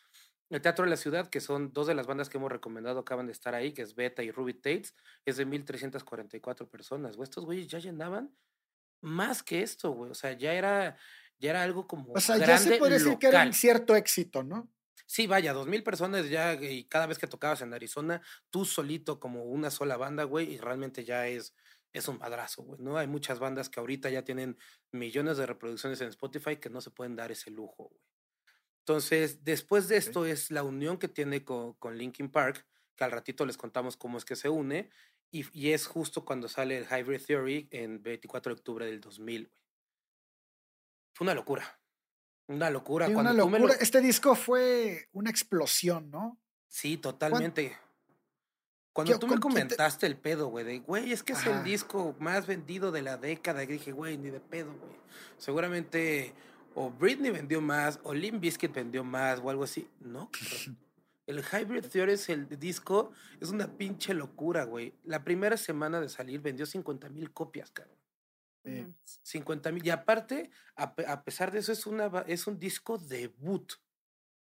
El 0.51 0.61
Teatro 0.61 0.85
de 0.85 0.91
la 0.91 0.97
Ciudad, 0.97 1.27
que 1.27 1.41
son 1.41 1.73
dos 1.73 1.87
de 1.87 1.95
las 1.95 2.05
bandas 2.05 2.29
que 2.29 2.37
hemos 2.37 2.51
recomendado, 2.51 2.99
acaban 2.99 3.25
de 3.25 3.31
estar 3.31 3.55
ahí, 3.55 3.73
que 3.73 3.81
es 3.81 3.95
Beta 3.95 4.21
y 4.21 4.29
Ruby 4.31 4.53
Tates, 4.53 4.95
es 5.25 5.37
de 5.37 5.45
1.344 5.47 6.69
personas, 6.69 7.15
güey. 7.17 7.23
Estos 7.25 7.45
güeyes 7.45 7.67
ya 7.67 7.79
llenaban 7.79 8.31
más 9.05 9.43
que 9.43 9.61
esto, 9.61 9.91
güey. 9.91 10.11
O 10.11 10.15
sea, 10.15 10.33
ya 10.33 10.53
era, 10.53 10.97
ya 11.39 11.51
era 11.51 11.63
algo 11.63 11.87
como 11.87 12.13
O 12.13 12.19
sea, 12.19 12.37
ya 12.37 12.57
se 12.57 12.77
puede 12.77 12.99
decir 12.99 13.17
que 13.17 13.27
era 13.27 13.45
un 13.45 13.53
cierto 13.53 13.95
éxito, 13.95 14.43
¿no? 14.43 14.69
Sí, 15.05 15.27
vaya, 15.27 15.53
dos 15.53 15.67
mil 15.67 15.83
personas 15.83 16.29
ya, 16.29 16.55
y 16.55 16.85
cada 16.85 17.05
vez 17.05 17.19
que 17.19 17.27
tocabas 17.27 17.61
en 17.61 17.73
Arizona, 17.73 18.21
tú 18.49 18.65
solito 18.65 19.19
como 19.19 19.43
una 19.43 19.69
sola 19.69 19.97
banda, 19.97 20.23
güey, 20.23 20.53
y 20.53 20.57
realmente 20.57 21.05
ya 21.05 21.27
es, 21.27 21.53
es 21.93 22.07
un 22.07 22.17
madrazo, 22.17 22.63
güey, 22.63 22.81
¿no? 22.81 22.97
Hay 22.97 23.05
muchas 23.05 23.37
bandas 23.37 23.69
que 23.69 23.79
ahorita 23.79 24.09
ya 24.09 24.23
tienen 24.23 24.57
millones 24.91 25.37
de 25.37 25.45
reproducciones 25.45 26.01
en 26.01 26.07
Spotify 26.07 26.57
que 26.57 26.71
no 26.71 26.81
se 26.81 26.89
pueden 26.89 27.15
dar 27.15 27.31
ese 27.31 27.51
lujo, 27.51 27.89
güey. 27.89 28.01
Entonces, 28.79 29.43
después 29.43 29.87
de 29.87 29.97
esto 29.97 30.25
es 30.25 30.51
la 30.51 30.63
unión 30.63 30.97
que 30.97 31.07
tiene 31.07 31.43
con, 31.43 31.73
con 31.73 31.97
Linkin 31.97 32.31
Park, 32.31 32.67
que 32.95 33.03
al 33.03 33.11
ratito 33.11 33.45
les 33.45 33.57
contamos 33.57 33.97
cómo 33.97 34.17
es 34.17 34.25
que 34.25 34.35
se 34.35 34.49
une, 34.49 34.89
y, 35.31 35.45
y 35.57 35.71
es 35.71 35.87
justo 35.87 36.23
cuando 36.25 36.47
sale 36.47 36.77
el 36.77 36.85
Hybrid 36.85 37.21
Theory 37.25 37.67
en 37.71 38.01
24 38.01 38.53
de 38.53 38.59
octubre 38.59 38.85
del 38.85 39.01
2000, 39.01 39.47
güey. 39.47 39.61
Fue 41.13 41.25
una 41.25 41.33
locura. 41.33 41.79
Una 42.47 42.69
locura. 42.69 43.07
Sí, 43.07 43.13
cuando 43.13 43.31
una 43.31 43.43
lo- 43.43 43.49
locura. 43.49 43.75
Este 43.79 44.01
disco 44.01 44.35
fue 44.35 45.07
una 45.13 45.29
explosión, 45.29 46.11
¿no? 46.11 46.37
Sí, 46.67 46.97
totalmente. 46.97 47.77
Cuando 48.93 49.13
¿Qué- 49.13 49.19
tú 49.19 49.27
me 49.27 49.35
te- 49.35 49.41
comentaste 49.41 50.05
el 50.05 50.17
pedo, 50.17 50.47
güey, 50.47 50.63
de, 50.65 50.79
güey, 50.79 51.11
es 51.11 51.21
que 51.23 51.33
es 51.33 51.45
el 51.45 51.63
disco 51.63 52.15
más 52.19 52.47
vendido 52.47 52.91
de 52.91 53.01
la 53.01 53.17
década, 53.17 53.63
y 53.63 53.67
dije, 53.67 53.91
güey, 53.91 54.17
ni 54.17 54.29
de 54.29 54.39
pedo, 54.39 54.73
güey. 54.73 54.95
Seguramente 55.37 56.33
o 56.75 56.91
Britney 56.91 57.31
vendió 57.31 57.61
más, 57.61 57.99
o 58.03 58.13
Limp 58.13 58.41
Bizkit 58.41 58.73
vendió 58.73 59.03
más, 59.03 59.39
o 59.39 59.49
algo 59.49 59.63
así. 59.63 59.89
No. 60.01 60.29
El 61.27 61.39
Hybrid 61.43 61.85
Theory 61.85 62.13
es 62.13 62.29
el 62.29 62.47
disco, 62.59 63.11
es 63.39 63.49
una 63.49 63.77
pinche 63.77 64.13
locura, 64.13 64.63
güey. 64.65 64.93
La 65.03 65.23
primera 65.23 65.57
semana 65.57 65.99
de 65.99 66.09
salir 66.09 66.39
vendió 66.41 66.65
50 66.65 67.09
mil 67.09 67.31
copias, 67.33 67.71
cabrón. 67.71 67.97
Mames. 68.63 68.95
50 69.23 69.71
mil. 69.71 69.85
Y 69.85 69.89
aparte, 69.89 70.51
a, 70.75 70.93
a 71.07 71.23
pesar 71.23 71.51
de 71.51 71.59
eso, 71.59 71.71
es, 71.71 71.85
una, 71.87 72.11
es 72.27 72.45
un 72.47 72.59
disco 72.59 72.97
debut. 72.97 73.73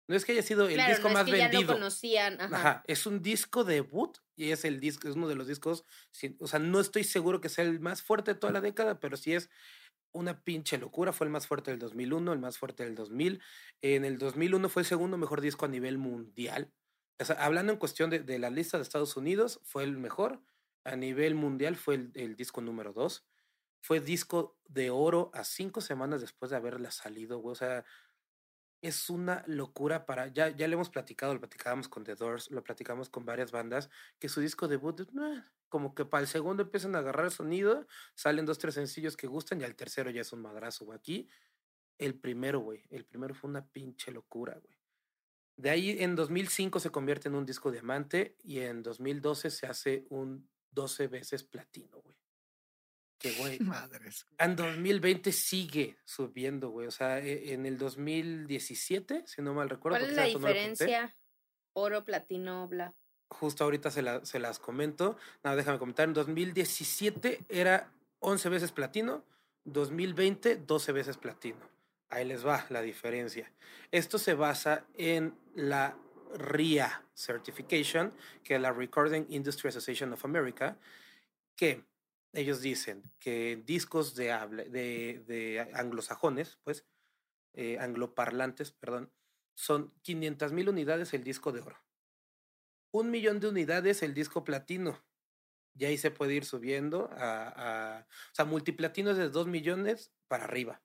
No 0.09 0.17
es 0.17 0.25
que 0.25 0.33
haya 0.33 0.43
sido 0.43 0.67
el 0.69 0.75
Claro, 0.75 0.91
disco 0.95 1.09
no 1.09 1.15
más 1.15 1.27
es 1.27 1.33
que 1.33 1.39
ya 1.39 1.49
vendido. 1.49 1.73
lo 1.73 1.79
conocían. 1.79 2.41
Ajá. 2.41 2.57
Ajá, 2.57 2.85
es 2.87 3.07
un 3.07 3.23
disco 3.23 3.63
debut 3.65 4.19
y 4.35 4.51
es 4.51 4.65
el 4.65 4.81
disco, 4.81 5.09
es 5.09 5.15
uno 5.15 5.29
de 5.29 5.37
los 5.37 5.47
discos, 5.47 5.85
sin- 6.11 6.37
o 6.41 6.49
sea, 6.49 6.59
no 6.59 6.81
estoy 6.81 7.05
seguro 7.05 7.41
que 7.41 7.49
sea 7.49 7.65
el 7.65 7.79
más 7.79 8.03
fuerte 8.03 8.35
de 8.35 8.41
toda 8.41 8.53
la 8.53 8.61
década, 8.61 8.99
pero 8.99 9.17
sí 9.17 9.35
es 9.35 9.51
una 10.13 10.43
pinche 10.43 10.79
locura, 10.79 11.13
fue 11.13 11.27
el 11.27 11.33
más 11.33 11.47
fuerte 11.47 11.71
del 11.71 11.81
2001, 11.81 12.33
el 12.33 12.39
más 12.39 12.59
fuerte 12.59 12.85
del 12.85 12.95
2000, 12.95 13.41
en 13.83 14.05
el 14.05 14.19
2001 14.19 14.69
fue 14.69 14.83
el 14.83 14.87
segundo 14.87 15.17
mejor 15.17 15.41
disco 15.41 15.65
a 15.65 15.69
nivel 15.69 15.99
mundial, 15.99 16.73
o 17.21 17.25
sea, 17.25 17.37
hablando 17.45 17.73
en 17.73 17.79
cuestión 17.79 18.11
de, 18.11 18.21
de 18.21 18.39
la 18.39 18.51
lista 18.51 18.79
de 18.79 18.83
Estados 18.83 19.17
Unidos, 19.17 19.61
fue 19.63 19.85
el 19.85 19.99
mejor, 19.99 20.41
a 20.85 20.97
nivel 20.97 21.35
mundial 21.35 21.77
fue 21.77 22.11
el, 22.15 22.37
disco 22.37 22.61
número 22.61 22.93
2, 22.93 23.27
fue 23.83 24.01
disco 24.01 24.59
de 24.69 24.91
oro 24.91 25.31
a 25.35 25.45
cinco 25.45 25.81
semanas 25.81 26.21
después 26.21 26.51
de 26.51 26.57
haberla 26.57 26.91
salido, 26.91 27.43
o 27.43 27.55
sea, 27.55 27.85
es 28.83 29.11
una 29.11 29.45
locura 29.47 30.07
para. 30.07 30.29
Ya, 30.29 30.49
ya 30.49 30.69
le 30.69 30.75
hemos 30.75 30.91
platicado, 30.91 31.35
lo 31.35 31.41
platicábamos 31.41 31.89
con 31.89 32.05
The 32.05 32.15
Doors, 32.15 32.51
lo 32.51 32.63
platicamos 32.63 33.09
con 33.09 33.25
varias 33.25 33.53
bandas, 33.53 33.91
que 34.19 34.29
su 34.29 34.41
disco 34.41 34.69
debut, 34.69 35.09
como 35.69 35.95
que 35.95 36.05
para 36.05 36.23
el 36.23 36.29
segundo 36.29 36.63
empiezan 36.63 36.95
a 36.97 36.99
agarrar 36.99 37.27
el 37.27 37.33
sonido, 37.33 37.87
salen 38.15 38.47
dos, 38.47 38.59
tres 38.59 38.75
sencillos 38.75 39.17
que 39.17 39.27
gustan 39.27 39.61
y 39.61 39.65
al 39.65 39.77
tercero 39.77 40.11
ya 40.11 40.23
es 40.23 40.33
un 40.33 40.43
madrazo. 40.43 40.91
Aquí, 40.93 41.29
el 41.99 42.15
primero, 42.15 42.61
güey. 42.61 42.85
El 42.91 43.05
primero 43.05 43.35
fue 43.35 43.51
una 43.51 43.67
pinche 43.67 44.11
locura, 44.11 44.59
güey. 44.59 44.79
De 45.57 45.69
ahí 45.69 45.97
en 46.01 46.17
2005 46.17 46.81
se 46.81 46.91
convierte 46.91 47.29
en 47.29 47.35
un 47.35 47.45
disco 47.45 47.71
diamante 47.71 48.37
y 48.43 48.61
en 48.61 48.83
2012 48.83 49.51
se 49.51 49.67
hace 49.67 50.07
un 50.09 50.49
12 50.71 51.09
veces 51.09 51.45
platino, 51.45 52.01
güey. 52.01 52.17
Que, 53.21 53.33
güey, 53.35 53.59
Madres. 53.61 54.27
en 54.39 54.57
2020 54.57 55.31
sigue 55.31 55.97
subiendo, 56.05 56.71
güey. 56.71 56.89
O 56.89 56.91
sea, 56.91 57.19
e- 57.21 57.53
en 57.53 57.67
el 57.67 57.79
2017, 57.79 59.25
si 59.27 59.43
no 59.43 59.55
mal 59.55 59.69
recuerdo. 59.71 59.99
¿Cuál 59.99 60.11
es 60.11 60.17
la 60.17 60.23
no 60.27 60.29
diferencia? 60.29 61.17
Oro, 61.75 62.05
platino, 62.05 62.67
bla. 62.67 62.95
Justo 63.29 63.63
ahorita 63.65 63.91
se, 63.93 64.03
la- 64.03 64.25
se 64.25 64.39
las 64.41 64.59
comento. 64.59 65.17
Nada, 65.45 65.55
déjame 65.57 65.79
comentar. 65.79 66.09
En 66.09 66.15
2017 66.15 67.45
era 67.49 67.93
11 68.21 68.49
veces 68.49 68.73
platino. 68.73 69.25
2020, 69.65 70.57
12 70.57 70.93
veces 70.93 71.17
platino. 71.19 71.61
Ahí 72.09 72.25
les 72.25 72.45
va 72.45 72.67
la 72.71 72.81
diferencia. 72.83 73.53
Esto 73.93 74.19
se 74.19 74.35
basa 74.35 74.85
en 74.95 75.35
la 75.55 75.97
RIA 76.35 77.05
Certification, 77.15 78.13
que 78.43 78.55
es 78.57 78.61
la 78.61 78.73
Recording 78.73 79.27
Industry 79.29 79.69
Association 79.69 80.13
of 80.15 80.25
America, 80.25 80.77
que 81.55 81.85
ellos 82.33 82.61
dicen 82.61 83.03
que 83.19 83.63
discos 83.65 84.15
de, 84.15 84.33
habla, 84.33 84.65
de, 84.65 85.25
de 85.27 85.61
anglosajones, 85.75 86.59
pues, 86.65 86.87
eh, 87.55 87.79
angloparlantes, 87.79 88.73
perdón, 88.73 89.13
son 89.55 89.93
500 90.03 90.53
mil 90.53 90.69
unidades 90.69 91.13
el 91.15 91.25
disco 91.25 91.53
de 91.53 91.61
oro. 91.61 91.77
Un 92.93 93.11
millón 93.11 93.41
de 93.41 93.49
unidades 93.49 94.03
el 94.03 94.15
disco 94.15 94.45
platino. 94.45 95.05
Y 95.77 95.85
ahí 95.85 95.99
se 95.99 96.11
puede 96.11 96.35
ir 96.35 96.45
subiendo 96.45 97.09
a, 97.13 97.99
a- 97.99 98.01
o 98.03 98.35
sea, 98.35 98.45
multiplatino 98.45 99.11
es 99.13 99.17
de 99.17 99.29
2 99.31 99.47
millones 99.47 100.13
para 100.29 100.45
arriba. 100.45 100.83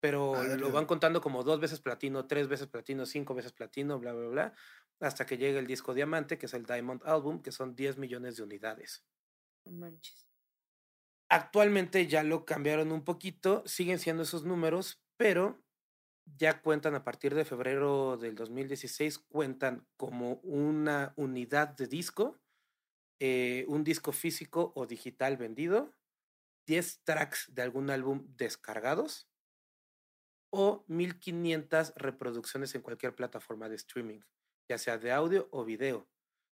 Pero 0.00 0.32
Madre. 0.32 0.56
lo 0.56 0.70
van 0.72 0.86
contando 0.86 1.20
como 1.20 1.42
dos 1.44 1.60
veces 1.60 1.80
platino, 1.80 2.26
tres 2.26 2.48
veces 2.48 2.68
platino, 2.68 3.04
cinco 3.06 3.34
veces 3.34 3.52
platino, 3.52 3.98
bla, 3.98 4.12
bla, 4.14 4.28
bla, 4.28 4.54
hasta 5.00 5.26
que 5.26 5.36
llega 5.36 5.58
el 5.58 5.66
disco 5.66 5.92
diamante, 5.94 6.38
que 6.38 6.46
es 6.46 6.54
el 6.54 6.64
Diamond 6.64 7.02
Album, 7.04 7.42
que 7.42 7.52
son 7.52 7.74
10 7.74 7.98
millones 7.98 8.36
de 8.36 8.42
unidades. 8.44 9.04
Manches. 9.66 10.29
Actualmente 11.32 12.08
ya 12.08 12.24
lo 12.24 12.44
cambiaron 12.44 12.90
un 12.90 13.04
poquito, 13.04 13.62
siguen 13.64 14.00
siendo 14.00 14.24
esos 14.24 14.44
números, 14.44 15.00
pero 15.16 15.62
ya 16.24 16.60
cuentan 16.60 16.96
a 16.96 17.04
partir 17.04 17.36
de 17.36 17.44
febrero 17.44 18.16
del 18.16 18.34
2016, 18.34 19.20
cuentan 19.20 19.86
como 19.96 20.40
una 20.42 21.12
unidad 21.14 21.68
de 21.68 21.86
disco, 21.86 22.40
eh, 23.20 23.64
un 23.68 23.84
disco 23.84 24.10
físico 24.10 24.72
o 24.74 24.86
digital 24.86 25.36
vendido, 25.36 25.94
10 26.66 27.04
tracks 27.04 27.54
de 27.54 27.62
algún 27.62 27.90
álbum 27.90 28.26
descargados 28.36 29.28
o 30.52 30.84
1500 30.88 31.92
reproducciones 31.94 32.74
en 32.74 32.82
cualquier 32.82 33.14
plataforma 33.14 33.68
de 33.68 33.76
streaming, 33.76 34.20
ya 34.68 34.78
sea 34.78 34.98
de 34.98 35.12
audio 35.12 35.48
o 35.52 35.64
video. 35.64 36.08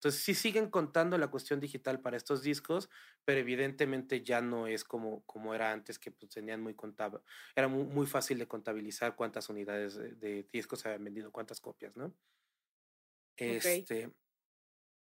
Entonces 0.02 0.22
sí 0.24 0.34
siguen 0.34 0.68
contando 0.68 1.16
la 1.16 1.28
cuestión 1.30 1.60
digital 1.60 2.00
para 2.00 2.16
estos 2.16 2.42
discos, 2.42 2.90
pero 3.24 3.38
evidentemente 3.38 4.24
ya 4.24 4.40
no 4.40 4.66
es 4.66 4.82
como, 4.82 5.24
como 5.26 5.54
era 5.54 5.70
antes, 5.70 5.98
que 6.00 6.10
pues 6.10 6.32
tenían 6.32 6.60
muy 6.60 6.74
contable, 6.74 7.20
era 7.54 7.68
muy, 7.68 7.84
muy 7.84 8.06
fácil 8.06 8.38
de 8.38 8.48
contabilizar 8.48 9.14
cuántas 9.14 9.48
unidades 9.48 9.94
de, 9.94 10.14
de 10.16 10.48
discos 10.52 10.80
se 10.80 10.88
habían 10.88 11.04
vendido, 11.04 11.30
cuántas 11.30 11.60
copias, 11.60 11.96
¿no? 11.96 12.16
Este 13.36 14.14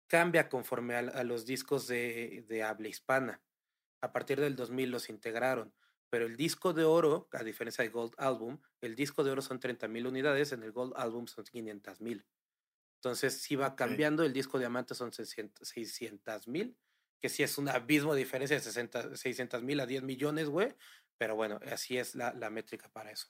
cambia 0.08 0.50
conforme 0.50 0.96
a, 0.96 1.00
a 1.00 1.24
los 1.24 1.46
discos 1.46 1.88
de, 1.88 2.46
de 2.48 2.64
habla 2.64 2.88
hispana. 2.88 3.44
A 4.02 4.12
partir 4.14 4.39
del 4.39 4.56
2000 4.56 4.91
los 4.91 5.10
integraron, 5.10 5.76
pero 6.10 6.26
el 6.26 6.38
disco 6.38 6.74
de 6.74 6.84
oro, 6.86 7.30
a 7.32 7.44
diferencia 7.44 7.84
del 7.84 7.94
Gold 7.94 8.14
Album, 8.18 8.62
el 8.82 8.96
disco 8.96 9.24
de 9.24 9.32
oro 9.32 9.41
son 9.41 9.60
30 9.60 9.88
mil 9.88 10.08
unidades, 10.08 10.52
en 10.52 10.64
el 10.64 10.72
Gold 10.72 10.94
Album 10.98 11.28
son 11.28 11.46
500 11.46 12.02
mil. 12.02 12.26
Entonces 13.04 13.41
sí 13.41 13.58
va 13.58 13.76
cambiando, 13.76 14.24
el 14.24 14.32
disco 14.32 14.58
diamante 14.58 14.95
son 14.95 15.12
600 15.12 16.47
mil, 16.47 16.78
que 17.22 17.28
sí 17.28 17.43
es 17.43 17.58
un 17.58 17.68
abismo 17.68 18.14
de 18.14 18.20
diferencia 18.20 18.56
de 18.56 18.64
60 18.64 19.18
600 19.18 19.62
mil 19.62 19.82
a 19.82 19.86
10 19.86 20.04
millones, 20.04 20.47
güey, 20.47 20.74
pero 21.18 21.36
bueno, 21.36 21.60
así 21.70 21.97
es 21.97 22.16
la, 22.16 22.32
la 22.32 22.49
métrica 22.49 22.88
para 22.88 23.12
eso. 23.12 23.28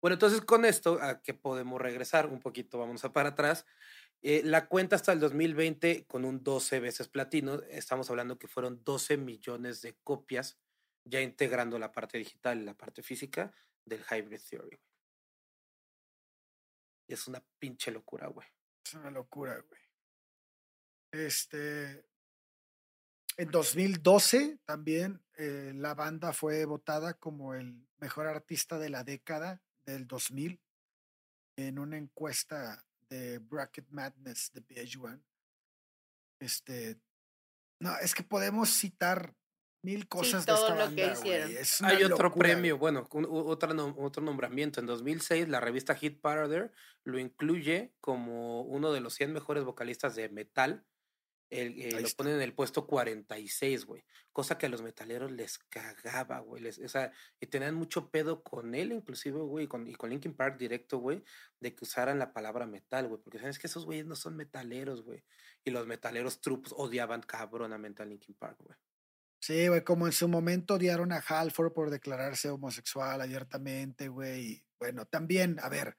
Bueno, 0.00 0.14
entonces 0.14 0.40
con 0.40 0.64
esto, 0.64 0.98
¿a 1.02 1.20
qué 1.20 1.34
podemos 1.34 1.78
regresar? 1.78 2.28
Un 2.28 2.40
poquito, 2.40 2.78
vamos 2.78 3.04
a 3.04 3.12
para 3.12 3.30
atrás. 3.30 3.66
Eh, 4.22 4.40
la 4.42 4.68
cuenta 4.68 4.96
hasta 4.96 5.12
el 5.12 5.20
2020 5.20 6.06
con 6.06 6.24
un 6.24 6.42
12 6.42 6.80
veces 6.80 7.08
platino, 7.08 7.60
estamos 7.68 8.08
hablando 8.08 8.38
que 8.38 8.48
fueron 8.48 8.82
12 8.84 9.18
millones 9.18 9.82
de 9.82 9.98
copias, 10.02 10.58
ya 11.04 11.20
integrando 11.20 11.78
la 11.78 11.92
parte 11.92 12.16
digital 12.16 12.58
y 12.62 12.64
la 12.64 12.74
parte 12.74 13.02
física 13.02 13.52
del 13.84 14.00
Hybrid 14.10 14.40
Theory. 14.48 14.80
Es 17.12 17.28
una 17.28 17.42
pinche 17.58 17.90
locura, 17.90 18.26
güey. 18.28 18.46
Es 18.84 18.94
una 18.94 19.10
locura, 19.10 19.60
güey. 19.60 19.80
Este. 21.12 22.06
En 23.36 23.50
2012 23.50 24.60
también 24.64 25.20
eh, 25.36 25.72
la 25.74 25.94
banda 25.94 26.32
fue 26.32 26.64
votada 26.64 27.14
como 27.14 27.54
el 27.54 27.84
mejor 27.98 28.28
artista 28.28 28.78
de 28.78 28.90
la 28.90 29.02
década 29.02 29.60
del 29.84 30.06
2000 30.06 30.60
en 31.56 31.78
una 31.78 31.96
encuesta 31.96 32.84
de 33.08 33.38
Bracket 33.38 33.88
Madness 33.90 34.52
de 34.52 34.62
VH1. 34.62 35.20
Este, 36.38 37.00
no, 37.80 37.96
es 37.98 38.14
que 38.14 38.22
podemos 38.22 38.70
citar 38.70 39.34
mil 39.84 40.08
cosas 40.08 40.46
de 40.46 40.52
esta 40.52 40.74
banda, 40.74 41.14
Hay 41.82 42.04
otro 42.04 42.32
premio, 42.32 42.78
bueno, 42.78 43.06
otro, 43.10 43.94
otro 43.98 44.22
nombramiento. 44.22 44.80
En 44.80 44.86
2006, 44.86 45.48
la 45.48 45.60
revista 45.60 45.94
Hit 45.94 46.20
Parader 46.20 46.72
lo 47.04 47.18
incluye 47.18 47.92
como 48.00 48.62
uno 48.62 48.92
de 48.92 49.00
los 49.00 49.14
100 49.14 49.32
mejores 49.32 49.64
vocalistas 49.64 50.14
de 50.14 50.28
metal 50.28 50.84
el, 51.50 51.80
eh, 51.80 52.00
lo 52.00 52.08
ponen 52.16 52.34
en 52.34 52.42
el 52.42 52.52
puesto 52.52 52.86
46, 52.86 53.84
güey. 53.84 54.04
Cosa 54.32 54.58
que 54.58 54.66
a 54.66 54.68
los 54.68 54.82
metaleros 54.82 55.30
les 55.30 55.58
cagaba, 55.58 56.40
güey. 56.40 56.66
o 56.66 56.88
sea, 56.88 57.12
y 57.40 57.46
tenían 57.46 57.74
mucho 57.74 58.10
pedo 58.10 58.42
con 58.42 58.74
él, 58.74 58.92
inclusive, 58.92 59.38
güey, 59.38 59.68
con, 59.68 59.86
y 59.86 59.94
con 59.94 60.10
Linkin 60.10 60.34
Park 60.34 60.58
directo, 60.58 60.98
güey, 60.98 61.22
de 61.60 61.74
que 61.74 61.84
usaran 61.84 62.18
la 62.18 62.32
palabra 62.32 62.66
metal, 62.66 63.08
güey. 63.08 63.20
Porque 63.22 63.38
sabes 63.38 63.58
que 63.58 63.66
esos 63.66 63.84
güeyes 63.84 64.06
no 64.06 64.16
son 64.16 64.36
metaleros, 64.36 65.02
güey. 65.02 65.22
Y 65.64 65.70
los 65.70 65.86
metaleros 65.86 66.40
trupos 66.40 66.74
odiaban 66.76 67.22
cabronamente 67.22 68.02
a 68.02 68.06
Linkin 68.06 68.34
Park, 68.34 68.58
güey. 68.60 68.76
Sí, 69.44 69.68
güey, 69.68 69.84
como 69.84 70.06
en 70.06 70.14
su 70.14 70.26
momento 70.26 70.76
odiaron 70.76 71.12
a 71.12 71.18
Halford 71.18 71.74
por 71.74 71.90
declararse 71.90 72.48
homosexual 72.48 73.20
abiertamente, 73.20 74.08
güey. 74.08 74.64
Bueno, 74.78 75.04
también, 75.04 75.58
a 75.60 75.68
ver, 75.68 75.98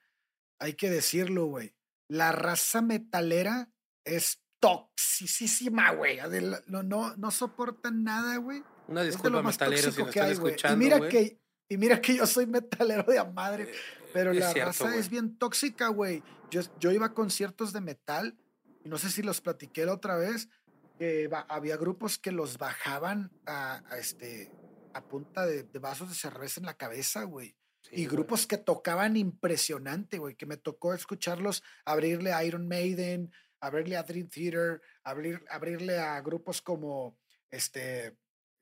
hay 0.58 0.74
que 0.74 0.90
decirlo, 0.90 1.46
güey. 1.46 1.76
La 2.08 2.32
raza 2.32 2.82
metalera 2.82 3.70
es 4.04 4.42
toxicísima, 4.60 5.92
güey. 5.92 6.18
No, 6.66 6.82
no, 6.82 7.16
no 7.18 7.30
soportan 7.30 8.04
nada, 8.04 8.38
güey. 8.38 8.64
Una 8.88 9.04
disculpa, 9.04 9.44
metalero, 9.44 9.92
si 9.92 10.00
nos 10.00 10.10
están 10.10 10.32
escuchando, 10.32 10.74
y 10.74 10.78
mira 10.84 11.08
que 11.08 11.40
Y 11.70 11.78
mira 11.78 12.02
que 12.02 12.16
yo 12.16 12.26
soy 12.26 12.48
metalero 12.48 13.04
de 13.04 13.20
a 13.20 13.26
madre, 13.26 13.66
eh, 13.66 13.76
pero 14.12 14.34
la 14.34 14.52
raza 14.56 14.96
es 14.96 15.08
bien 15.08 15.38
tóxica, 15.38 15.90
güey. 15.90 16.24
Yo, 16.50 16.62
yo 16.80 16.92
iba 16.92 17.06
a 17.06 17.14
conciertos 17.14 17.74
de 17.74 17.82
metal, 17.82 18.36
y 18.84 18.90
no 18.90 18.98
sé 18.98 19.12
si 19.12 19.22
los 19.22 19.40
platiqué 19.40 19.86
la 19.86 19.94
otra 19.94 20.16
vez, 20.16 20.50
que 20.98 21.30
había 21.50 21.78
grupos 21.78 22.18
que 22.18 22.32
los 22.32 22.58
bajaban 22.58 23.32
a, 23.46 23.84
este, 24.00 24.52
a 24.94 25.04
punta 25.08 25.46
de, 25.46 25.64
vasos 25.80 26.10
de 26.10 26.16
cerveza 26.16 26.60
en 26.60 26.66
la 26.66 26.78
cabeza, 26.78 27.24
güey. 27.24 27.56
y 27.92 28.08
grupos 28.08 28.48
que 28.48 28.58
tocaban 28.58 29.16
impresionante, 29.18 30.18
güey, 30.18 30.36
que 30.36 30.46
me 30.46 30.58
tocó 30.58 30.94
escucharlos 30.94 31.64
abrirle 31.86 32.34
a 32.34 32.44
Iron 32.44 32.68
Maiden, 32.68 33.32
abrirle 33.60 33.98
a 33.98 34.04
Dream 34.04 34.30
Theater, 34.30 34.82
abrir, 35.04 35.44
abrirle 35.50 36.00
a 36.00 36.20
grupos 36.22 36.62
como 36.62 37.18
este 37.52 38.18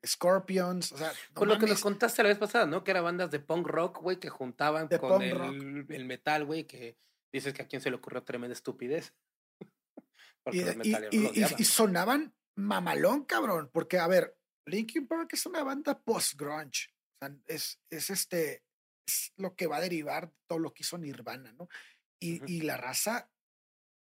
Scorpions, 0.06 0.92
o 0.92 0.98
sea, 0.98 1.12
con 1.32 1.48
lo 1.48 1.58
que 1.58 1.66
nos 1.66 1.80
contaste 1.80 2.22
la 2.22 2.28
vez 2.28 2.38
pasada, 2.38 2.66
¿no? 2.66 2.84
Que 2.84 2.90
eran 2.90 3.04
bandas 3.04 3.30
de 3.30 3.40
punk 3.40 3.66
rock, 3.66 4.00
güey, 4.02 4.18
que 4.18 4.28
juntaban 4.28 4.88
con 4.88 5.22
el, 5.22 5.86
el, 5.88 6.04
metal, 6.04 6.44
güey, 6.44 6.64
que 6.64 6.98
dices 7.32 7.54
que 7.54 7.62
a 7.62 7.66
quién 7.66 7.80
se 7.80 7.90
le 7.90 7.96
ocurrió 7.96 8.22
tremenda 8.22 8.52
estupidez. 8.52 9.14
Y, 10.52 11.40
y, 11.40 11.64
sonaban 11.64 12.34
mamalón, 12.56 13.24
cabrón, 13.24 13.70
porque, 13.72 13.98
a 13.98 14.06
ver, 14.06 14.36
Linkin 14.66 15.06
Park 15.06 15.30
es 15.32 15.46
una 15.46 15.62
banda 15.62 15.98
post-grunge, 15.98 16.88
o 16.90 17.26
sea, 17.26 17.36
es, 17.46 17.80
es 17.90 18.10
este, 18.10 18.64
es 19.06 19.32
lo 19.36 19.54
que 19.54 19.66
va 19.66 19.76
a 19.76 19.82
derivar 19.82 20.32
todo 20.46 20.58
lo 20.58 20.72
que 20.72 20.82
hizo 20.82 20.98
Nirvana, 20.98 21.52
¿no? 21.52 21.68
Y, 22.20 22.40
y 22.50 22.62
la 22.62 22.76
raza 22.76 23.30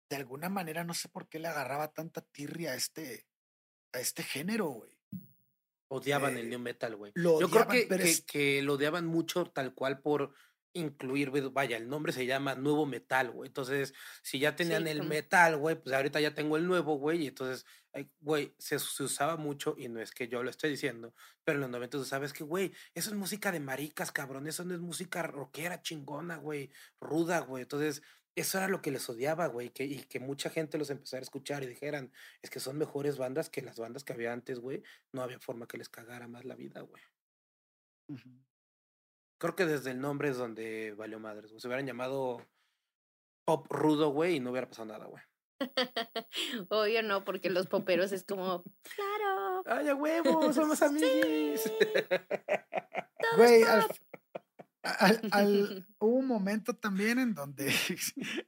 de 0.09 0.15
alguna 0.15 0.49
manera 0.49 0.83
no 0.83 0.93
sé 0.93 1.09
por 1.09 1.27
qué 1.27 1.39
le 1.39 1.47
agarraba 1.47 1.91
tanta 1.91 2.21
tirria 2.21 2.71
a 2.71 2.75
este, 2.75 3.25
a 3.93 3.99
este 3.99 4.23
género, 4.23 4.67
güey. 4.67 4.91
Odiaban 5.87 6.37
el 6.37 6.47
eh, 6.47 6.49
new 6.49 6.59
metal, 6.59 6.95
güey. 6.95 7.13
Yo 7.15 7.49
creo 7.49 7.67
que, 7.67 8.23
que, 8.25 8.61
lo 8.61 8.73
odiaban 8.73 9.05
mucho 9.05 9.45
tal 9.45 9.73
cual 9.73 10.01
por 10.01 10.33
incluir, 10.75 11.31
vaya, 11.51 11.77
el 11.77 11.89
nombre 11.89 12.11
se 12.13 12.25
llama 12.25 12.55
nuevo 12.55 12.85
metal, 12.85 13.31
güey. 13.31 13.47
Entonces, 13.47 13.93
si 14.21 14.39
ya 14.39 14.55
tenían 14.55 14.87
el 14.87 15.03
metal, 15.03 15.57
güey, 15.57 15.75
pues 15.81 15.95
ahorita 15.95 16.19
ya 16.19 16.33
tengo 16.33 16.57
el 16.57 16.67
nuevo, 16.67 16.97
güey. 16.97 17.23
Y 17.23 17.27
entonces, 17.27 17.65
güey, 18.19 18.53
se, 18.57 18.75
usaba 18.75 19.37
mucho, 19.37 19.75
y 19.77 19.87
no 19.87 19.99
es 20.01 20.11
que 20.11 20.27
yo 20.27 20.43
lo 20.43 20.49
esté 20.49 20.67
diciendo, 20.67 21.15
pero 21.43 21.57
en 21.57 21.61
los 21.61 21.69
90 21.69 21.97
tú 21.97 22.05
sabes 22.05 22.33
que, 22.33 22.43
güey, 22.43 22.73
eso 22.93 23.09
es 23.09 23.15
música 23.15 23.51
de 23.51 23.59
maricas, 23.59 24.11
cabrón. 24.11 24.47
Eso 24.47 24.65
no 24.65 24.75
es 24.75 24.81
música 24.81 25.23
rockera, 25.23 25.81
chingona, 25.81 26.37
güey, 26.37 26.69
ruda, 26.99 27.39
güey. 27.39 27.63
Entonces, 27.63 28.03
eso 28.35 28.57
era 28.57 28.67
lo 28.67 28.81
que 28.81 28.91
les 28.91 29.09
odiaba, 29.09 29.47
güey, 29.47 29.69
que, 29.69 29.85
y 29.85 30.03
que 30.03 30.19
mucha 30.19 30.49
gente 30.49 30.77
los 30.77 30.89
empezara 30.89 31.21
a 31.21 31.23
escuchar 31.23 31.63
y 31.63 31.67
dijeran, 31.67 32.11
es 32.41 32.49
que 32.49 32.59
son 32.59 32.77
mejores 32.77 33.17
bandas 33.17 33.49
que 33.49 33.61
las 33.61 33.79
bandas 33.79 34.03
que 34.03 34.13
había 34.13 34.33
antes, 34.33 34.59
güey. 34.59 34.83
No 35.13 35.23
había 35.23 35.39
forma 35.39 35.67
que 35.67 35.77
les 35.77 35.89
cagara 35.89 36.27
más 36.27 36.43
la 36.43 36.55
vida, 36.55 36.81
güey. 36.81 37.01
Creo 39.37 39.55
que 39.55 39.65
desde 39.65 39.91
el 39.91 39.99
nombre 39.99 40.29
es 40.29 40.37
donde 40.37 40.93
valió 40.93 41.19
madres. 41.19 41.53
Se 41.57 41.67
hubieran 41.67 41.85
llamado 41.85 42.45
Pop 43.45 43.67
Rudo, 43.69 44.09
güey, 44.09 44.37
y 44.37 44.39
no 44.39 44.51
hubiera 44.51 44.67
pasado 44.67 44.87
nada, 44.87 45.05
güey. 45.05 45.23
Obvio 46.69 47.03
no, 47.03 47.23
porque 47.23 47.49
los 47.49 47.67
poperos 47.67 48.11
es 48.11 48.23
como, 48.23 48.63
claro. 48.95 49.63
¡Ay, 49.65 49.89
a 49.89 49.95
huevo! 49.95 50.51
¡Somos 50.53 50.81
amigos! 50.81 51.71
Güey, 53.37 53.63
al, 55.31 55.87
hubo 55.99 56.17
un 56.17 56.27
momento 56.27 56.75
también 56.75 57.17
en 57.19 57.33
donde, 57.33 57.73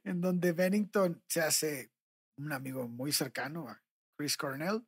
en 0.04 0.20
donde 0.20 0.52
Bennington 0.52 1.22
se 1.26 1.40
hace 1.40 1.90
un 2.36 2.52
amigo 2.52 2.86
muy 2.86 3.12
cercano 3.12 3.68
a 3.68 3.82
Chris 4.16 4.36
Cornell, 4.36 4.86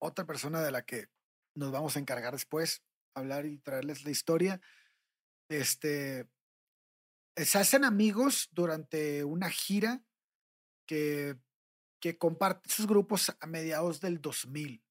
otra 0.00 0.24
persona 0.24 0.62
de 0.62 0.70
la 0.70 0.82
que 0.82 1.08
nos 1.56 1.72
vamos 1.72 1.96
a 1.96 1.98
encargar 1.98 2.32
después, 2.32 2.84
hablar 3.14 3.46
y 3.46 3.58
traerles 3.58 4.04
la 4.04 4.10
historia. 4.10 4.60
Este, 5.48 6.28
se 7.36 7.58
hacen 7.58 7.84
amigos 7.84 8.48
durante 8.52 9.24
una 9.24 9.50
gira 9.50 10.02
que, 10.86 11.36
que 12.00 12.18
comparte 12.18 12.68
sus 12.68 12.86
grupos 12.86 13.34
a 13.40 13.46
mediados 13.46 14.00
del 14.00 14.20
2000. 14.20 14.82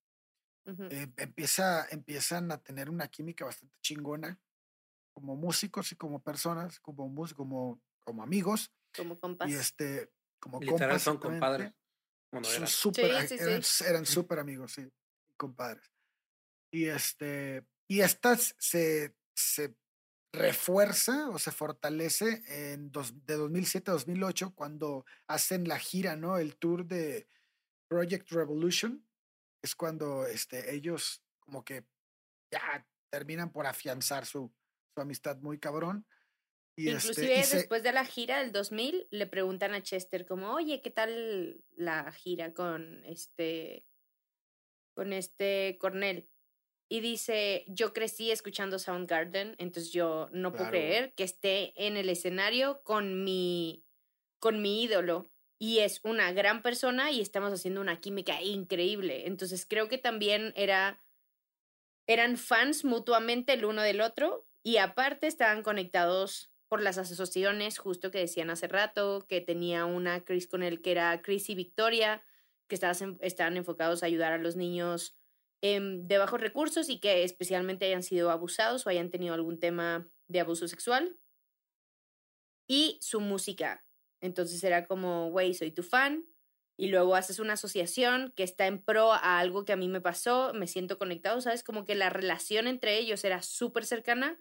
Eh, 0.90 1.08
empieza, 1.16 1.88
empiezan 1.92 2.52
a 2.52 2.58
tener 2.58 2.90
una 2.90 3.08
química 3.08 3.46
bastante 3.46 3.78
chingona 3.82 4.38
como 5.14 5.36
músicos 5.36 5.92
y 5.94 5.96
como 5.96 6.22
personas, 6.22 6.80
como 6.80 7.10
como, 7.34 7.82
como 8.04 8.24
amigos. 8.24 8.72
Como 8.96 9.20
compas. 9.20 9.50
Y 9.50 9.56
este, 9.56 10.12
como 10.40 10.60
Literal 10.60 11.00
son 11.00 11.18
compadres. 11.18 11.74
Bueno, 12.32 12.48
eran 12.52 12.68
súper 12.68 13.12
eran, 13.86 14.06
super 14.06 14.40
amigos, 14.40 14.74
sí, 14.74 14.92
compadres. 15.38 15.90
Y 16.72 16.86
este, 16.86 17.66
y 17.90 18.02
estas 18.02 18.54
se, 18.60 19.16
se 19.34 19.76
refuerza 20.34 21.30
o 21.30 21.40
se 21.40 21.52
fortalece 21.52 22.44
en 22.48 22.92
dos, 22.92 23.26
de 23.26 23.36
2007 23.36 23.92
a 23.92 23.94
2008 23.94 24.54
cuando 24.56 25.06
hacen 25.28 25.68
la 25.68 25.80
gira, 25.80 26.16
¿no? 26.16 26.38
El 26.38 26.58
tour 26.58 26.86
de 26.86 27.28
Project 27.88 28.32
Revolution. 28.32 29.04
Es 29.62 29.76
cuando 29.76 30.26
este, 30.26 30.76
ellos 30.76 31.24
como 31.40 31.64
que 31.64 31.86
ya 32.52 32.86
terminan 33.10 33.52
por 33.52 33.66
afianzar 33.66 34.26
su, 34.26 34.54
amistad 34.96 35.38
muy 35.38 35.60
cabrón. 35.60 36.08
Y 36.76 36.90
este, 36.90 37.10
Inclusive 37.10 37.58
después 37.58 37.84
de 37.84 37.92
la 37.92 38.04
gira 38.06 38.40
del 38.40 38.52
2000 38.52 39.08
le 39.12 39.28
preguntan 39.28 39.74
a 39.74 39.84
Chester 39.84 40.26
como, 40.26 40.54
oye, 40.54 40.82
¿qué 40.82 40.90
tal 40.90 41.64
la 41.76 42.12
gira 42.12 42.54
con 42.54 43.04
este, 43.06 43.86
con 44.96 45.14
este 45.14 45.78
Cornell? 45.80 46.30
Y 46.90 47.02
dice, 47.02 47.66
yo 47.68 47.94
crecí 47.94 48.32
escuchando 48.32 48.80
Soundgarden, 48.80 49.56
entonces 49.58 49.92
yo 49.92 50.30
no 50.32 50.54
puedo 50.54 50.70
creer 50.70 51.14
que 51.16 51.24
esté 51.24 51.74
en 51.86 51.98
el 51.98 52.08
escenario 52.10 52.82
con 52.84 53.24
mi, 53.24 53.84
con 54.40 54.62
mi 54.62 54.84
ídolo. 54.84 55.30
Y 55.60 55.80
es 55.80 56.00
una 56.04 56.32
gran 56.32 56.62
persona 56.62 57.12
y 57.12 57.20
estamos 57.20 57.52
haciendo 57.52 57.82
una 57.82 58.00
química 58.00 58.42
increíble. 58.42 59.28
Entonces 59.28 59.66
creo 59.66 59.90
que 59.90 59.98
también 59.98 60.54
era, 60.56 61.04
eran 62.06 62.38
fans 62.38 62.86
mutuamente 62.86 63.54
el 63.54 63.66
uno 63.66 63.82
del 63.82 64.02
otro 64.02 64.48
y 64.64 64.78
aparte 64.78 65.28
estaban 65.28 65.64
conectados 65.64 66.52
por 66.68 66.82
las 66.82 66.98
asociaciones, 66.98 67.80
justo 67.80 68.12
que 68.12 68.20
decían 68.20 68.50
hace 68.50 68.68
rato, 68.68 69.26
que 69.28 69.42
tenía 69.42 69.86
una 69.86 70.24
Chris 70.24 70.48
con 70.48 70.64
él 70.64 70.82
que 70.82 70.92
era 70.92 71.22
Chris 71.22 71.50
y 71.50 71.56
Victoria, 71.56 72.24
que 72.68 72.76
estaban, 72.76 73.18
estaban 73.22 73.58
enfocados 73.58 74.04
a 74.04 74.06
ayudar 74.06 74.34
a 74.34 74.38
los 74.38 74.56
niños 74.56 75.16
em, 75.62 76.08
de 76.08 76.18
bajos 76.18 76.42
recursos 76.42 76.90
y 76.90 77.00
que 77.00 77.24
especialmente 77.24 77.86
hayan 77.86 78.04
sido 78.04 78.32
abusados 78.32 78.86
o 78.86 78.90
hayan 78.90 79.10
tenido 79.10 79.34
algún 79.34 79.60
tema 79.60 80.10
de 80.28 80.40
abuso 80.40 80.68
sexual. 80.68 81.18
Y 82.68 83.00
su 83.02 83.22
música. 83.22 83.86
Entonces 84.22 84.64
era 84.64 84.88
como, 84.88 85.30
güey, 85.32 85.54
soy 85.54 85.72
tu 85.72 85.84
fan. 85.84 86.26
Y 86.80 86.90
luego 86.90 87.16
haces 87.16 87.40
una 87.40 87.54
asociación 87.54 88.34
que 88.36 88.44
está 88.44 88.68
en 88.68 88.84
pro 88.84 89.12
a 89.12 89.40
algo 89.40 89.66
que 89.66 89.74
a 89.74 89.78
mí 89.78 89.88
me 89.88 90.02
pasó, 90.02 90.54
me 90.54 90.68
siento 90.68 91.00
conectado, 91.00 91.42
¿sabes? 91.42 91.64
Como 91.64 91.86
que 91.86 91.96
la 91.96 92.12
relación 92.12 92.68
entre 92.68 93.00
ellos 93.00 93.24
era 93.24 93.42
súper 93.42 93.84
cercana 93.84 94.40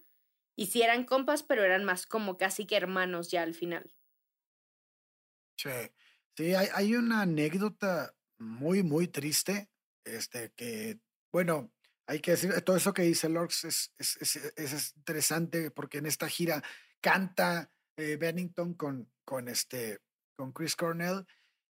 y 0.54 0.66
sí 0.66 0.82
eran 0.82 1.04
compas, 1.04 1.42
pero 1.42 1.64
eran 1.64 1.84
más 1.84 2.06
como 2.06 2.36
casi 2.36 2.66
que 2.66 2.76
hermanos 2.76 3.30
ya 3.30 3.42
al 3.42 3.54
final. 3.54 3.94
Sí, 5.56 5.70
sí 6.36 6.54
hay, 6.54 6.68
hay 6.74 6.94
una 6.94 7.22
anécdota 7.22 8.14
muy, 8.38 8.82
muy 8.82 9.08
triste, 9.08 9.70
este, 10.04 10.52
que 10.56 11.00
bueno, 11.36 11.70
hay 12.06 12.20
que 12.20 12.30
decir, 12.30 12.50
todo 12.62 12.78
eso 12.78 12.94
que 12.94 13.02
dice 13.02 13.28
Lorx 13.28 13.64
es, 13.64 13.92
es, 13.98 14.16
es, 14.22 14.36
es 14.56 14.96
interesante 14.96 15.70
porque 15.70 15.98
en 15.98 16.06
esta 16.06 16.30
gira 16.30 16.62
canta 17.02 17.70
eh, 17.98 18.16
Bennington 18.16 18.72
con, 18.72 19.12
con, 19.22 19.46
este, 19.48 20.00
con 20.34 20.52
Chris 20.52 20.74
Cornell 20.76 21.26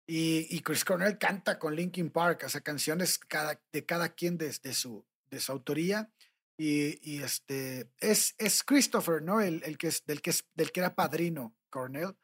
y, 0.08 0.48
y, 0.50 0.62
Chris 0.62 0.84
Cornell 0.84 1.20
canta 1.20 1.60
con 1.60 1.76
Linkin 1.76 2.10
Park, 2.10 2.42
o 2.48 2.50
sea, 2.50 2.62
canciones 2.62 3.20
cada, 3.20 3.62
de 3.72 3.86
cada 3.86 4.10
quien 4.16 4.36
de, 4.36 4.52
su, 4.74 5.06
de 5.30 5.40
su 5.40 5.52
autoría. 5.52 6.12
Y, 6.58 6.98
y, 7.08 7.22
este 7.22 7.92
es, 8.00 8.34
es 8.40 8.64
Christopher, 8.64 9.22
¿no? 9.22 9.42
El, 9.42 9.62
el, 9.64 9.78
que 9.78 9.90
es, 9.90 10.04
del, 10.08 10.24
que 10.24 10.32
es, 10.32 10.44
del 10.56 10.72
que 10.72 10.80
era 10.80 10.96
padrino, 10.96 11.56
Cornell, 11.70 12.18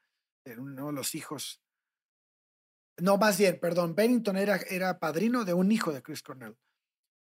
uno 0.57 0.87
de 0.87 0.93
los 0.93 1.13
hijos. 1.13 1.61
No, 2.97 3.17
más 3.19 3.37
bien, 3.37 3.59
perdón, 3.59 3.93
Bennington 3.93 4.37
era, 4.37 4.55
era 4.71 4.97
padrino 4.97 5.45
de 5.45 5.53
un 5.53 5.71
hijo 5.71 5.93
de 5.93 6.01
Chris 6.01 6.23
Cornell, 6.23 6.57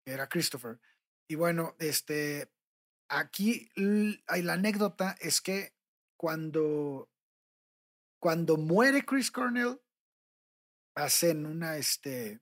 era 0.05 0.29
Christopher. 0.29 0.81
Y 1.29 1.35
bueno, 1.35 1.77
este, 1.79 2.51
aquí 3.09 3.71
la 3.77 4.53
anécdota 4.53 5.17
es 5.21 5.41
que 5.41 5.75
cuando, 6.17 7.11
cuando 8.21 8.57
muere 8.57 9.05
Chris 9.05 9.31
Cornell, 9.31 9.81
hacen 10.95 11.47
una, 11.47 11.77
este, 11.77 12.41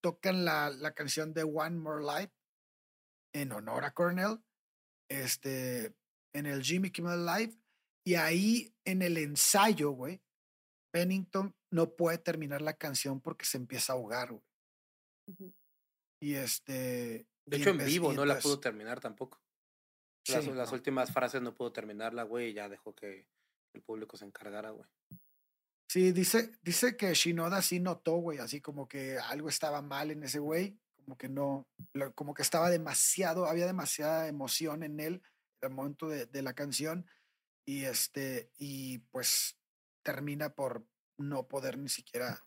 tocan 0.00 0.44
la, 0.44 0.70
la, 0.70 0.92
canción 0.92 1.32
de 1.34 1.42
One 1.42 1.76
More 1.76 2.04
Light 2.04 2.32
en 3.34 3.52
honor 3.52 3.84
a 3.84 3.92
Cornell, 3.92 4.42
este, 5.08 5.94
en 6.32 6.46
el 6.46 6.62
Jimmy 6.62 6.90
Kimmel 6.90 7.26
Live, 7.26 7.58
y 8.04 8.14
ahí 8.14 8.74
en 8.84 9.02
el 9.02 9.16
ensayo, 9.18 9.90
güey, 9.90 10.22
Bennington 10.92 11.54
no 11.70 11.94
puede 11.94 12.18
terminar 12.18 12.60
la 12.60 12.74
canción 12.74 13.20
porque 13.20 13.44
se 13.44 13.56
empieza 13.56 13.92
a 13.92 13.96
ahogar, 13.96 14.32
güey. 14.32 15.54
Y 16.22 16.36
este. 16.36 17.26
De 17.44 17.56
hecho, 17.56 17.70
en 17.70 17.84
vivo 17.84 18.12
no 18.12 18.24
la 18.24 18.38
pudo 18.38 18.60
terminar 18.60 19.00
tampoco. 19.00 19.42
Las, 20.28 20.46
las 20.46 20.70
últimas 20.70 21.12
frases 21.12 21.42
no 21.42 21.52
pudo 21.52 21.72
terminarla, 21.72 22.22
güey, 22.22 22.50
y 22.50 22.52
ya 22.52 22.68
dejó 22.68 22.94
que 22.94 23.26
el 23.74 23.82
público 23.82 24.16
se 24.16 24.24
encargara, 24.24 24.70
güey. 24.70 24.88
Sí, 25.90 26.12
dice, 26.12 26.52
dice 26.62 26.96
que 26.96 27.12
Shinoda 27.12 27.60
sí 27.60 27.80
notó, 27.80 28.14
güey, 28.18 28.38
así 28.38 28.60
como 28.60 28.86
que 28.86 29.18
algo 29.18 29.48
estaba 29.48 29.82
mal 29.82 30.12
en 30.12 30.22
ese 30.22 30.38
güey, 30.38 30.78
como 30.94 31.18
que 31.18 31.28
no, 31.28 31.66
como 32.14 32.34
que 32.34 32.42
estaba 32.42 32.70
demasiado, 32.70 33.46
había 33.46 33.66
demasiada 33.66 34.28
emoción 34.28 34.84
en 34.84 35.00
él 35.00 35.22
el 35.60 35.70
momento 35.70 36.08
de, 36.08 36.26
de 36.26 36.42
la 36.42 36.54
canción 36.54 37.04
y 37.66 37.84
este, 37.84 38.52
y 38.58 38.98
pues 39.10 39.58
termina 40.04 40.54
por 40.54 40.86
no 41.18 41.48
poder 41.48 41.78
ni 41.78 41.88
siquiera 41.88 42.46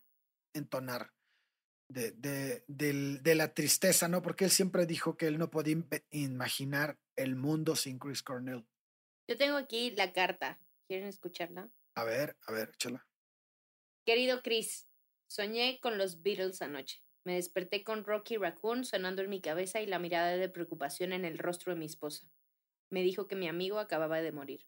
entonar 0.54 1.15
de, 1.88 2.12
de, 2.12 2.64
de, 2.68 3.36
la 3.36 3.54
tristeza, 3.54 4.08
¿no? 4.08 4.22
Porque 4.22 4.46
él 4.46 4.52
siempre 4.52 4.86
dijo 4.86 5.18
que 5.18 5.28
él 5.28 5.38
no 5.38 5.50
podía 5.50 5.78
imaginar 6.12 6.98
el 7.16 7.36
mundo 7.36 7.76
sin 7.76 8.00
Chris 8.00 8.24
Cornell. 8.24 8.66
Yo 9.28 9.38
tengo 9.38 9.58
aquí 9.58 9.92
la 9.92 10.14
carta. 10.14 10.60
¿Quieren 10.88 11.08
escucharla? 11.08 11.72
A 11.96 12.04
ver, 12.04 12.38
a 12.48 12.52
ver, 12.52 12.72
échala. 12.74 13.08
Querido 14.06 14.42
Chris, 14.44 14.88
soñé 15.28 15.80
con 15.82 15.98
los 15.98 16.22
Beatles 16.22 16.62
anoche. 16.62 17.02
Me 17.24 17.36
desperté 17.36 17.84
con 17.84 18.04
Rocky 18.04 18.38
Raccoon 18.38 18.86
sonando 18.86 19.24
en 19.24 19.30
mi 19.30 19.42
cabeza 19.42 19.82
y 19.82 19.88
la 19.88 19.98
mirada 19.98 20.38
de 20.38 20.50
preocupación 20.50 21.12
en 21.12 21.26
el 21.26 21.40
rostro 21.40 21.74
de 21.74 21.80
mi 21.80 21.86
esposa. 21.86 22.30
Me 22.92 23.02
dijo 23.02 23.28
que 23.28 23.36
mi 23.36 23.48
amigo 23.48 23.80
acababa 23.80 24.22
de 24.22 24.32
morir. 24.32 24.68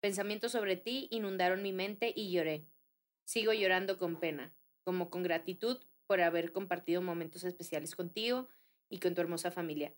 Pensamientos 0.00 0.52
sobre 0.52 0.76
ti 0.76 1.08
inundaron 1.10 1.62
mi 1.62 1.72
mente 1.72 2.12
y 2.14 2.32
lloré. 2.32 2.66
Sigo 3.26 3.52
llorando 3.52 3.98
con 3.98 4.18
pena, 4.18 4.54
como 4.82 5.10
con 5.10 5.22
gratitud 5.22 5.84
por 6.06 6.20
haber 6.20 6.52
compartido 6.52 7.02
momentos 7.02 7.44
especiales 7.44 7.94
contigo 7.96 8.48
y 8.88 9.00
con 9.00 9.14
tu 9.14 9.20
hermosa 9.20 9.50
familia. 9.50 9.94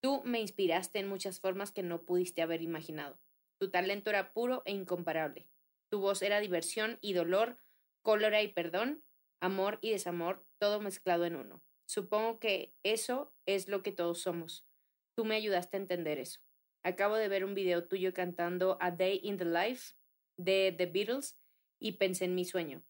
Tú 0.00 0.22
me 0.24 0.40
inspiraste 0.40 0.98
en 0.98 1.08
muchas 1.08 1.40
formas 1.40 1.70
que 1.70 1.82
no 1.82 2.02
pudiste 2.04 2.42
haber 2.42 2.62
imaginado. 2.62 3.20
Tu 3.58 3.70
talento 3.70 4.10
era 4.10 4.32
puro 4.32 4.62
e 4.64 4.72
incomparable. 4.72 5.48
Tu 5.90 6.00
voz 6.00 6.22
era 6.22 6.40
diversión 6.40 6.98
y 7.00 7.12
dolor, 7.12 7.58
cólera 8.02 8.42
y 8.42 8.48
perdón, 8.48 9.04
amor 9.40 9.78
y 9.80 9.90
desamor, 9.90 10.44
todo 10.58 10.80
mezclado 10.80 11.24
en 11.24 11.36
uno. 11.36 11.62
Supongo 11.86 12.40
que 12.40 12.74
eso 12.82 13.32
es 13.46 13.68
lo 13.68 13.82
que 13.82 13.92
todos 13.92 14.20
somos. 14.22 14.66
Tú 15.14 15.24
me 15.24 15.36
ayudaste 15.36 15.76
a 15.76 15.80
entender 15.80 16.18
eso. 16.18 16.40
Acabo 16.82 17.16
de 17.16 17.28
ver 17.28 17.44
un 17.44 17.54
video 17.54 17.86
tuyo 17.86 18.12
cantando 18.12 18.78
A 18.80 18.90
Day 18.90 19.20
in 19.22 19.36
the 19.36 19.44
Life 19.44 19.94
de 20.36 20.74
The 20.76 20.86
Beatles 20.86 21.38
y 21.78 21.92
pensé 21.92 22.24
en 22.24 22.34
mi 22.34 22.44
sueño. 22.44 22.82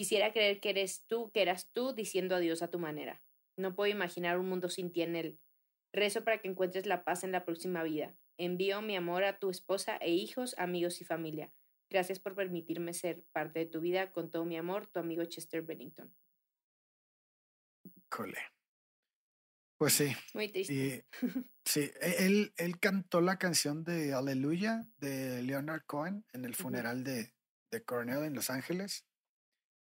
Quisiera 0.00 0.32
creer 0.32 0.60
que 0.60 0.70
eres 0.70 1.04
tú, 1.08 1.30
que 1.30 1.42
eras 1.42 1.70
tú 1.72 1.92
diciendo 1.92 2.34
adiós 2.34 2.62
a 2.62 2.70
tu 2.70 2.78
manera. 2.78 3.22
No 3.58 3.74
puedo 3.74 3.92
imaginar 3.92 4.38
un 4.38 4.48
mundo 4.48 4.70
sin 4.70 4.90
ti 4.94 5.02
en 5.02 5.14
él. 5.14 5.38
Rezo 5.92 6.24
para 6.24 6.40
que 6.40 6.48
encuentres 6.48 6.86
la 6.86 7.04
paz 7.04 7.22
en 7.22 7.32
la 7.32 7.44
próxima 7.44 7.82
vida. 7.82 8.16
Envío 8.38 8.80
mi 8.80 8.96
amor 8.96 9.24
a 9.24 9.38
tu 9.38 9.50
esposa 9.50 9.98
e 9.98 10.10
hijos, 10.10 10.54
amigos 10.56 11.02
y 11.02 11.04
familia. 11.04 11.52
Gracias 11.90 12.18
por 12.18 12.34
permitirme 12.34 12.94
ser 12.94 13.26
parte 13.32 13.58
de 13.58 13.66
tu 13.66 13.82
vida. 13.82 14.10
Con 14.10 14.30
todo 14.30 14.46
mi 14.46 14.56
amor, 14.56 14.86
tu 14.86 15.00
amigo 15.00 15.22
Chester 15.26 15.60
Bennington. 15.60 16.16
Cole. 18.08 18.38
Pues 19.76 19.92
sí. 19.92 20.16
Muy 20.32 20.48
triste. 20.48 21.04
sí, 21.66 21.90
e, 22.00 22.24
él, 22.24 22.54
él 22.56 22.80
cantó 22.80 23.20
la 23.20 23.36
canción 23.36 23.84
de 23.84 24.14
Aleluya 24.14 24.88
de 24.96 25.42
Leonard 25.42 25.84
Cohen 25.84 26.24
en 26.32 26.46
el 26.46 26.54
funeral 26.54 27.04
de, 27.04 27.34
de 27.70 27.84
Cornell 27.84 28.24
en 28.24 28.32
Los 28.32 28.48
Ángeles. 28.48 29.04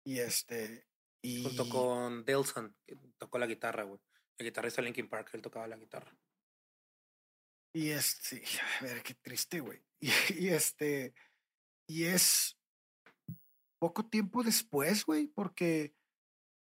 Y 0.05 0.18
este. 0.18 0.86
Y... 1.22 1.42
Junto 1.42 1.68
con 1.68 2.24
Delson, 2.24 2.74
que 2.86 2.96
tocó 3.18 3.38
la 3.38 3.46
guitarra, 3.46 3.84
güey. 3.84 4.01
El 4.38 4.46
guitarrista 4.46 4.80
Linkin 4.80 5.09
Park, 5.09 5.30
él 5.34 5.42
tocaba 5.42 5.66
la 5.66 5.76
guitarra. 5.76 6.16
Y 7.72 7.90
este, 7.90 8.42
a 8.80 8.84
ver, 8.84 9.03
qué 9.03 9.14
triste, 9.14 9.61
güey. 9.61 9.82
Y, 10.40 10.48
este, 10.48 11.14
y 11.86 12.05
es 12.05 12.57
poco 13.78 14.05
tiempo 14.07 14.42
después, 14.42 15.05
güey, 15.05 15.26
porque 15.26 15.94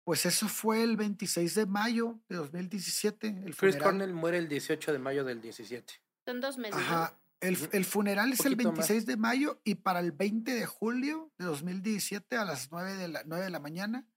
pues 0.05 0.27
eso 0.27 0.49
fue 0.49 0.83
el 0.83 0.97
26 0.97 1.55
de 1.55 1.67
mayo 1.67 2.19
de 2.29 2.37
2017. 2.37 3.29
El 3.47 3.55
Chris 3.55 3.77
Cornell 3.77 4.13
muere 4.13 4.39
el 4.39 4.49
18 4.49 4.93
de 4.93 4.99
mayo 4.99 5.25
del 5.25 5.41
17. 5.41 5.95
Son 6.27 6.41
dos 6.41 6.59
meses. 6.59 6.81
Ajá. 6.81 7.19
El, 7.41 7.57
el 7.73 7.85
funeral 7.85 8.33
es 8.33 8.45
el 8.45 8.57
26 8.57 9.07
de 9.07 9.17
mayo 9.17 9.61
y 9.65 9.77
para 9.77 10.01
el 10.01 10.13
20 10.13 10.55
de 10.55 10.67
julio 10.67 11.33
de 11.39 11.45
2017 11.45 12.37
a 12.37 12.45
las 12.45 12.71
9 12.73 12.95
de 12.95 13.09
la, 13.09 13.23
9 13.25 13.45
de 13.45 13.51
la 13.51 13.61
mañana 13.61 14.09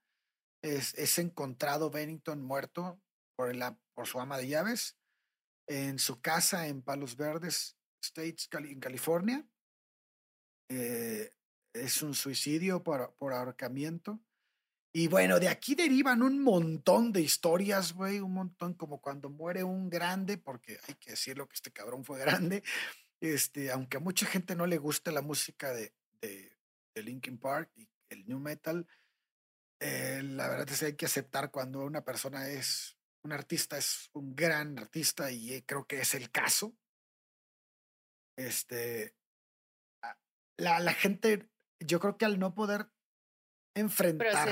es, 0.62 0.94
es 0.94 1.18
encontrado 1.18 1.90
Bennington 1.90 2.42
muerto 2.42 3.00
por, 3.36 3.54
la, 3.54 3.78
por 3.94 4.06
su 4.06 4.20
ama 4.20 4.38
de 4.38 4.48
llaves 4.48 4.98
en 5.66 5.98
su 5.98 6.20
casa 6.20 6.66
en 6.66 6.82
Palos 6.82 7.16
Verdes 7.16 7.76
States, 8.02 8.48
en 8.52 8.80
California. 8.80 9.46
Eh, 10.68 11.32
es 11.72 12.02
un 12.02 12.14
suicidio 12.14 12.82
por, 12.82 13.14
por 13.16 13.32
ahorcamiento. 13.32 14.20
Y 14.94 15.08
bueno, 15.08 15.40
de 15.40 15.48
aquí 15.48 15.74
derivan 15.74 16.22
un 16.22 16.42
montón 16.42 17.12
de 17.12 17.22
historias, 17.22 17.94
güey, 17.94 18.20
un 18.20 18.34
montón 18.34 18.74
como 18.74 19.00
cuando 19.00 19.30
muere 19.30 19.64
un 19.64 19.88
grande, 19.88 20.36
porque 20.36 20.78
hay 20.86 20.94
que 20.96 21.12
decirlo 21.12 21.48
que 21.48 21.54
este 21.54 21.72
cabrón 21.72 22.04
fue 22.04 22.18
grande, 22.18 22.62
este, 23.22 23.70
aunque 23.70 23.98
a 23.98 24.00
mucha 24.00 24.26
gente 24.26 24.56
no 24.56 24.66
le 24.66 24.78
gusta 24.78 25.12
la 25.12 25.22
música 25.22 25.72
de, 25.72 25.94
de, 26.20 26.58
Linkin 26.96 27.38
Park 27.38 27.70
y 27.76 27.88
el 28.10 28.26
new 28.26 28.38
metal, 28.38 28.86
eh, 29.80 30.20
la 30.24 30.48
verdad 30.48 30.68
es 30.68 30.80
que 30.80 30.86
hay 30.86 30.96
que 30.96 31.06
aceptar 31.06 31.50
cuando 31.50 31.84
una 31.84 32.04
persona 32.04 32.48
es, 32.48 32.98
un 33.22 33.32
artista 33.32 33.78
es 33.78 34.10
un 34.12 34.34
gran 34.34 34.78
artista 34.78 35.30
y 35.30 35.54
eh, 35.54 35.64
creo 35.64 35.86
que 35.86 36.00
es 36.00 36.14
el 36.14 36.30
caso. 36.30 36.76
Este, 38.36 39.16
la, 40.58 40.80
la 40.80 40.92
gente, 40.92 41.48
yo 41.78 42.00
creo 42.00 42.18
que 42.18 42.24
al 42.24 42.38
no 42.38 42.54
poder 42.54 42.90
enfrentar 43.74 44.48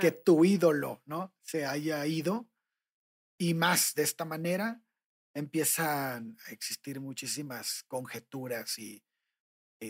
que 0.00 0.10
tu 0.10 0.44
ídolo, 0.44 1.02
¿no? 1.06 1.34
Se 1.42 1.64
haya 1.64 2.04
ido 2.06 2.50
y 3.38 3.54
más 3.54 3.94
de 3.94 4.02
esta 4.02 4.24
manera, 4.24 4.82
empiezan 5.34 6.36
a 6.46 6.52
existir 6.52 7.00
muchísimas 7.00 7.84
conjeturas 7.84 8.78
y, 8.78 9.02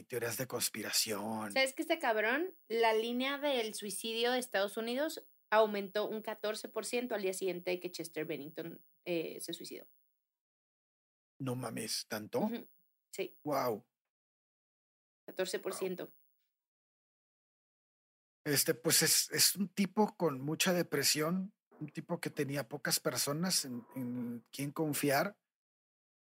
teorías 0.09 0.39
de 0.39 0.47
conspiración. 0.47 1.53
¿Sabes 1.53 1.75
que 1.75 1.83
este 1.83 1.99
cabrón, 1.99 2.55
la 2.69 2.95
línea 2.95 3.39
del 3.39 3.75
suicidio 3.75 4.31
de 4.31 4.39
Estados 4.39 4.77
Unidos 4.77 5.27
aumentó 5.51 6.09
un 6.09 6.23
14% 6.23 7.13
al 7.13 7.23
día 7.23 7.33
siguiente 7.33 7.73
de 7.73 7.81
que 7.81 7.91
Chester 7.91 8.25
Bennington 8.25 8.81
eh, 9.05 9.41
se 9.41 9.53
suicidó? 9.53 9.89
No 11.41 11.57
mames, 11.57 12.07
¿tanto? 12.07 12.49
Sí. 13.11 13.37
Wow. 13.43 13.85
14%. 15.27 16.09
Este, 18.45 18.75
pues 18.75 19.03
es, 19.03 19.31
es 19.33 19.57
un 19.57 19.69
tipo 19.69 20.17
con 20.17 20.41
mucha 20.41 20.73
depresión, 20.73 21.53
un 21.81 21.89
tipo 21.89 22.21
que 22.21 22.31
tenía 22.31 22.69
pocas 22.69 23.01
personas 23.01 23.65
en, 23.65 23.85
en 23.97 24.45
quien 24.53 24.71
confiar 24.71 25.37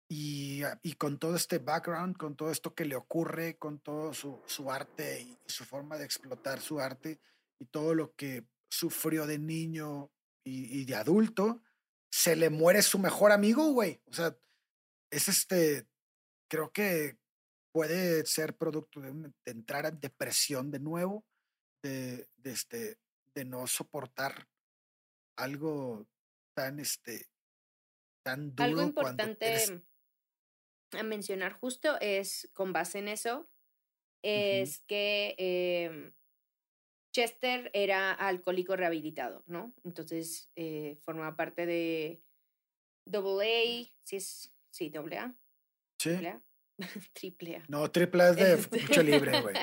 y, 0.07 0.61
ah, 0.63 0.79
y, 0.83 0.93
con 0.93 1.17
todo 1.17 1.35
este 1.35 1.57
background, 1.57 2.17
con 2.17 2.35
todo 2.35 2.51
esto 2.51 2.75
que 2.75 2.85
le 2.85 2.95
ocurre, 2.95 3.57
con 3.57 3.79
todo 3.79 4.13
su, 4.13 4.41
su 4.45 4.71
arte 4.71 5.21
y, 5.21 5.39
su 5.47 5.65
forma 5.65 5.97
de 5.97 6.05
explotar 6.05 6.61
su 6.61 6.79
arte 6.79 7.19
y 7.59 7.65
todo 7.65 7.95
lo 7.95 8.13
que 8.15 8.45
sufrió 8.69 9.25
de 9.25 9.39
niño 9.39 10.11
y, 10.43 10.85
de 10.85 10.95
adulto, 10.95 11.63
se 12.11 12.35
le 12.35 12.51
muere 12.51 12.83
su 12.83 12.99
mejor 12.99 13.31
amigo, 13.31 13.71
güey. 13.71 13.99
O 14.05 14.13
sea, 14.13 14.37
es 15.09 15.27
este, 15.27 15.87
creo 16.47 16.71
que 16.71 17.17
puede 17.71 18.23
ser 18.27 18.55
producto 18.55 19.01
de, 19.01 19.33
entrar 19.45 19.87
en 19.87 19.99
depresión 19.99 20.69
de 20.69 20.79
nuevo, 20.79 21.25
de, 21.81 22.29
este, 22.43 22.99
de 23.33 23.45
no 23.45 23.65
soportar 23.65 24.47
algo 25.37 26.07
tan, 26.53 26.79
este, 26.79 27.29
tan 28.23 28.55
duro. 28.55 28.63
Algo 28.63 28.81
importante 28.83 29.83
a 30.91 31.03
mencionar 31.03 31.53
justo 31.53 31.99
es, 31.99 32.49
con 32.53 32.73
base 32.73 32.99
en 32.99 33.07
eso, 33.07 33.49
es 34.21 34.79
que 34.81 35.35
em, 35.37 36.13
Chester 37.13 37.69
era 37.73 38.11
alcohólico 38.11 38.75
rehabilitado, 38.75 39.43
¿no? 39.45 39.73
Entonces 39.83 40.49
eh, 40.55 40.97
formaba 41.01 41.35
parte 41.35 41.65
de 41.65 42.23
Double 43.05 43.45
A, 43.45 43.93
sí 44.03 44.15
es, 44.15 44.53
sí, 44.71 44.89
doble 44.89 45.19
A. 45.19 45.35
Sí. 45.99 46.17
triple 47.13 47.57
A. 47.57 47.63
No, 47.67 47.89
triple 47.91 48.23
A 48.23 48.29
es 48.29 48.69
de 48.69 48.79
este 48.79 49.03
libre, 49.03 49.41
güey. 49.41 49.55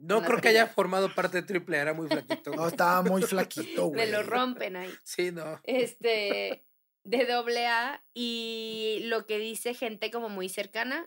No, 0.00 0.22
creo 0.22 0.40
que 0.40 0.48
haya 0.48 0.66
formado 0.66 1.14
parte 1.14 1.38
de 1.38 1.46
triple 1.46 1.78
A, 1.78 1.82
era 1.82 1.94
muy 1.94 2.08
flaquito. 2.08 2.52
No, 2.54 2.66
estaba 2.66 3.02
muy 3.02 3.22
flaquito, 3.22 3.86
güey. 3.88 4.06
Me 4.06 4.10
lo 4.10 4.22
rompen 4.22 4.76
ahí. 4.76 4.90
Sí, 5.04 5.30
no. 5.30 5.60
Este, 5.64 6.64
de 7.04 7.26
doble 7.26 7.66
A 7.66 8.02
y 8.14 9.00
lo 9.04 9.26
que 9.26 9.38
dice 9.38 9.74
gente 9.74 10.10
como 10.10 10.28
muy 10.28 10.48
cercana 10.48 11.06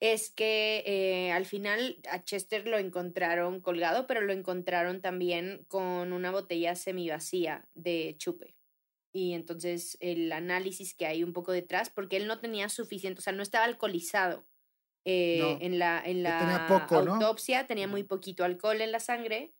es 0.00 0.30
que 0.30 0.84
eh, 0.86 1.32
al 1.32 1.44
final 1.44 1.98
a 2.08 2.22
Chester 2.22 2.66
lo 2.66 2.78
encontraron 2.78 3.60
colgado, 3.60 4.06
pero 4.06 4.20
lo 4.20 4.32
encontraron 4.32 5.00
también 5.00 5.64
con 5.66 6.12
una 6.12 6.30
botella 6.30 6.76
semivacía 6.76 7.68
de 7.74 8.14
chupe. 8.16 8.56
Y 9.12 9.32
entonces 9.32 9.96
el 10.00 10.30
análisis 10.30 10.94
que 10.94 11.06
hay 11.06 11.24
un 11.24 11.32
poco 11.32 11.50
detrás, 11.50 11.90
porque 11.90 12.16
él 12.16 12.28
no 12.28 12.38
tenía 12.38 12.68
suficiente, 12.68 13.18
o 13.18 13.22
sea, 13.22 13.32
no 13.32 13.42
estaba 13.42 13.64
alcoholizado. 13.64 14.46
Eh, 15.04 15.58
en 15.60 15.78
la, 15.78 16.02
en 16.04 16.22
la 16.22 16.66
autopsia 16.66 17.66
tenía 17.66 17.88
muy 17.88 18.02
poquito 18.02 18.44
alcohol 18.44 18.80
en 18.80 18.92
la 18.92 19.00
sangre, 19.00 19.54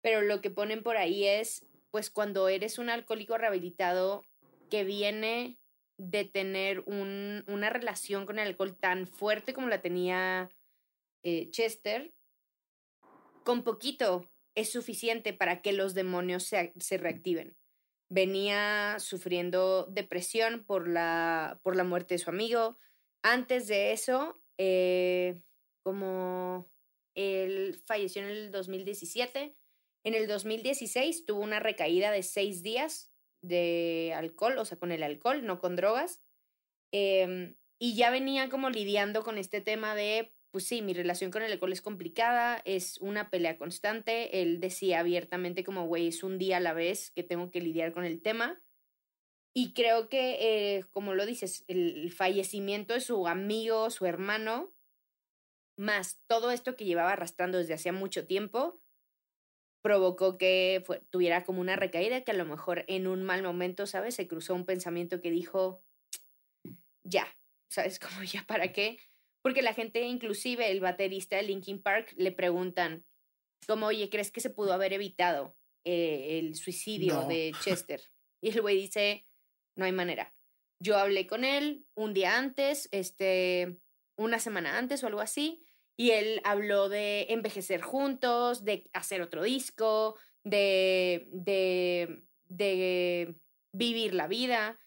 pero 0.00 0.22
lo 0.22 0.40
que 0.40 0.50
ponen 0.50 0.82
por 0.82 0.96
ahí 0.96 1.26
es, 1.26 1.66
pues 1.90 2.10
cuando 2.10 2.48
eres 2.48 2.78
un 2.78 2.88
alcohólico 2.88 3.36
rehabilitado 3.36 4.22
que 4.70 4.84
viene 4.84 5.58
de 5.98 6.24
tener 6.24 6.80
un, 6.80 7.44
una 7.46 7.70
relación 7.70 8.26
con 8.26 8.38
el 8.38 8.48
alcohol 8.48 8.76
tan 8.76 9.06
fuerte 9.06 9.54
como 9.54 9.68
la 9.68 9.80
tenía 9.80 10.50
eh, 11.24 11.50
Chester, 11.50 12.12
con 13.44 13.64
poquito 13.64 14.28
es 14.54 14.70
suficiente 14.70 15.32
para 15.32 15.62
que 15.62 15.72
los 15.72 15.94
demonios 15.94 16.44
se, 16.44 16.72
se, 16.78 16.98
reactiven. 16.98 17.56
Venía 18.08 18.96
sufriendo 18.98 19.86
depresión 19.90 20.64
por 20.64 20.88
la, 20.88 21.60
por 21.62 21.76
la 21.76 21.84
muerte 21.84 22.14
de 22.14 22.18
su 22.18 22.30
amigo. 22.30 22.78
Antes 23.22 23.66
de 23.66 23.92
eso, 23.92 24.40
eh, 24.58 25.40
como 25.82 26.70
él 27.14 27.80
falleció 27.86 28.22
en 28.22 28.28
el 28.28 28.52
2017, 28.52 29.56
en 30.06 30.14
el 30.14 30.28
2016 30.28 31.26
tuvo 31.26 31.40
una 31.40 31.58
recaída 31.58 32.12
de 32.12 32.22
seis 32.22 32.62
días 32.62 33.10
de 33.42 34.12
alcohol, 34.14 34.56
o 34.58 34.64
sea, 34.64 34.78
con 34.78 34.92
el 34.92 35.02
alcohol, 35.02 35.44
no 35.44 35.58
con 35.58 35.74
drogas. 35.74 36.22
Em, 36.92 37.56
y 37.80 37.96
ya 37.96 38.10
venía 38.10 38.48
como 38.48 38.70
lidiando 38.70 39.22
con 39.22 39.36
este 39.36 39.60
tema 39.60 39.96
de, 39.96 40.32
pues 40.52 40.64
sí, 40.64 40.80
mi 40.80 40.94
relación 40.94 41.32
con 41.32 41.42
el 41.42 41.50
alcohol 41.50 41.72
es 41.72 41.82
complicada, 41.82 42.62
es 42.64 42.98
una 42.98 43.30
pelea 43.30 43.58
constante. 43.58 44.42
Él 44.42 44.60
decía 44.60 45.00
abiertamente 45.00 45.64
como, 45.64 45.86
güey, 45.86 46.06
es 46.06 46.22
un 46.22 46.38
día 46.38 46.58
a 46.58 46.60
la 46.60 46.72
vez 46.72 47.10
que 47.10 47.24
tengo 47.24 47.50
que 47.50 47.60
lidiar 47.60 47.92
con 47.92 48.04
el 48.04 48.22
tema. 48.22 48.62
Y 49.58 49.72
creo 49.72 50.10
que, 50.10 50.76
eh, 50.76 50.84
como 50.90 51.14
lo 51.14 51.24
dices, 51.24 51.64
el 51.66 52.12
fallecimiento 52.12 52.92
de 52.92 53.00
su 53.00 53.26
amigo, 53.26 53.88
su 53.88 54.04
hermano, 54.04 54.76
más 55.78 56.20
todo 56.26 56.50
esto 56.50 56.76
que 56.76 56.84
llevaba 56.84 57.12
arrastrando 57.12 57.56
desde 57.56 57.72
hacía 57.72 57.94
mucho 57.94 58.26
tiempo, 58.26 58.78
provocó 59.80 60.36
que 60.36 60.84
tuviera 61.08 61.46
como 61.46 61.62
una 61.62 61.74
recaída, 61.74 62.22
que 62.22 62.32
a 62.32 62.34
lo 62.34 62.44
mejor 62.44 62.84
en 62.86 63.06
un 63.06 63.22
mal 63.22 63.42
momento, 63.42 63.86
¿sabes? 63.86 64.16
Se 64.16 64.28
cruzó 64.28 64.54
un 64.54 64.66
pensamiento 64.66 65.22
que 65.22 65.30
dijo, 65.30 65.82
ya, 67.02 67.26
¿sabes? 67.70 67.98
Como 68.00 68.24
ya, 68.24 68.44
¿para 68.46 68.74
qué? 68.74 68.98
Porque 69.40 69.62
la 69.62 69.72
gente, 69.72 70.02
inclusive 70.02 70.70
el 70.70 70.80
baterista 70.80 71.36
de 71.36 71.44
Linkin 71.44 71.80
Park, 71.80 72.12
le 72.18 72.30
preguntan, 72.30 73.06
como, 73.66 73.86
oye, 73.86 74.10
¿crees 74.10 74.30
que 74.30 74.42
se 74.42 74.50
pudo 74.50 74.74
haber 74.74 74.92
evitado 74.92 75.56
eh, 75.84 76.40
el 76.40 76.56
suicidio 76.56 77.22
de 77.26 77.54
Chester? 77.64 78.02
Y 78.42 78.50
el 78.50 78.60
güey 78.60 78.76
dice, 78.76 79.26
no 79.76 79.84
hay 79.84 79.92
manera. 79.92 80.34
Yo 80.78 80.98
hablé 80.98 81.26
con 81.26 81.44
él 81.44 81.86
un 81.94 82.12
día 82.12 82.36
antes, 82.36 82.88
este, 82.92 83.78
una 84.16 84.38
semana 84.38 84.76
antes 84.78 85.02
o 85.02 85.06
algo 85.06 85.20
así, 85.20 85.62
y 85.96 86.10
él 86.10 86.40
habló 86.44 86.88
de 86.88 87.26
envejecer 87.30 87.80
juntos, 87.80 88.64
de 88.64 88.90
hacer 88.92 89.22
otro 89.22 89.42
disco, 89.42 90.16
de, 90.44 91.28
de, 91.32 92.24
de 92.48 93.34
vivir 93.72 94.12
la 94.14 94.26
vida. 94.26 94.78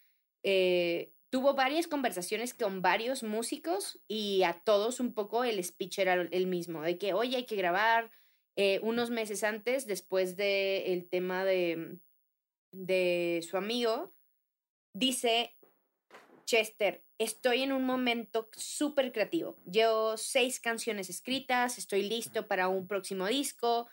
Eh, 0.44 1.14
tuvo 1.32 1.56
varias 1.56 1.88
conversaciones 1.88 2.54
con 2.54 2.82
varios 2.82 3.24
músicos 3.24 4.00
y 4.08 4.44
a 4.44 4.62
todos 4.64 5.00
un 5.00 5.14
poco 5.14 5.44
el 5.44 5.64
speech 5.64 6.00
era 6.00 6.14
el 6.14 6.48
mismo, 6.48 6.82
de 6.84 6.98
que, 6.98 7.14
oye, 7.14 7.38
hay 7.38 7.46
que 7.46 7.56
grabar 7.56 8.12
eh, 8.56 8.80
unos 8.84 9.10
meses 9.10 9.44
antes, 9.44 9.88
después 9.88 10.36
del 10.36 10.84
el 10.86 11.10
tema 11.10 11.44
de, 11.46 11.98
de 12.72 13.44
su 13.48 13.58
amigo, 13.58 14.14
dice 14.94 15.56
Chester, 16.46 17.04
estoy 17.20 17.62
en 17.62 17.72
un 17.72 17.86
momento 17.86 18.50
súper 18.54 19.12
creativo. 19.12 19.56
Llevo 19.66 20.18
seis 20.18 20.60
canciones 20.60 21.10
escritas, 21.10 21.78
estoy 21.78 22.04
listo 22.04 22.48
para 22.48 22.68
un 22.70 22.88
próximo 22.88 23.28
disco 23.28 23.88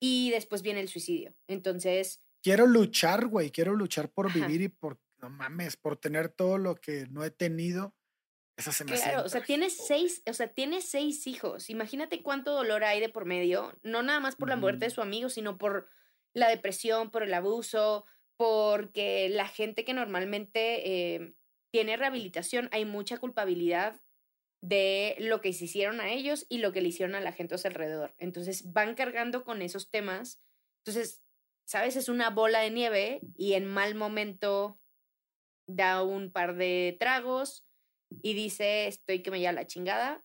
y 0.00 0.30
después 0.30 0.62
viene 0.62 0.80
el 0.80 0.88
suicidio. 0.88 1.34
Entonces... 1.48 2.22
Quiero 2.42 2.66
luchar, 2.66 3.26
güey, 3.26 3.50
quiero 3.50 3.74
luchar 3.74 4.10
por 4.10 4.32
vivir 4.32 4.62
y 4.62 4.68
por, 4.68 4.98
no 5.18 5.30
mames, 5.30 5.76
por 5.76 5.96
tener 5.96 6.28
todo 6.28 6.58
lo 6.58 6.74
que 6.74 7.06
no 7.06 7.24
he 7.24 7.30
tenido. 7.30 7.94
Esa 8.56 8.72
se 8.72 8.84
me 8.84 8.92
claro, 8.92 9.24
o 9.24 9.28
sea, 9.28 9.42
tienes 9.42 9.76
seis, 9.86 10.22
o 10.26 10.32
sea, 10.32 10.52
tienes 10.52 10.88
seis 10.88 11.26
hijos. 11.26 11.70
Imagínate 11.70 12.22
cuánto 12.22 12.52
dolor 12.52 12.84
hay 12.84 13.00
de 13.00 13.08
por 13.08 13.24
medio, 13.24 13.78
no 13.82 14.02
nada 14.02 14.18
más 14.18 14.36
por 14.36 14.48
la 14.48 14.56
muerte 14.56 14.86
de 14.86 14.90
su 14.90 15.00
amigo, 15.00 15.28
sino 15.28 15.56
por 15.56 15.88
la 16.34 16.48
depresión, 16.48 17.10
por 17.10 17.22
el 17.22 17.32
abuso, 17.34 18.04
porque 18.42 19.28
la 19.28 19.46
gente 19.46 19.84
que 19.84 19.94
normalmente 19.94 21.14
eh, 21.14 21.32
tiene 21.72 21.96
rehabilitación, 21.96 22.68
hay 22.72 22.84
mucha 22.84 23.18
culpabilidad 23.18 24.00
de 24.60 25.14
lo 25.20 25.40
que 25.40 25.52
se 25.52 25.66
hicieron 25.66 26.00
a 26.00 26.10
ellos 26.10 26.44
y 26.48 26.58
lo 26.58 26.72
que 26.72 26.80
le 26.80 26.88
hicieron 26.88 27.14
a 27.14 27.20
la 27.20 27.30
gente 27.30 27.54
a 27.54 27.58
su 27.58 27.68
alrededor. 27.68 28.16
Entonces 28.18 28.72
van 28.72 28.96
cargando 28.96 29.44
con 29.44 29.62
esos 29.62 29.92
temas. 29.92 30.42
Entonces, 30.80 31.22
¿sabes? 31.68 31.94
Es 31.94 32.08
una 32.08 32.30
bola 32.30 32.62
de 32.62 32.72
nieve 32.72 33.20
y 33.36 33.52
en 33.52 33.64
mal 33.64 33.94
momento 33.94 34.80
da 35.68 36.02
un 36.02 36.32
par 36.32 36.56
de 36.56 36.96
tragos 36.98 37.64
y 38.10 38.34
dice, 38.34 38.88
estoy 38.88 39.22
que 39.22 39.30
me 39.30 39.38
lleva 39.38 39.52
la 39.52 39.68
chingada 39.68 40.24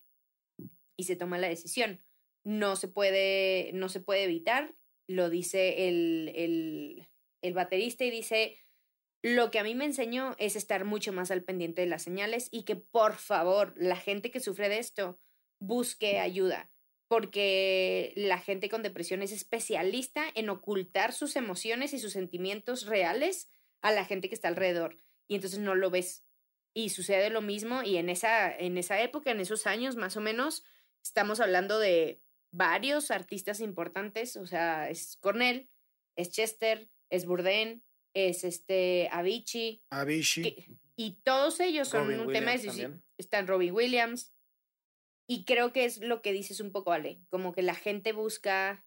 y 0.97 1.03
se 1.03 1.15
toma 1.15 1.37
la 1.37 1.49
decisión. 1.49 2.03
No 2.43 2.77
se 2.77 2.87
puede, 2.87 3.69
no 3.73 3.89
se 3.89 3.99
puede 3.99 4.23
evitar, 4.23 4.73
lo 5.07 5.29
dice 5.29 5.87
el, 5.87 6.31
el, 6.35 7.07
el 7.41 7.53
baterista 7.53 8.03
y 8.03 8.11
dice, 8.11 8.57
lo 9.21 9.51
que 9.51 9.59
a 9.59 9.63
mí 9.63 9.75
me 9.75 9.85
enseñó 9.85 10.35
es 10.37 10.55
estar 10.55 10.85
mucho 10.85 11.11
más 11.13 11.31
al 11.31 11.43
pendiente 11.43 11.81
de 11.81 11.87
las 11.87 12.03
señales 12.03 12.49
y 12.51 12.63
que 12.63 12.75
por 12.75 13.15
favor 13.15 13.73
la 13.77 13.95
gente 13.95 14.31
que 14.31 14.39
sufre 14.39 14.69
de 14.69 14.79
esto 14.79 15.19
busque 15.59 16.19
ayuda, 16.19 16.71
porque 17.07 18.13
la 18.15 18.37
gente 18.37 18.69
con 18.69 18.83
depresión 18.83 19.21
es 19.21 19.31
especialista 19.31 20.25
en 20.35 20.49
ocultar 20.49 21.13
sus 21.13 21.35
emociones 21.35 21.93
y 21.93 21.99
sus 21.99 22.13
sentimientos 22.13 22.85
reales 22.85 23.49
a 23.81 23.91
la 23.91 24.05
gente 24.05 24.29
que 24.29 24.35
está 24.35 24.47
alrededor 24.47 24.97
y 25.27 25.35
entonces 25.35 25.59
no 25.59 25.75
lo 25.75 25.89
ves. 25.89 26.23
Y 26.73 26.89
sucede 26.89 27.29
lo 27.29 27.41
mismo 27.41 27.81
y 27.81 27.97
en 27.97 28.09
esa, 28.09 28.55
en 28.55 28.77
esa 28.77 29.01
época, 29.01 29.31
en 29.31 29.39
esos 29.39 29.65
años 29.65 29.95
más 29.95 30.15
o 30.15 30.21
menos, 30.21 30.63
estamos 31.03 31.39
hablando 31.39 31.79
de 31.79 32.21
varios 32.51 33.11
artistas 33.11 33.59
importantes, 33.61 34.37
o 34.37 34.45
sea, 34.45 34.89
es 34.89 35.17
Cornell, 35.17 35.69
es 36.15 36.29
Chester, 36.31 36.89
es 37.09 37.25
Bourdain, 37.25 37.83
es 38.13 38.43
este 38.43 39.09
Avicii. 39.11 39.83
Avicii. 39.89 40.79
y 40.95 41.19
todos 41.23 41.59
ellos 41.59 41.87
son 41.87 42.19
un 42.19 42.31
tema 42.33 42.51
de 42.51 42.99
Están 43.17 43.47
Robin 43.47 43.73
Williams. 43.73 44.33
Y 45.29 45.43
creo 45.43 45.73
que 45.73 45.83
es 45.83 45.99
lo 45.99 46.21
que 46.21 46.31
dices 46.31 46.61
un 46.61 46.71
poco, 46.71 46.93
Ale, 46.93 47.19
como 47.29 47.53
que 47.53 47.61
la 47.61 47.75
gente 47.75 48.13
busca 48.13 48.85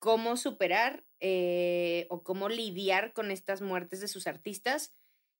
cómo 0.00 0.36
superar 0.36 1.06
eh, 1.20 2.06
o 2.10 2.24
cómo 2.24 2.48
lidiar 2.48 3.12
con 3.12 3.30
estas 3.30 3.62
muertes 3.62 4.00
de 4.00 4.08
sus 4.08 4.26
artistas. 4.26 4.94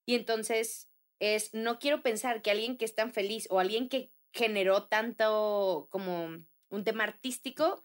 Y 0.07 0.15
entonces 0.15 0.89
es, 1.19 1.53
no 1.53 1.79
quiero 1.79 2.03
pensar 2.03 2.43
que 2.43 2.51
alguien 2.51 2.79
que 2.79 2.85
es 2.85 2.95
tan 2.95 3.13
feliz 3.13 3.49
o 3.51 3.59
alguien 3.59 3.89
que 3.89 4.13
generó 4.33 4.87
tanto 4.87 5.89
como 5.91 6.29
un 6.71 6.85
tema 6.85 7.05
artístico 7.05 7.85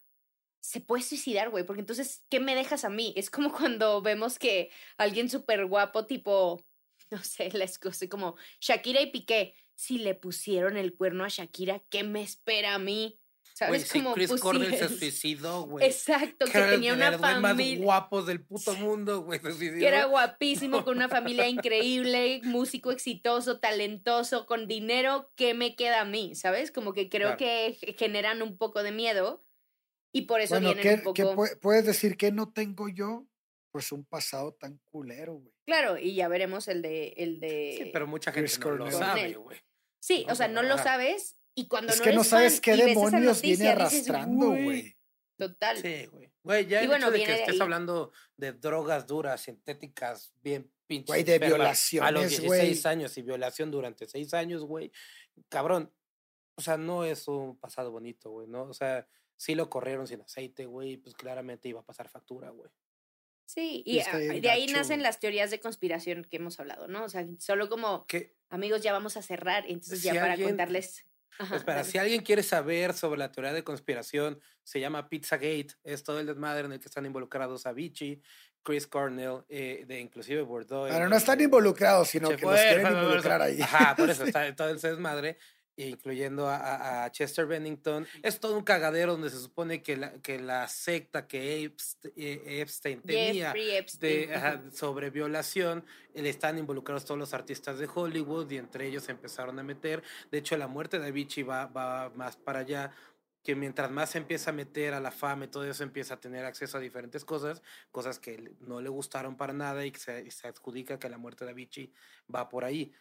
se 0.66 0.82
puede 0.82 1.04
suicidar, 1.04 1.52
güey, 1.52 1.64
porque 1.64 1.82
entonces, 1.82 2.24
¿qué 2.28 2.40
me 2.40 2.56
dejas 2.56 2.86
a 2.86 2.90
mí? 2.90 3.14
Es 3.16 3.30
como 3.30 3.52
cuando 3.58 4.02
vemos 4.02 4.40
que 4.40 4.72
alguien 4.98 5.30
súper 5.30 5.66
guapo, 5.68 6.06
tipo 6.06 6.66
no 7.12 7.24
sé, 7.24 7.52
las 7.54 7.78
cosas 7.78 8.10
como 8.10 8.36
Shakira 8.60 9.02
y 9.02 9.12
Piqué. 9.12 9.54
Si 9.76 9.98
le 9.98 10.16
pusieron 10.16 10.78
el 10.78 10.96
cuerno 10.96 11.24
a 11.24 11.28
Shakira, 11.28 11.84
¿qué 11.90 12.04
me 12.04 12.22
espera 12.22 12.76
a 12.76 12.80
mí? 12.80 13.20
¿Sabes? 13.54 13.92
Güey, 13.94 14.14
Chris 14.16 14.42
Cornell 14.42 14.76
se 14.76 14.90
suicidó, 14.90 15.62
güey. 15.68 15.86
Exacto, 15.86 16.46
que, 16.46 16.60
tenía 16.60 16.94
una 16.94 17.18
familia. 17.18 17.76
más 17.76 17.84
guapos 17.86 18.26
del 18.26 18.42
puto 18.44 18.74
mundo, 18.76 19.22
güey. 19.22 19.40
Que 19.40 19.86
era 19.86 20.06
guapísimo, 20.06 20.84
con 20.86 20.98
una 20.98 21.10
familia 21.10 21.48
increíble, 21.48 22.42
músico 22.44 22.92
exitoso, 22.92 23.60
talentoso, 23.60 24.46
con 24.46 24.68
dinero. 24.68 25.32
¿Qué 25.36 25.54
me 25.54 25.76
queda 25.76 26.02
a 26.02 26.06
mí? 26.06 26.36
¿Sabes? 26.36 26.72
Como 26.72 26.94
que 26.94 27.10
creo 27.10 27.38
que 27.38 27.78
generan 27.98 28.42
un 28.42 28.58
poco 28.58 28.82
de 28.82 28.92
miedo 28.92 29.46
y 30.16 30.22
por 30.22 30.40
eso 30.40 30.56
bueno, 30.56 30.74
vienen 30.74 31.00
un 31.00 31.04
poco. 31.04 31.14
¿qué 31.14 31.58
puedes 31.58 31.86
decir 31.86 32.16
que 32.16 32.32
no 32.32 32.54
tengo 32.54 32.88
yo? 32.88 33.28
Pues 33.70 33.92
un 33.92 34.06
pasado 34.06 34.54
tan 34.54 34.80
culero, 34.86 35.34
güey. 35.34 35.54
Claro, 35.66 35.98
y 35.98 36.16
ya 36.16 36.30
veremos 36.30 36.70
el 36.70 36.82
de. 36.82 37.10
El 37.18 37.42
de 37.42 37.76
sí, 37.78 37.90
pero 37.92 38.08
mucha 38.08 38.32
gente 38.32 38.50
no 38.58 38.76
lo 38.76 38.92
sabe, 38.92 39.34
güey. 39.34 39.60
Sí, 40.00 40.26
o 40.30 40.36
sea, 40.36 40.48
no 40.48 40.64
lo 40.64 40.78
sabes 40.78 41.36
y 41.54 41.68
cuando 41.68 41.92
es 41.92 42.00
no 42.00 42.04
que 42.06 42.14
no 42.14 42.24
sabes 42.24 42.62
qué 42.62 42.78
demonios 42.78 43.42
viene 43.42 43.68
arrastrando, 43.68 44.52
güey. 44.52 44.96
Total. 45.38 45.78
Sí, 45.82 46.06
güey. 46.06 46.32
Güey, 46.44 46.66
ya 46.66 46.80
el 46.80 46.94
hecho 46.94 47.12
de 47.12 47.22
que 47.22 47.34
estés 47.34 47.60
hablando 47.60 48.14
de 48.38 48.54
drogas 48.54 49.06
duras, 49.08 49.42
sintéticas, 49.42 50.32
bien 50.42 50.72
pinches. 50.88 51.08
Güey, 51.08 51.24
de 51.26 51.40
violaciones, 51.40 52.08
A 52.08 52.12
los 52.12 52.30
16 52.30 52.86
años 52.86 53.18
y 53.18 53.22
violación 53.22 53.70
durante 53.70 54.08
6 54.08 54.34
años, 54.34 54.64
güey. 54.64 54.94
Cabrón. 55.50 55.92
O 56.58 56.62
sea, 56.62 56.78
no 56.78 57.04
es 57.04 57.28
un 57.28 57.60
pasado 57.60 57.92
bonito, 57.92 58.30
güey, 58.30 58.48
¿no? 58.48 58.64
O 58.64 58.74
sea, 58.74 59.06
sí 59.38 59.56
lo 59.56 59.70
corrieron 59.70 60.08
sin 60.08 60.22
aceite, 60.22 60.66
güey, 60.66 60.98
pues 60.98 61.16
claramente 61.16 61.70
iba 61.70 61.82
a 61.82 61.86
pasar 61.86 62.10
factura, 62.10 62.50
güey. 62.50 62.70
Sí, 63.46 63.84
y 63.86 64.02
de 64.42 64.50
ahí 64.50 64.66
nacen 64.68 65.04
las 65.04 65.20
teorías 65.20 65.52
de 65.52 65.60
conspiración 65.60 66.24
que 66.24 66.38
hemos 66.38 66.60
hablado, 66.60 66.88
¿no? 66.88 67.04
O 67.04 67.10
sea, 67.10 67.26
solo 67.38 67.70
como 67.70 68.08
amigos 68.50 68.82
ya 68.82 68.92
vamos 68.92 69.18
a 69.18 69.22
cerrar, 69.22 69.66
entonces 69.68 70.02
ya 70.02 70.14
para 70.14 70.36
contarles 70.36 71.06
Espera, 71.54 71.84
si 71.84 71.98
alguien 71.98 72.22
quiere 72.22 72.44
saber 72.44 72.94
sobre 72.94 73.20
la 73.20 73.32
teoría 73.32 73.52
de 73.52 73.64
conspiración, 73.64 74.40
se 74.64 74.80
llama 74.80 75.10
Pizzagate, 75.10 75.68
es 75.84 76.04
todo 76.04 76.20
el 76.20 76.28
desmadre 76.28 76.66
en 76.66 76.72
el 76.72 76.80
que 76.80 76.88
están 76.88 77.06
involucrados 77.06 77.66
Avicii, 77.66 78.22
Chris 78.64 78.88
Cornell, 78.88 79.44
eh, 79.50 79.84
de 79.86 80.00
inclusive 80.00 80.42
Bordeaux. 80.42 80.90
Pero 80.90 81.10
no 81.10 81.16
están 81.16 81.42
involucrados, 81.42 82.08
sino 82.08 82.30
que 82.30 82.46
los 82.46 82.60
quieren 82.60 82.88
involucrar 82.88 83.42
ahí. 83.42 83.62
Ajá, 83.62 83.96
por 83.96 84.10
eso 84.10 84.24
está 84.26 84.56
todo 84.56 84.70
el 84.70 84.80
desmadre 84.80 85.38
incluyendo 85.78 86.48
a, 86.50 87.10
Chester 87.12 87.46
Bennington. 87.46 88.08
Es 88.24 88.40
todo 88.40 88.58
un 88.58 88.64
cagadero 88.64 89.14
donde 89.14 89.30
se 89.30 89.40
supone 89.40 89.82
que 89.82 89.98
la, 89.98 90.14
que 90.22 90.40
la 90.40 90.68
secta 90.68 91.28
que 91.28 91.72
Epstein, 92.16 93.02
tenía 93.02 93.54
sobre 94.72 95.10
violación, 95.10 95.86
están 96.14 96.58
involucrados 96.58 97.06
todos 97.06 97.20
los 97.20 97.34
artistas 97.34 97.78
de 97.78 97.90
Hollywood 97.94 98.50
y 98.52 98.58
entre 98.58 98.88
ellos 98.88 99.04
se 99.04 99.12
empezaron 99.12 99.60
a 99.60 99.64
meter. 99.64 100.04
De 100.32 100.38
hecho, 100.38 100.58
la 100.58 100.68
muerte 100.68 101.00
de 101.00 101.08
Avicii 101.08 101.44
va, 101.44 101.68
va 101.68 102.10
más 102.10 102.38
para 102.38 102.60
allá 102.60 102.92
que 103.46 103.56
mientras 103.56 103.92
más 103.92 104.10
se 104.10 104.18
empieza 104.18 104.50
a 104.50 104.54
meter 104.54 104.96
a 104.96 105.00
la 105.00 105.12
fama 105.12 105.46
y 105.46 105.50
todo 105.50 105.66
eso 105.66 105.84
empieza 105.84 106.16
a 106.16 106.20
tener 106.20 106.46
acceso 106.46 106.80
a 106.80 106.82
diferentes 106.82 107.24
cosas, 107.24 107.62
cosas 107.92 108.18
que 108.18 108.56
no 108.62 108.82
le 108.82 108.90
gustaron 108.90 109.38
para 109.38 109.54
nada 109.54 109.86
y 109.86 109.92
que 109.92 110.00
se, 110.00 110.32
se 110.32 110.48
adjudica 110.48 110.98
que 110.98 111.10
la 111.10 111.20
muerte 111.20 111.46
de 111.46 111.52
Avicii 111.52 111.94
va 112.34 112.50
por 112.50 112.66
ahí. 112.66 112.92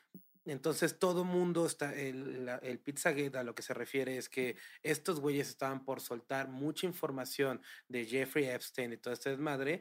Entonces 0.47 0.99
todo 0.99 1.24
mundo 1.24 1.64
está, 1.64 1.95
el, 1.95 2.49
el 2.62 2.78
Pizzagate 2.78 3.38
a 3.38 3.45
lo 3.45 3.55
que 3.55 3.62
se 3.62 3.72
refiere 3.72 4.18
es 4.18 4.28
que 4.28 4.57
estos 4.82 5.20
güeyes 5.20 5.49
estaban 5.49 5.84
por 5.84 6.01
soltar 6.01 6.49
mucha 6.49 6.86
información 6.86 7.62
de 7.88 8.05
Jeffrey 8.05 8.45
Epstein 8.47 8.92
y 8.92 8.99
toda 8.99 9.14
esta 9.14 9.30
desmadre 9.30 9.80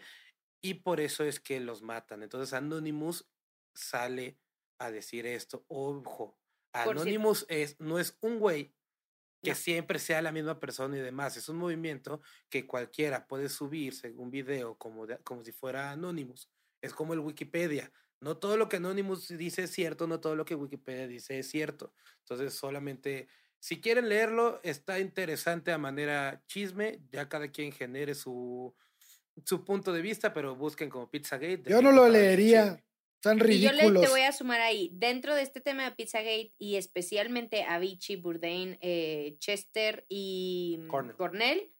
y 0.61 0.75
por 0.75 1.01
eso 1.01 1.25
es 1.25 1.41
que 1.41 1.59
los 1.59 1.81
matan. 1.81 2.23
Entonces 2.23 2.53
Anonymous 2.53 3.29
sale 3.73 4.39
a 4.79 4.89
decir 4.91 5.25
esto. 5.25 5.65
Ojo, 5.67 6.39
Anonymous 6.71 7.45
es, 7.49 7.79
no 7.79 7.99
es 7.99 8.17
un 8.21 8.39
güey 8.39 8.73
que 9.43 9.55
siempre 9.55 9.99
sea 9.99 10.21
la 10.21 10.31
misma 10.31 10.59
persona 10.61 10.97
y 10.97 11.01
demás. 11.01 11.35
Es 11.35 11.49
un 11.49 11.57
movimiento 11.57 12.21
que 12.49 12.65
cualquiera 12.65 13.27
puede 13.27 13.49
subirse 13.49 14.11
un 14.11 14.31
video 14.31 14.77
como, 14.77 15.05
como 15.25 15.43
si 15.43 15.51
fuera 15.51 15.91
Anonymous. 15.91 16.49
Es 16.81 16.93
como 16.93 17.13
el 17.13 17.19
Wikipedia. 17.19 17.91
No 18.23 18.37
todo 18.37 18.57
lo 18.57 18.69
que 18.69 18.77
Anonymous 18.77 19.27
dice 19.37 19.63
es 19.63 19.71
cierto, 19.71 20.07
no 20.07 20.19
todo 20.19 20.35
lo 20.35 20.45
que 20.45 20.55
Wikipedia 20.55 21.07
dice 21.07 21.39
es 21.39 21.49
cierto. 21.49 21.93
Entonces, 22.19 22.53
solamente, 22.53 23.27
si 23.59 23.81
quieren 23.81 24.07
leerlo, 24.07 24.61
está 24.63 24.99
interesante 24.99 25.71
a 25.71 25.77
manera 25.77 26.41
chisme, 26.47 27.01
ya 27.11 27.27
cada 27.27 27.49
quien 27.49 27.73
genere 27.73 28.15
su, 28.15 28.73
su 29.45 29.65
punto 29.65 29.91
de 29.91 30.01
vista, 30.01 30.33
pero 30.33 30.55
busquen 30.55 30.89
como 30.89 31.09
Pizzagate. 31.09 31.63
Yo 31.67 31.81
no 31.81 31.91
lo 31.91 32.07
leería. 32.07 32.81
Son 33.21 33.39
ridículos. 33.39 33.81
Y 33.81 33.85
yo 33.85 33.91
le, 33.91 33.99
te 34.01 34.09
voy 34.09 34.21
a 34.21 34.31
sumar 34.31 34.61
ahí, 34.61 34.89
dentro 34.93 35.35
de 35.35 35.41
este 35.41 35.61
tema 35.61 35.83
de 35.83 35.91
Pizzagate 35.91 36.53
y 36.57 36.75
especialmente 36.75 37.63
Avicii, 37.63 38.17
Bourdain, 38.17 38.77
eh, 38.81 39.35
Chester 39.39 40.05
y 40.07 40.79
Cornell 41.17 41.72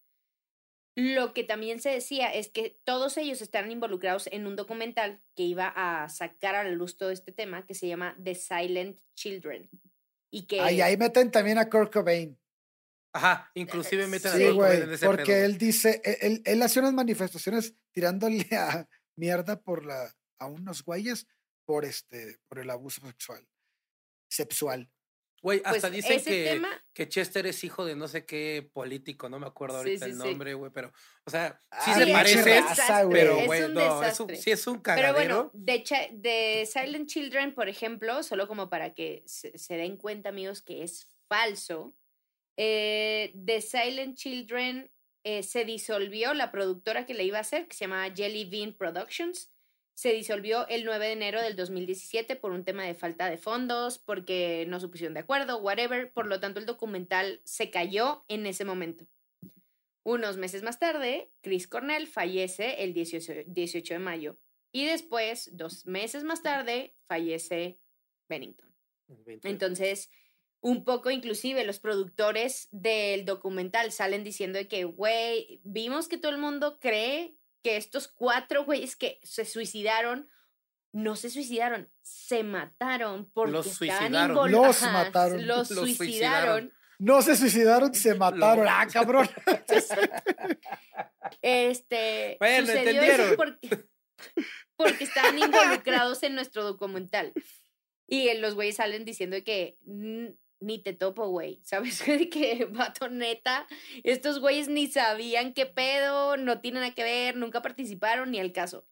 lo 0.96 1.32
que 1.32 1.42
también 1.42 1.80
se 1.80 1.90
decía 1.90 2.32
es 2.32 2.48
que 2.48 2.80
todos 2.84 3.16
ellos 3.16 3.42
están 3.42 3.70
involucrados 3.70 4.28
en 4.28 4.46
un 4.46 4.54
documental 4.54 5.20
que 5.34 5.42
iba 5.42 5.72
a 5.74 6.08
sacar 6.08 6.54
a 6.54 6.62
la 6.62 6.70
luz 6.70 6.96
todo 6.96 7.10
este 7.10 7.32
tema 7.32 7.66
que 7.66 7.74
se 7.74 7.88
llama 7.88 8.16
The 8.22 8.34
Silent 8.34 9.00
Children. 9.16 9.68
Y 10.30 10.46
que... 10.46 10.60
Ahí, 10.60 10.80
ahí 10.80 10.96
meten 10.96 11.30
también 11.30 11.58
a 11.58 11.68
Kurt 11.68 11.92
Cobain. 11.92 12.38
Ajá, 13.12 13.50
inclusive 13.54 14.06
meten 14.06 14.32
a 14.32 14.34
Kurt 14.34 14.54
Cobain 14.54 14.82
en 14.82 14.92
ese 14.92 15.06
porque 15.06 15.44
él 15.44 15.58
dice, 15.58 16.00
e, 16.04 16.18
él, 16.26 16.42
él 16.44 16.62
hace 16.62 16.78
unas 16.78 16.92
manifestaciones 16.92 17.74
tirándole 17.92 18.46
a 18.56 18.88
mierda 19.16 19.60
por 19.60 19.84
la, 19.84 20.14
a 20.38 20.46
unos 20.46 20.84
güeyes 20.84 21.26
por, 21.64 21.84
este, 21.84 22.38
por 22.48 22.60
el 22.60 22.70
abuso 22.70 23.04
sexual. 23.06 23.48
Sexual. 24.28 24.90
Güey, 25.44 25.60
hasta 25.62 25.90
pues, 25.90 25.92
dicen 25.92 26.24
que, 26.24 26.62
que 26.94 27.06
Chester 27.06 27.46
es 27.46 27.62
hijo 27.64 27.84
de 27.84 27.94
no 27.94 28.08
sé 28.08 28.24
qué 28.24 28.66
político, 28.72 29.28
no 29.28 29.38
me 29.38 29.46
acuerdo 29.46 29.76
ahorita 29.76 30.06
el 30.06 30.16
nombre, 30.16 30.54
güey, 30.54 30.72
pero, 30.72 30.90
o 31.26 31.30
sea, 31.30 31.60
sí 31.84 31.92
se 31.92 32.06
parece, 32.06 32.62
pero, 33.10 33.44
güey, 33.44 33.68
no, 33.68 34.02
es 34.02 34.18
un, 34.20 34.34
sí 34.34 34.52
es 34.52 34.66
un 34.66 34.78
cagadero. 34.78 35.14
Pero 35.14 35.34
bueno, 35.34 35.50
de, 35.52 35.84
de, 36.12 36.64
Silent 36.64 37.10
Children, 37.10 37.54
por 37.54 37.68
ejemplo, 37.68 38.22
solo 38.22 38.48
como 38.48 38.70
para 38.70 38.94
que 38.94 39.22
se, 39.26 39.76
den 39.76 39.98
cuenta, 39.98 40.30
amigos, 40.30 40.62
que 40.62 40.82
es 40.82 41.14
falso, 41.28 41.94
eh, 42.56 43.32
de 43.34 43.60
Silent 43.60 44.16
Children 44.16 44.90
eh, 45.24 45.42
se 45.42 45.66
disolvió 45.66 46.32
la 46.32 46.50
productora 46.50 47.04
que 47.04 47.12
le 47.12 47.24
iba 47.24 47.36
a 47.36 47.42
hacer, 47.42 47.68
que 47.68 47.76
se 47.76 47.84
llama 47.84 48.10
Jelly 48.16 48.46
Bean 48.46 48.72
Productions, 48.72 49.53
se 49.94 50.12
disolvió 50.12 50.66
el 50.68 50.84
9 50.84 51.06
de 51.06 51.12
enero 51.12 51.40
del 51.40 51.54
2017 51.54 52.34
por 52.36 52.50
un 52.50 52.64
tema 52.64 52.82
de 52.84 52.94
falta 52.94 53.30
de 53.30 53.38
fondos, 53.38 53.98
porque 53.98 54.66
no 54.68 54.80
se 54.80 54.88
pusieron 54.88 55.14
de 55.14 55.20
acuerdo, 55.20 55.58
whatever. 55.58 56.12
Por 56.12 56.26
lo 56.26 56.40
tanto, 56.40 56.58
el 56.58 56.66
documental 56.66 57.40
se 57.44 57.70
cayó 57.70 58.24
en 58.28 58.46
ese 58.46 58.64
momento. 58.64 59.06
Unos 60.02 60.36
meses 60.36 60.62
más 60.62 60.78
tarde, 60.78 61.30
Chris 61.40 61.68
Cornell 61.68 62.08
fallece 62.08 62.82
el 62.82 62.92
18, 62.92 63.94
de 63.94 63.98
mayo. 64.00 64.36
Y 64.72 64.84
después, 64.84 65.50
dos 65.56 65.86
meses 65.86 66.24
más 66.24 66.42
tarde, 66.42 66.94
fallece 67.04 67.78
Bennington. 68.28 68.74
Entonces, 69.44 70.10
un 70.60 70.84
poco 70.84 71.10
inclusive 71.10 71.64
los 71.64 71.78
productores 71.78 72.68
del 72.72 73.24
documental 73.24 73.92
salen 73.92 74.24
diciendo 74.24 74.58
que, 74.68 74.84
güey, 74.84 75.60
vimos 75.62 76.08
que 76.08 76.18
todo 76.18 76.32
el 76.32 76.38
mundo 76.38 76.78
cree 76.80 77.36
que 77.64 77.78
estos 77.78 78.08
cuatro 78.08 78.64
güeyes 78.64 78.94
que 78.94 79.18
se 79.22 79.46
suicidaron, 79.46 80.28
no 80.92 81.16
se 81.16 81.30
suicidaron, 81.30 81.90
se 82.02 82.44
mataron 82.44 83.30
porque 83.32 83.52
los 83.52 83.72
suicidaron. 83.72 84.52
Los 84.52 84.82
mataron. 84.82 85.46
Los, 85.46 85.68
suicidaron. 85.68 86.72
No 86.98 87.22
se 87.22 87.36
suicidaron, 87.36 87.94
se 87.94 88.14
mataron. 88.14 88.66
ah, 88.68 88.86
cabrón. 88.92 89.28
este 91.42 92.38
sucedió 92.60 93.02
eso 93.02 93.36
porque, 93.36 93.86
porque 94.76 95.04
estaban 95.04 95.38
involucrados 95.38 96.22
en 96.22 96.34
nuestro 96.34 96.64
documental. 96.64 97.32
Y 98.06 98.32
los 98.34 98.54
güeyes 98.54 98.76
salen 98.76 99.06
diciendo 99.06 99.38
que 99.42 99.78
ni 100.60 100.78
te 100.78 100.92
topo, 100.92 101.28
güey. 101.28 101.60
¿Sabes 101.62 102.02
qué? 102.32 102.66
Vato 102.70 103.08
neta. 103.08 103.66
Estos 104.02 104.40
güeyes 104.40 104.68
ni 104.68 104.86
sabían 104.86 105.54
qué 105.54 105.66
pedo, 105.66 106.36
no 106.36 106.60
tienen 106.60 106.82
nada 106.82 106.94
que 106.94 107.04
ver, 107.04 107.36
nunca 107.36 107.62
participaron 107.62 108.30
ni 108.30 108.40
al 108.40 108.52
caso. 108.52 108.86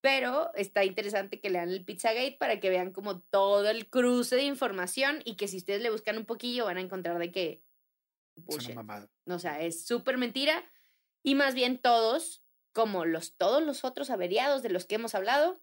Pero 0.00 0.52
está 0.54 0.84
interesante 0.84 1.40
que 1.40 1.50
lean 1.50 1.70
el 1.70 1.84
Pizzagate 1.84 2.36
para 2.38 2.58
que 2.58 2.70
vean 2.70 2.92
como 2.92 3.20
todo 3.20 3.70
el 3.70 3.88
cruce 3.88 4.34
de 4.34 4.42
información 4.42 5.22
y 5.24 5.36
que 5.36 5.46
si 5.46 5.58
ustedes 5.58 5.80
le 5.80 5.90
buscan 5.90 6.18
un 6.18 6.26
poquillo 6.26 6.64
van 6.64 6.78
a 6.78 6.80
encontrar 6.80 7.18
de 7.18 7.30
que... 7.30 7.62
O 9.26 9.38
sea, 9.38 9.60
es 9.60 9.86
súper 9.86 10.18
mentira. 10.18 10.64
Y 11.22 11.36
más 11.36 11.54
bien 11.54 11.78
todos, 11.78 12.42
como 12.72 13.04
los, 13.04 13.36
todos 13.36 13.62
los 13.62 13.84
otros 13.84 14.10
averiados 14.10 14.62
de 14.62 14.70
los 14.70 14.86
que 14.86 14.96
hemos 14.96 15.14
hablado, 15.14 15.62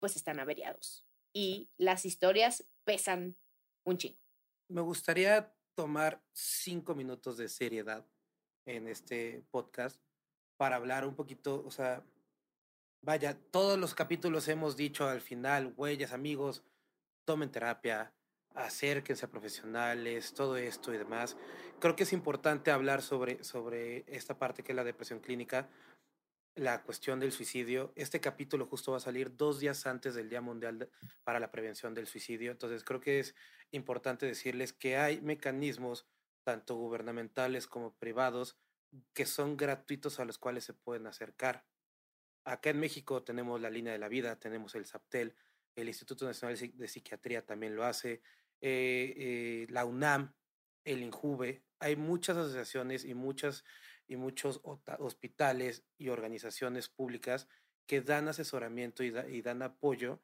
pues 0.00 0.16
están 0.16 0.40
averiados. 0.40 1.06
Y 1.32 1.70
las 1.76 2.04
historias 2.04 2.66
pesan 2.84 3.36
un 3.84 3.98
chingo 3.98 4.27
me 4.68 4.80
gustaría 4.82 5.54
tomar 5.74 6.22
cinco 6.32 6.94
minutos 6.94 7.36
de 7.36 7.48
seriedad 7.48 8.06
en 8.66 8.88
este 8.88 9.44
podcast 9.50 10.00
para 10.56 10.76
hablar 10.76 11.06
un 11.06 11.14
poquito, 11.14 11.62
o 11.64 11.70
sea, 11.70 12.04
vaya, 13.00 13.38
todos 13.50 13.78
los 13.78 13.94
capítulos 13.94 14.48
hemos 14.48 14.76
dicho 14.76 15.08
al 15.08 15.20
final, 15.20 15.72
huellas, 15.76 16.12
amigos, 16.12 16.64
tomen 17.24 17.50
terapia, 17.50 18.12
acérquense 18.54 19.24
a 19.24 19.30
profesionales, 19.30 20.34
todo 20.34 20.56
esto 20.56 20.92
y 20.92 20.98
demás. 20.98 21.36
Creo 21.78 21.96
que 21.96 22.02
es 22.02 22.12
importante 22.12 22.70
hablar 22.70 23.02
sobre, 23.02 23.42
sobre 23.44 24.04
esta 24.08 24.38
parte 24.38 24.62
que 24.62 24.72
es 24.72 24.76
la 24.76 24.84
depresión 24.84 25.20
clínica, 25.20 25.68
la 26.58 26.82
cuestión 26.82 27.20
del 27.20 27.32
suicidio. 27.32 27.92
Este 27.94 28.20
capítulo 28.20 28.66
justo 28.66 28.90
va 28.90 28.98
a 28.98 29.00
salir 29.00 29.36
dos 29.36 29.60
días 29.60 29.86
antes 29.86 30.14
del 30.14 30.28
Día 30.28 30.40
Mundial 30.40 30.90
para 31.22 31.38
la 31.38 31.52
Prevención 31.52 31.94
del 31.94 32.08
Suicidio. 32.08 32.50
Entonces 32.50 32.82
creo 32.82 33.00
que 33.00 33.20
es 33.20 33.34
importante 33.70 34.26
decirles 34.26 34.72
que 34.72 34.96
hay 34.96 35.20
mecanismos, 35.20 36.06
tanto 36.42 36.74
gubernamentales 36.74 37.66
como 37.66 37.94
privados, 37.96 38.58
que 39.14 39.24
son 39.24 39.56
gratuitos 39.56 40.18
a 40.18 40.24
los 40.24 40.38
cuales 40.38 40.64
se 40.64 40.74
pueden 40.74 41.06
acercar. 41.06 41.64
Acá 42.44 42.70
en 42.70 42.80
México 42.80 43.22
tenemos 43.22 43.60
la 43.60 43.70
línea 43.70 43.92
de 43.92 43.98
la 43.98 44.08
vida, 44.08 44.38
tenemos 44.38 44.74
el 44.74 44.86
SAPTEL, 44.86 45.36
el 45.76 45.88
Instituto 45.88 46.24
Nacional 46.24 46.58
de 46.58 46.88
Psiquiatría 46.88 47.46
también 47.46 47.76
lo 47.76 47.84
hace, 47.84 48.22
eh, 48.60 49.14
eh, 49.16 49.66
la 49.70 49.84
UNAM, 49.84 50.34
el 50.84 51.02
INJUVE. 51.02 51.62
Hay 51.78 51.94
muchas 51.94 52.36
asociaciones 52.36 53.04
y, 53.04 53.14
muchas, 53.14 53.64
y 54.08 54.16
muchos 54.16 54.60
hospitales 54.98 55.84
y 55.96 56.08
organizaciones 56.08 56.88
públicas 56.88 57.46
que 57.86 58.00
dan 58.00 58.28
asesoramiento 58.28 59.04
y, 59.04 59.14
y 59.28 59.42
dan 59.42 59.62
apoyo 59.62 60.20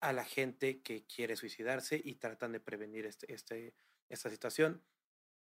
a 0.00 0.12
la 0.12 0.24
gente 0.24 0.82
que 0.82 1.06
quiere 1.06 1.34
suicidarse 1.34 2.00
y 2.02 2.16
tratan 2.16 2.52
de 2.52 2.60
prevenir 2.60 3.06
este, 3.06 3.32
este, 3.32 3.74
esta 4.10 4.28
situación. 4.28 4.84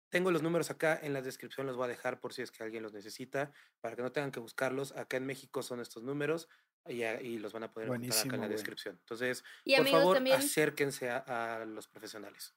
Tengo 0.08 0.30
los 0.30 0.42
números 0.42 0.70
acá 0.70 0.98
en 1.02 1.14
la 1.14 1.22
descripción, 1.22 1.66
los 1.66 1.76
voy 1.76 1.86
a 1.86 1.88
dejar 1.88 2.20
por 2.20 2.32
si 2.32 2.42
es 2.42 2.52
que 2.52 2.62
alguien 2.62 2.82
los 2.82 2.92
necesita, 2.92 3.52
para 3.80 3.96
que 3.96 4.02
no 4.02 4.12
tengan 4.12 4.30
que 4.30 4.40
buscarlos. 4.40 4.92
Acá 4.92 5.16
en 5.16 5.26
México 5.26 5.62
son 5.62 5.80
estos 5.80 6.02
números 6.02 6.48
y, 6.86 7.02
y 7.02 7.38
los 7.38 7.52
van 7.52 7.64
a 7.64 7.72
poder 7.72 7.88
encontrar 7.88 8.26
acá 8.26 8.34
en 8.36 8.40
la 8.42 8.48
descripción. 8.48 8.98
Entonces, 9.00 9.42
por 9.76 9.88
favor, 9.88 10.18
acérquense 10.32 11.10
a, 11.10 11.64
los 11.66 11.88
profesionales. 11.88 12.54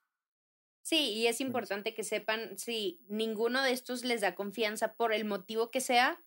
Sí, 0.86 1.14
y 1.14 1.26
es 1.26 1.42
importante 1.42 1.96
que 1.96 2.04
sepan, 2.04 2.60
si 2.60 3.02
ninguno 3.10 3.64
de 3.64 3.72
estos 3.72 4.06
les 4.06 4.22
da 4.22 4.36
confianza 4.36 4.96
por 4.96 5.14
el 5.14 5.26
motivo 5.26 5.72
que 5.72 5.82
sea, 5.82 6.24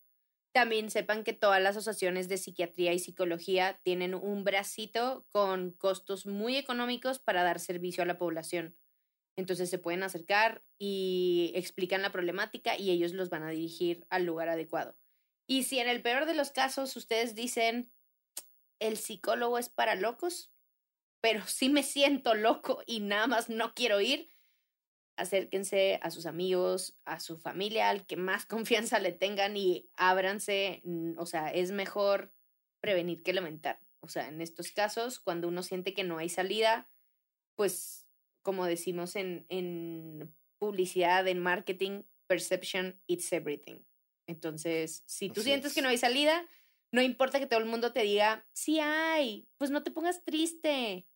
también 0.52 0.90
sepan 0.90 1.22
que 1.22 1.32
todas 1.32 1.62
las 1.62 1.76
asociaciones 1.76 2.28
de 2.28 2.38
psiquiatría 2.38 2.92
y 2.92 2.98
psicología 2.98 3.80
tienen 3.84 4.16
un 4.16 4.42
bracito 4.42 5.28
con 5.30 5.70
costos 5.70 6.26
muy 6.26 6.56
económicos 6.56 7.20
para 7.20 7.44
dar 7.44 7.60
servicio 7.60 8.02
a 8.02 8.06
la 8.06 8.18
población. 8.18 8.76
Entonces 9.36 9.70
se 9.70 9.78
pueden 9.78 10.02
acercar 10.02 10.64
y 10.76 11.52
explican 11.54 12.02
la 12.02 12.10
problemática 12.10 12.76
y 12.76 12.90
ellos 12.90 13.12
los 13.12 13.30
van 13.30 13.44
a 13.44 13.50
dirigir 13.50 14.08
al 14.10 14.24
lugar 14.24 14.48
adecuado. 14.48 14.98
Y 15.46 15.62
si 15.62 15.78
en 15.78 15.88
el 15.88 16.02
peor 16.02 16.26
de 16.26 16.34
los 16.34 16.50
casos 16.50 16.96
ustedes 16.96 17.36
dicen, 17.36 17.92
el 18.80 18.96
psicólogo 18.96 19.56
es 19.56 19.68
para 19.68 19.94
locos, 19.94 20.50
pero 21.20 21.46
sí 21.46 21.68
me 21.68 21.84
siento 21.84 22.34
loco 22.34 22.82
y 22.86 22.98
nada 22.98 23.28
más 23.28 23.50
no 23.50 23.72
quiero 23.72 24.00
ir, 24.00 24.28
acérquense 25.18 26.00
a 26.02 26.10
sus 26.10 26.26
amigos, 26.26 26.96
a 27.04 27.20
su 27.20 27.36
familia, 27.36 27.90
al 27.90 28.06
que 28.06 28.16
más 28.16 28.46
confianza 28.46 28.98
le 28.98 29.12
tengan 29.12 29.56
y 29.56 29.90
ábranse. 29.94 30.82
O 31.16 31.26
sea, 31.26 31.48
es 31.52 31.70
mejor 31.70 32.32
prevenir 32.80 33.22
que 33.22 33.32
lamentar. 33.32 33.80
O 34.00 34.08
sea, 34.08 34.28
en 34.28 34.40
estos 34.40 34.70
casos, 34.70 35.18
cuando 35.18 35.48
uno 35.48 35.62
siente 35.62 35.92
que 35.92 36.04
no 36.04 36.18
hay 36.18 36.28
salida, 36.28 36.88
pues 37.56 38.08
como 38.42 38.64
decimos 38.64 39.16
en, 39.16 39.44
en 39.48 40.34
publicidad, 40.58 41.26
en 41.26 41.40
marketing, 41.40 42.04
perception, 42.26 43.00
it's 43.06 43.32
everything. 43.32 43.80
Entonces, 44.26 45.02
si 45.06 45.30
tú 45.30 45.42
sientes 45.42 45.74
que 45.74 45.82
no 45.82 45.88
hay 45.88 45.98
salida, 45.98 46.46
no 46.92 47.02
importa 47.02 47.38
que 47.38 47.46
todo 47.46 47.60
el 47.60 47.66
mundo 47.66 47.92
te 47.92 48.02
diga, 48.02 48.46
sí 48.52 48.78
hay, 48.78 49.48
pues 49.58 49.70
no 49.70 49.82
te 49.82 49.90
pongas 49.90 50.24
triste. 50.24 51.06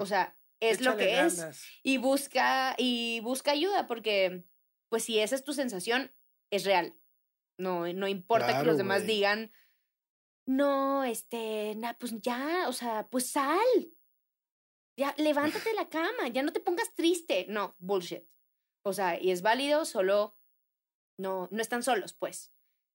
O 0.00 0.06
sea, 0.06 0.36
es 0.70 0.80
lo 0.80 0.96
que 0.96 1.20
es. 1.20 1.44
Y 1.82 1.98
busca, 1.98 2.74
y 2.78 3.20
busca 3.20 3.52
ayuda, 3.52 3.86
porque, 3.86 4.44
pues 4.88 5.04
si 5.04 5.18
esa 5.18 5.34
es 5.34 5.44
tu 5.44 5.52
sensación, 5.52 6.12
es 6.50 6.64
real. 6.64 6.96
No, 7.58 7.92
no 7.92 8.08
importa 8.08 8.58
que 8.58 8.66
los 8.66 8.78
demás 8.78 9.06
digan, 9.06 9.52
no, 10.46 11.04
este, 11.04 11.74
nah, 11.76 11.94
pues 11.94 12.20
ya, 12.20 12.68
o 12.68 12.72
sea, 12.72 13.08
pues 13.10 13.30
sal. 13.30 13.58
Ya, 14.96 15.14
levántate 15.18 15.70
de 15.70 15.74
la 15.74 15.88
cama, 15.88 16.28
ya 16.28 16.42
no 16.42 16.52
te 16.52 16.60
pongas 16.60 16.94
triste. 16.94 17.46
No, 17.48 17.76
bullshit. 17.78 18.28
O 18.84 18.92
sea, 18.92 19.20
y 19.20 19.30
es 19.30 19.42
válido, 19.42 19.84
solo 19.84 20.36
no, 21.18 21.48
no 21.50 21.62
están 21.62 21.82
solos, 21.82 22.14
pues. 22.14 22.52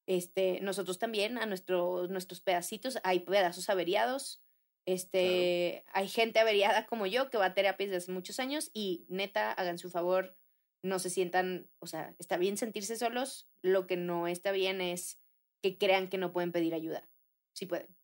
Este, 0.08 0.60
nosotros 0.62 0.98
también, 1.00 1.38
a 1.38 1.46
nuestro, 1.46 2.08
nuestros 2.08 2.42
pedacitos, 2.42 3.00
hay 3.04 3.22
pedazos 3.22 3.70
averiados. 3.70 4.44
Este, 4.90 5.86
hay 5.94 6.08
gente 6.08 6.40
averiada 6.40 6.88
como 6.88 7.06
yo 7.06 7.30
que 7.30 7.38
va 7.38 7.46
a 7.46 7.54
terapia 7.54 7.86
desde 7.86 7.98
hace 7.98 8.12
muchos 8.12 8.40
años 8.40 8.72
y 8.74 9.06
neta, 9.08 9.52
hagan 9.52 9.78
su 9.78 9.92
favor, 9.92 10.36
no 10.84 10.98
se 10.98 11.12
sientan, 11.12 11.70
o 11.78 11.86
sea, 11.86 12.16
está 12.18 12.38
bien 12.38 12.58
sentirse 12.58 12.96
solos, 12.96 13.48
lo 13.62 13.86
que 13.86 13.98
no 13.98 14.28
está 14.28 14.52
bien 14.52 14.82
es 14.82 15.20
que 15.62 15.78
crean 15.78 16.10
que 16.10 16.18
no 16.18 16.34
pueden 16.34 16.52
pedir 16.52 16.74
ayuda. 16.74 17.08
Sí 17.56 17.68
pueden. 17.68 17.96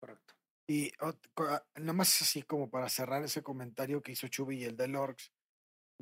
Correcto. 0.00 0.34
Y 0.68 0.90
nada 1.76 1.92
más 1.92 2.20
así 2.20 2.42
como 2.42 2.68
para 2.68 2.88
cerrar 2.88 3.22
ese 3.22 3.44
comentario 3.44 4.02
que 4.02 4.10
hizo 4.10 4.26
Chubi 4.26 4.62
y 4.62 4.64
el 4.64 4.76
de 4.76 4.88
Lorx, 4.88 5.30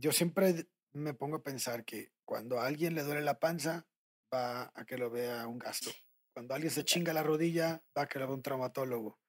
yo 0.01 0.13
siempre 0.13 0.67
me 0.95 1.13
pongo 1.13 1.37
a 1.37 1.43
pensar 1.43 1.85
que 1.85 2.11
cuando 2.25 2.59
a 2.59 2.67
alguien 2.67 2.95
le 2.95 3.03
duele 3.03 3.21
la 3.21 3.39
panza, 3.39 3.87
va 4.33 4.73
a 4.75 4.87
que 4.87 4.97
lo 4.97 5.11
vea 5.11 5.47
un 5.47 5.59
gasto. 5.59 5.91
Cuando 6.35 6.55
alguien 6.55 6.73
se 6.73 6.87
chinga 6.87 7.13
la 7.13 7.23
rodilla, 7.23 7.85
va 7.95 8.05
a 8.05 8.09
que 8.09 8.19
lo 8.19 8.27
vea 8.27 8.37
un 8.37 8.43
traumatólogo. 8.43 9.22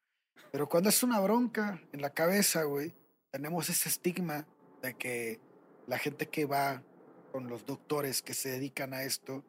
Pero 0.51 0.69
cuando 0.69 0.89
es 0.89 1.03
una 1.03 1.19
bronca 1.19 1.81
en 1.91 2.01
la 2.01 2.11
cabeza, 2.11 2.63
güey, 2.63 2.93
tenemos 3.31 3.69
ese 3.69 3.89
estigma 3.89 4.47
de 4.81 4.95
que 4.95 5.39
la 5.87 5.97
gente 5.97 6.27
que 6.27 6.45
va 6.45 6.83
con 7.31 7.47
los 7.47 7.65
doctores 7.65 8.21
que 8.21 8.33
se 8.33 8.49
dedican 8.49 8.93
a 8.93 9.03
esto 9.03 9.43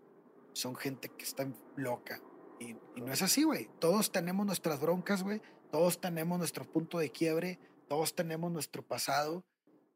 son 0.52 0.76
gente 0.76 1.08
que 1.08 1.24
está 1.24 1.46
loca. 1.76 2.20
Y, 2.58 2.76
y 2.94 3.00
no 3.02 3.12
es 3.12 3.22
así, 3.22 3.42
güey. 3.42 3.68
Todos 3.80 4.12
tenemos 4.12 4.46
nuestras 4.46 4.80
broncas, 4.80 5.22
güey. 5.22 5.42
Todos 5.74 6.00
tenemos 6.00 6.38
nuestro 6.38 6.64
punto 6.64 6.98
de 6.98 7.10
quiebre, 7.10 7.58
todos 7.88 8.14
tenemos 8.14 8.52
nuestro 8.52 8.86
pasado, 8.86 9.44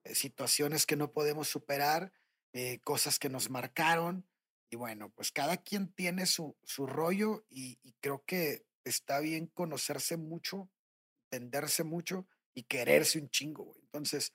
eh, 0.03 0.15
situaciones 0.17 0.87
que 0.87 0.97
no 0.97 1.13
podemos 1.13 1.47
superar, 1.47 2.13
eh, 2.53 2.81
cosas 2.81 3.21
que 3.21 3.29
nos 3.29 3.49
marcaron. 3.49 4.27
Y 4.71 4.77
bueno, 4.77 5.11
pues 5.11 5.31
cada 5.31 5.57
quien 5.57 5.93
tiene 5.93 6.27
su, 6.27 6.57
su 6.65 6.87
rollo 6.89 7.45
y, 7.49 7.79
creo 8.01 8.25
que 8.27 8.67
está 8.83 9.21
bien 9.21 9.47
conocerse 9.47 10.17
mucho, 10.17 10.69
entenderse 11.31 11.85
mucho 11.85 12.27
y 12.55 12.65
quererse 12.65 13.19
un 13.19 13.31
chingo, 13.31 13.65
güey. 13.65 13.81
Entonces, 13.83 14.33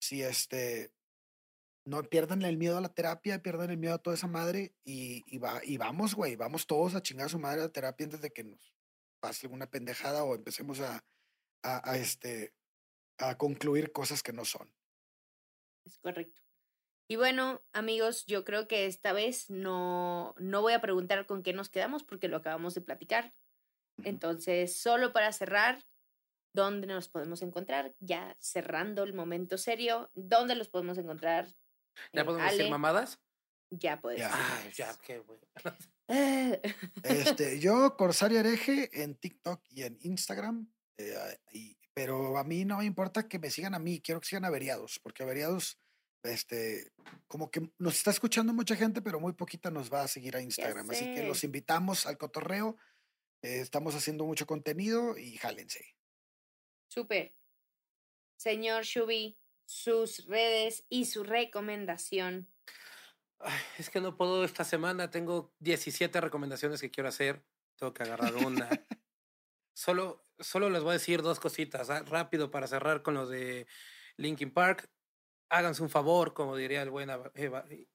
si 0.00 0.22
este, 0.22 0.92
no 1.84 2.02
pierdan 2.02 2.42
el 2.42 2.56
miedo 2.56 2.78
a 2.78 2.80
la 2.80 2.92
terapia, 2.92 3.42
pierdan 3.42 3.70
el 3.70 3.78
miedo 3.78 3.94
a 3.94 4.02
toda 4.02 4.16
esa 4.16 4.26
madre 4.26 4.74
y, 4.84 5.24
y, 5.26 5.38
va, 5.38 5.60
y 5.64 5.76
vamos, 5.76 6.14
güey, 6.14 6.36
vamos 6.36 6.66
todos 6.66 6.94
a 6.94 7.02
chingar 7.02 7.26
a 7.26 7.30
su 7.30 7.38
madre 7.38 7.60
a 7.60 7.64
la 7.64 7.72
terapia 7.72 8.04
antes 8.04 8.20
de 8.20 8.30
que 8.30 8.44
nos 8.44 8.74
pase 9.20 9.46
alguna 9.46 9.70
pendejada 9.70 10.24
o 10.24 10.34
empecemos 10.34 10.80
a, 10.80 11.04
a, 11.62 11.96
este, 11.96 12.54
a 13.18 13.36
concluir 13.36 13.92
cosas 13.92 14.22
que 14.22 14.32
no 14.32 14.44
son. 14.44 14.72
Es 15.84 15.98
correcto. 15.98 16.42
Y 17.10 17.16
bueno, 17.16 17.62
amigos, 17.72 18.26
yo 18.26 18.44
creo 18.44 18.68
que 18.68 18.84
esta 18.84 19.14
vez 19.14 19.48
no, 19.48 20.34
no 20.38 20.60
voy 20.60 20.74
a 20.74 20.82
preguntar 20.82 21.26
con 21.26 21.42
qué 21.42 21.54
nos 21.54 21.70
quedamos 21.70 22.04
porque 22.04 22.28
lo 22.28 22.36
acabamos 22.36 22.74
de 22.74 22.82
platicar. 22.82 23.32
Entonces, 24.04 24.78
solo 24.78 25.12
para 25.12 25.32
cerrar, 25.32 25.82
¿dónde 26.52 26.86
nos 26.86 27.08
podemos 27.08 27.42
encontrar? 27.42 27.94
Ya 28.00 28.36
cerrando 28.40 29.02
el 29.02 29.14
momento 29.14 29.58
serio, 29.58 30.10
¿dónde 30.14 30.54
los 30.54 30.68
podemos 30.68 30.98
encontrar? 30.98 31.48
¿Ya 32.12 32.24
podemos 32.24 32.50
decir 32.50 32.70
mamadas? 32.70 33.20
Ya 33.70 34.00
podemos. 34.00 34.30
Ya, 34.30 34.70
ya, 34.74 34.96
qué 35.04 35.18
bueno. 35.18 35.42
Este, 37.02 37.60
yo, 37.60 37.96
Corsario 37.96 38.40
Hereje, 38.40 39.02
en 39.02 39.14
TikTok 39.14 39.62
y 39.68 39.82
en 39.82 39.98
Instagram. 40.00 40.72
Eh, 40.96 41.76
pero 41.94 42.38
a 42.38 42.44
mí 42.44 42.64
no 42.64 42.78
me 42.78 42.84
importa 42.84 43.28
que 43.28 43.38
me 43.38 43.50
sigan 43.50 43.74
a 43.74 43.78
mí, 43.78 44.00
quiero 44.00 44.20
que 44.20 44.28
sigan 44.28 44.44
averiados, 44.44 45.00
porque 45.02 45.22
averiados, 45.22 45.78
este, 46.22 46.92
como 47.26 47.50
que 47.50 47.72
nos 47.78 47.96
está 47.96 48.10
escuchando 48.10 48.54
mucha 48.54 48.76
gente, 48.76 49.02
pero 49.02 49.20
muy 49.20 49.32
poquita 49.32 49.70
nos 49.70 49.92
va 49.92 50.02
a 50.02 50.08
seguir 50.08 50.36
a 50.36 50.40
Instagram. 50.40 50.88
Así 50.90 51.12
que 51.14 51.26
los 51.26 51.44
invitamos 51.44 52.06
al 52.06 52.16
cotorreo. 52.16 52.76
Eh, 53.42 53.60
estamos 53.60 53.94
haciendo 53.94 54.24
mucho 54.24 54.46
contenido 54.46 55.18
y 55.18 55.36
jálense. 55.36 55.97
Súper. 56.88 57.34
Señor 58.36 58.84
Shubi, 58.84 59.38
sus 59.64 60.26
redes 60.26 60.84
y 60.88 61.04
su 61.06 61.24
recomendación 61.24 62.48
es 63.78 63.90
que 63.90 64.00
no 64.00 64.16
puedo 64.16 64.44
esta 64.44 64.64
semana, 64.64 65.10
tengo 65.10 65.52
17 65.60 66.20
recomendaciones 66.20 66.80
que 66.80 66.90
quiero 66.90 67.08
hacer, 67.08 67.42
tengo 67.76 67.94
que 67.94 68.02
agarrar 68.02 68.34
una. 68.36 68.68
solo, 69.74 70.26
solo 70.38 70.70
les 70.70 70.82
voy 70.82 70.90
a 70.90 70.94
decir 70.94 71.22
dos 71.22 71.38
cositas, 71.38 71.90
ah, 71.90 72.02
rápido 72.06 72.50
para 72.50 72.66
cerrar 72.66 73.02
con 73.02 73.14
los 73.14 73.28
de 73.28 73.66
Linkin 74.16 74.52
Park. 74.52 74.90
Háganse 75.50 75.82
un 75.82 75.90
favor, 75.90 76.34
como 76.34 76.56
diría 76.56 76.82
el 76.82 76.90
buen 76.90 77.10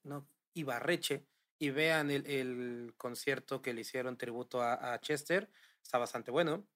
no, 0.02 0.28
Ibarreche, 0.54 1.26
y 1.58 1.70
vean 1.70 2.10
el, 2.10 2.26
el, 2.26 2.94
concierto 2.96 3.62
que 3.62 3.74
le 3.74 3.82
hicieron 3.82 4.16
tributo 4.16 4.60
a, 4.60 4.94
a, 4.94 5.00
Chester. 5.00 5.50
Está 5.82 5.98
bastante 5.98 6.30
bueno. 6.30 6.66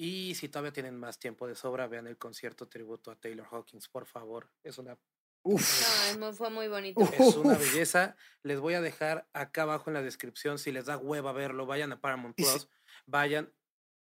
Y 0.00 0.36
si 0.36 0.48
todavía 0.48 0.72
tienen 0.72 0.96
más 0.96 1.18
tiempo 1.18 1.48
de 1.48 1.56
sobra, 1.56 1.88
vean 1.88 2.06
el 2.06 2.16
concierto 2.16 2.68
tributo 2.68 3.10
a 3.10 3.16
Taylor 3.16 3.48
Hawkins, 3.50 3.88
por 3.88 4.06
favor. 4.06 4.48
Es 4.62 4.78
una 4.78 4.96
Uf. 5.42 6.18
No, 6.18 6.32
fue 6.32 6.50
muy 6.50 6.68
bonito. 6.68 7.00
Es 7.00 7.36
una 7.36 7.56
belleza. 7.56 8.16
Les 8.42 8.60
voy 8.60 8.74
a 8.74 8.80
dejar 8.80 9.28
acá 9.32 9.62
abajo 9.62 9.90
en 9.90 9.94
la 9.94 10.02
descripción. 10.02 10.58
Si 10.58 10.72
les 10.72 10.86
da 10.86 10.98
hueva 10.98 11.32
verlo, 11.32 11.66
vayan 11.66 11.92
a 11.92 12.00
Paramount 12.00 12.36
Plus. 12.36 12.68
Vayan. 13.06 13.52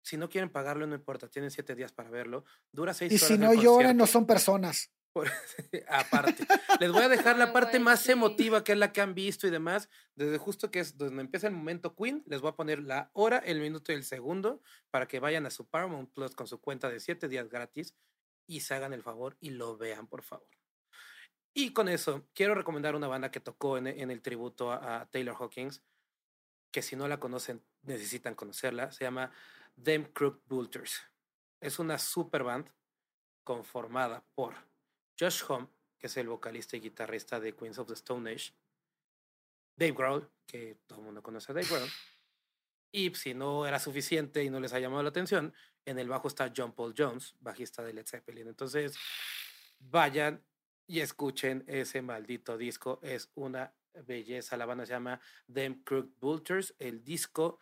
Si 0.02 0.16
no 0.16 0.28
quieren 0.28 0.50
pagarlo, 0.50 0.86
no 0.86 0.94
importa. 0.94 1.28
Tienen 1.28 1.50
siete 1.50 1.74
días 1.74 1.92
para 1.92 2.10
verlo. 2.10 2.44
Dura 2.72 2.94
seis 2.94 3.12
horas. 3.12 3.22
Y 3.22 3.34
si 3.34 3.38
no 3.38 3.52
lloran, 3.55 3.96
no 3.96 4.06
son 4.06 4.26
personas. 4.26 4.90
aparte. 5.89 6.47
Les 6.80 6.93
voy 6.93 7.02
a 7.02 7.09
dejar 7.09 7.39
la 7.39 7.52
parte 7.52 7.78
más 7.80 8.09
emotiva, 8.09 8.64
que 8.64 8.72
es 8.72 8.78
la 8.78 8.93
que 8.93 9.01
han 9.01 9.14
visto 9.14 9.47
y 9.47 9.51
demás. 9.51 9.89
Desde 10.14 10.39
justo 10.39 10.70
que 10.70 10.80
es 10.80 10.97
donde 10.97 11.22
empieza 11.22 11.47
el 11.47 11.55
momento 11.55 11.94
Queen, 11.94 12.22
les 12.26 12.40
voy 12.40 12.51
a 12.51 12.56
poner 12.56 12.80
la 12.80 13.10
hora, 13.14 13.39
el 13.39 13.60
minuto 13.60 13.93
y 13.93 13.94
el 13.94 14.05
segundo 14.05 14.60
para 14.90 15.06
que 15.06 15.20
vayan 15.20 15.47
a 15.47 15.51
su 15.51 15.66
Paramount 15.68 16.12
Plus 16.12 16.35
con 16.35 16.47
su 16.47 16.60
cuenta 16.60 16.89
de 16.89 17.01
siete 17.01 17.28
días 17.28 17.48
gratis 17.48 17.94
y 18.47 18.60
se 18.60 18.74
hagan 18.74 18.93
el 18.93 19.02
favor 19.02 19.36
y 19.40 19.51
lo 19.51 19.76
vean, 19.76 20.06
por 20.06 20.22
favor. 20.22 20.48
Y 21.55 21.72
con 21.72 21.89
eso, 21.89 22.28
quiero 22.35 22.55
recomendar 22.55 22.94
una 22.94 23.09
banda 23.09 23.30
que 23.30 23.40
tocó 23.40 23.78
en, 23.78 23.86
el 23.86 24.22
tributo 24.22 24.70
a, 24.70 25.09
Taylor 25.10 25.35
Hawkins, 25.39 25.82
que 26.70 26.82
si 26.82 26.94
no 26.94 27.09
la 27.09 27.18
conocen, 27.18 27.64
necesitan 27.82 28.35
conocerla. 28.35 28.93
Se 28.93 29.05
llama 29.05 29.32
Them 29.82 30.05
Crook 30.12 30.43
Bulters. 30.47 31.02
Es 31.60 31.78
una 31.78 31.98
super 31.98 32.44
band 32.44 32.70
conformada 33.43 34.24
por 34.35 34.68
Josh 35.19 35.43
Home, 35.49 35.69
que 35.99 36.07
es 36.07 36.16
el 36.16 36.28
vocalista 36.28 36.77
y 36.77 36.81
guitarrista 36.81 37.40
de 37.40 37.55
Queens 37.55 37.78
of 37.78 37.89
the 37.89 37.95
Stone 37.95 38.31
Age, 38.31 38.53
Dave 39.77 39.93
Grohl, 39.93 40.31
que 40.47 40.78
todo 40.86 41.01
el 41.01 41.05
mundo 41.05 41.23
conoce 41.23 41.53
a 41.53 41.55
Dave 41.55 41.69
Grohl, 41.69 41.89
y 42.90 43.15
si 43.15 43.35
no 43.35 43.66
era 43.66 43.78
suficiente 43.78 44.43
y 44.43 44.51
no 44.51 44.61
les 44.61 44.73
ha 44.73 44.81
llamado 44.81 45.03
la 45.03 45.11
atención, 45.11 45.53
en 45.85 45.99
el 45.99 46.09
bajo 46.09 46.28
está 46.28 46.53
John 46.55 46.73
Paul 46.73 46.95
Jones, 46.97 47.35
bajista 47.40 47.82
de 47.82 47.93
Led 47.93 48.07
Zeppelin. 48.07 48.49
Entonces, 48.49 48.97
vayan 49.78 50.43
y 50.86 51.01
escuchen 51.01 51.65
ese 51.66 52.03
maldito 52.03 52.57
disco. 52.57 52.99
Es 53.03 53.31
una 53.35 53.74
belleza. 54.07 54.57
La 54.57 54.66
banda 54.66 54.86
se 54.86 54.93
llama 54.93 55.20
Them 55.53 55.82
Crook 55.82 56.15
Bulters. 56.19 56.74
El 56.78 57.05
disco, 57.05 57.59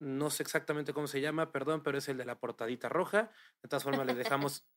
no 0.00 0.30
sé 0.30 0.42
exactamente 0.42 0.92
cómo 0.92 1.06
se 1.06 1.20
llama, 1.20 1.52
perdón, 1.52 1.82
pero 1.82 1.98
es 1.98 2.08
el 2.08 2.16
de 2.16 2.24
la 2.24 2.38
portadita 2.38 2.88
roja. 2.88 3.30
De 3.62 3.68
todas 3.68 3.84
formas, 3.84 4.06
les 4.06 4.16
dejamos. 4.16 4.64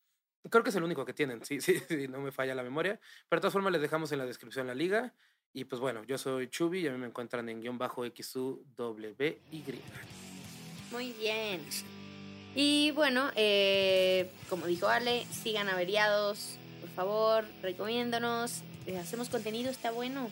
Creo 0.50 0.64
que 0.64 0.70
es 0.70 0.76
el 0.76 0.84
único 0.84 1.06
que 1.06 1.14
tienen, 1.14 1.44
sí, 1.44 1.62
sí, 1.62 1.80
sí, 1.88 2.08
no 2.08 2.20
me 2.20 2.32
falla 2.32 2.56
la 2.56 2.64
memoria. 2.64 3.00
Pero 3.28 3.40
de 3.40 3.42
todas 3.42 3.54
formas, 3.54 3.72
les 3.72 3.82
dejamos 3.82 4.12
en 4.12 4.20
la 4.20 4.26
descripción 4.26 4.68
la 4.68 4.76
liga. 4.76 5.14
Y 5.52 5.66
pues 5.66 5.82
bueno, 5.82 6.04
yo 6.04 6.18
soy 6.18 6.48
Chubi 6.48 6.82
y 6.82 6.88
a 6.88 6.92
mí 6.92 6.98
me 6.98 7.08
encuentran 7.08 7.50
en 7.50 7.60
guion 7.60 7.78
bajo 7.78 8.06
XUWY. 8.06 9.42
Muy 10.92 11.12
bien. 11.14 11.62
Y 12.56 12.92
bueno, 12.92 13.32
eh, 13.36 14.30
como 14.48 14.68
dijo 14.68 14.88
Ale, 14.88 15.26
sigan 15.32 15.68
averiados, 15.70 16.60
favor, 17.00 17.46
recomiéndonos. 17.62 18.62
Eh, 18.86 18.98
hacemos 18.98 19.30
contenido, 19.30 19.72
está 19.72 19.92
bueno. 19.92 20.30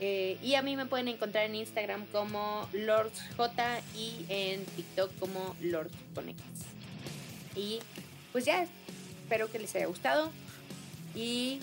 Eh, 0.00 0.38
y 0.42 0.54
a 0.54 0.62
mí 0.62 0.74
me 0.74 0.86
pueden 0.86 1.08
encontrar 1.08 1.44
en 1.44 1.56
Instagram 1.56 2.06
como 2.06 2.66
LordsJ 2.72 3.40
y 3.94 4.24
en 4.30 4.64
TikTok 4.64 5.10
como 5.18 5.54
LordsConnects. 5.60 6.64
Y 7.54 7.80
pues 8.32 8.46
ya, 8.46 8.66
espero 9.30 9.48
que 9.48 9.60
les 9.60 9.72
haya 9.76 9.86
gustado. 9.86 10.30
Y 11.14 11.60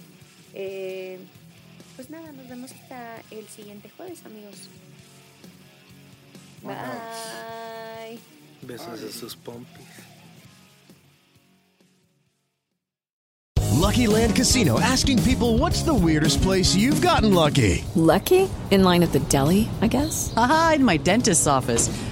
eh, 0.53 1.19
pues 1.97 2.09
nada, 2.09 2.31
nos 2.31 2.47
vemos 2.47 2.71
hasta 2.71 3.17
el 3.29 3.45
siguiente 3.49 3.89
jueves, 3.97 4.19
amigos. 4.25 4.69
Bye. 6.63 8.19
Besos 8.61 9.01
de 9.01 9.11
sus 9.11 9.35
pompis. 9.35 9.85
Lucky 13.73 14.07
Land 14.07 14.35
Casino 14.35 14.79
asking 14.79 15.21
people 15.23 15.57
what's 15.57 15.83
the 15.83 15.93
weirdest 15.93 16.41
place 16.41 16.75
you've 16.75 17.01
gotten 17.01 17.33
lucky? 17.33 17.83
Lucky? 17.95 18.49
In 18.71 18.83
line 18.83 19.03
at 19.03 19.11
the 19.11 19.19
deli, 19.29 19.67
I 19.81 19.87
guess? 19.87 20.33
Aha, 20.35 20.73
in 20.75 20.85
my 20.85 20.97
dentist's 20.97 21.47
office. 21.47 21.89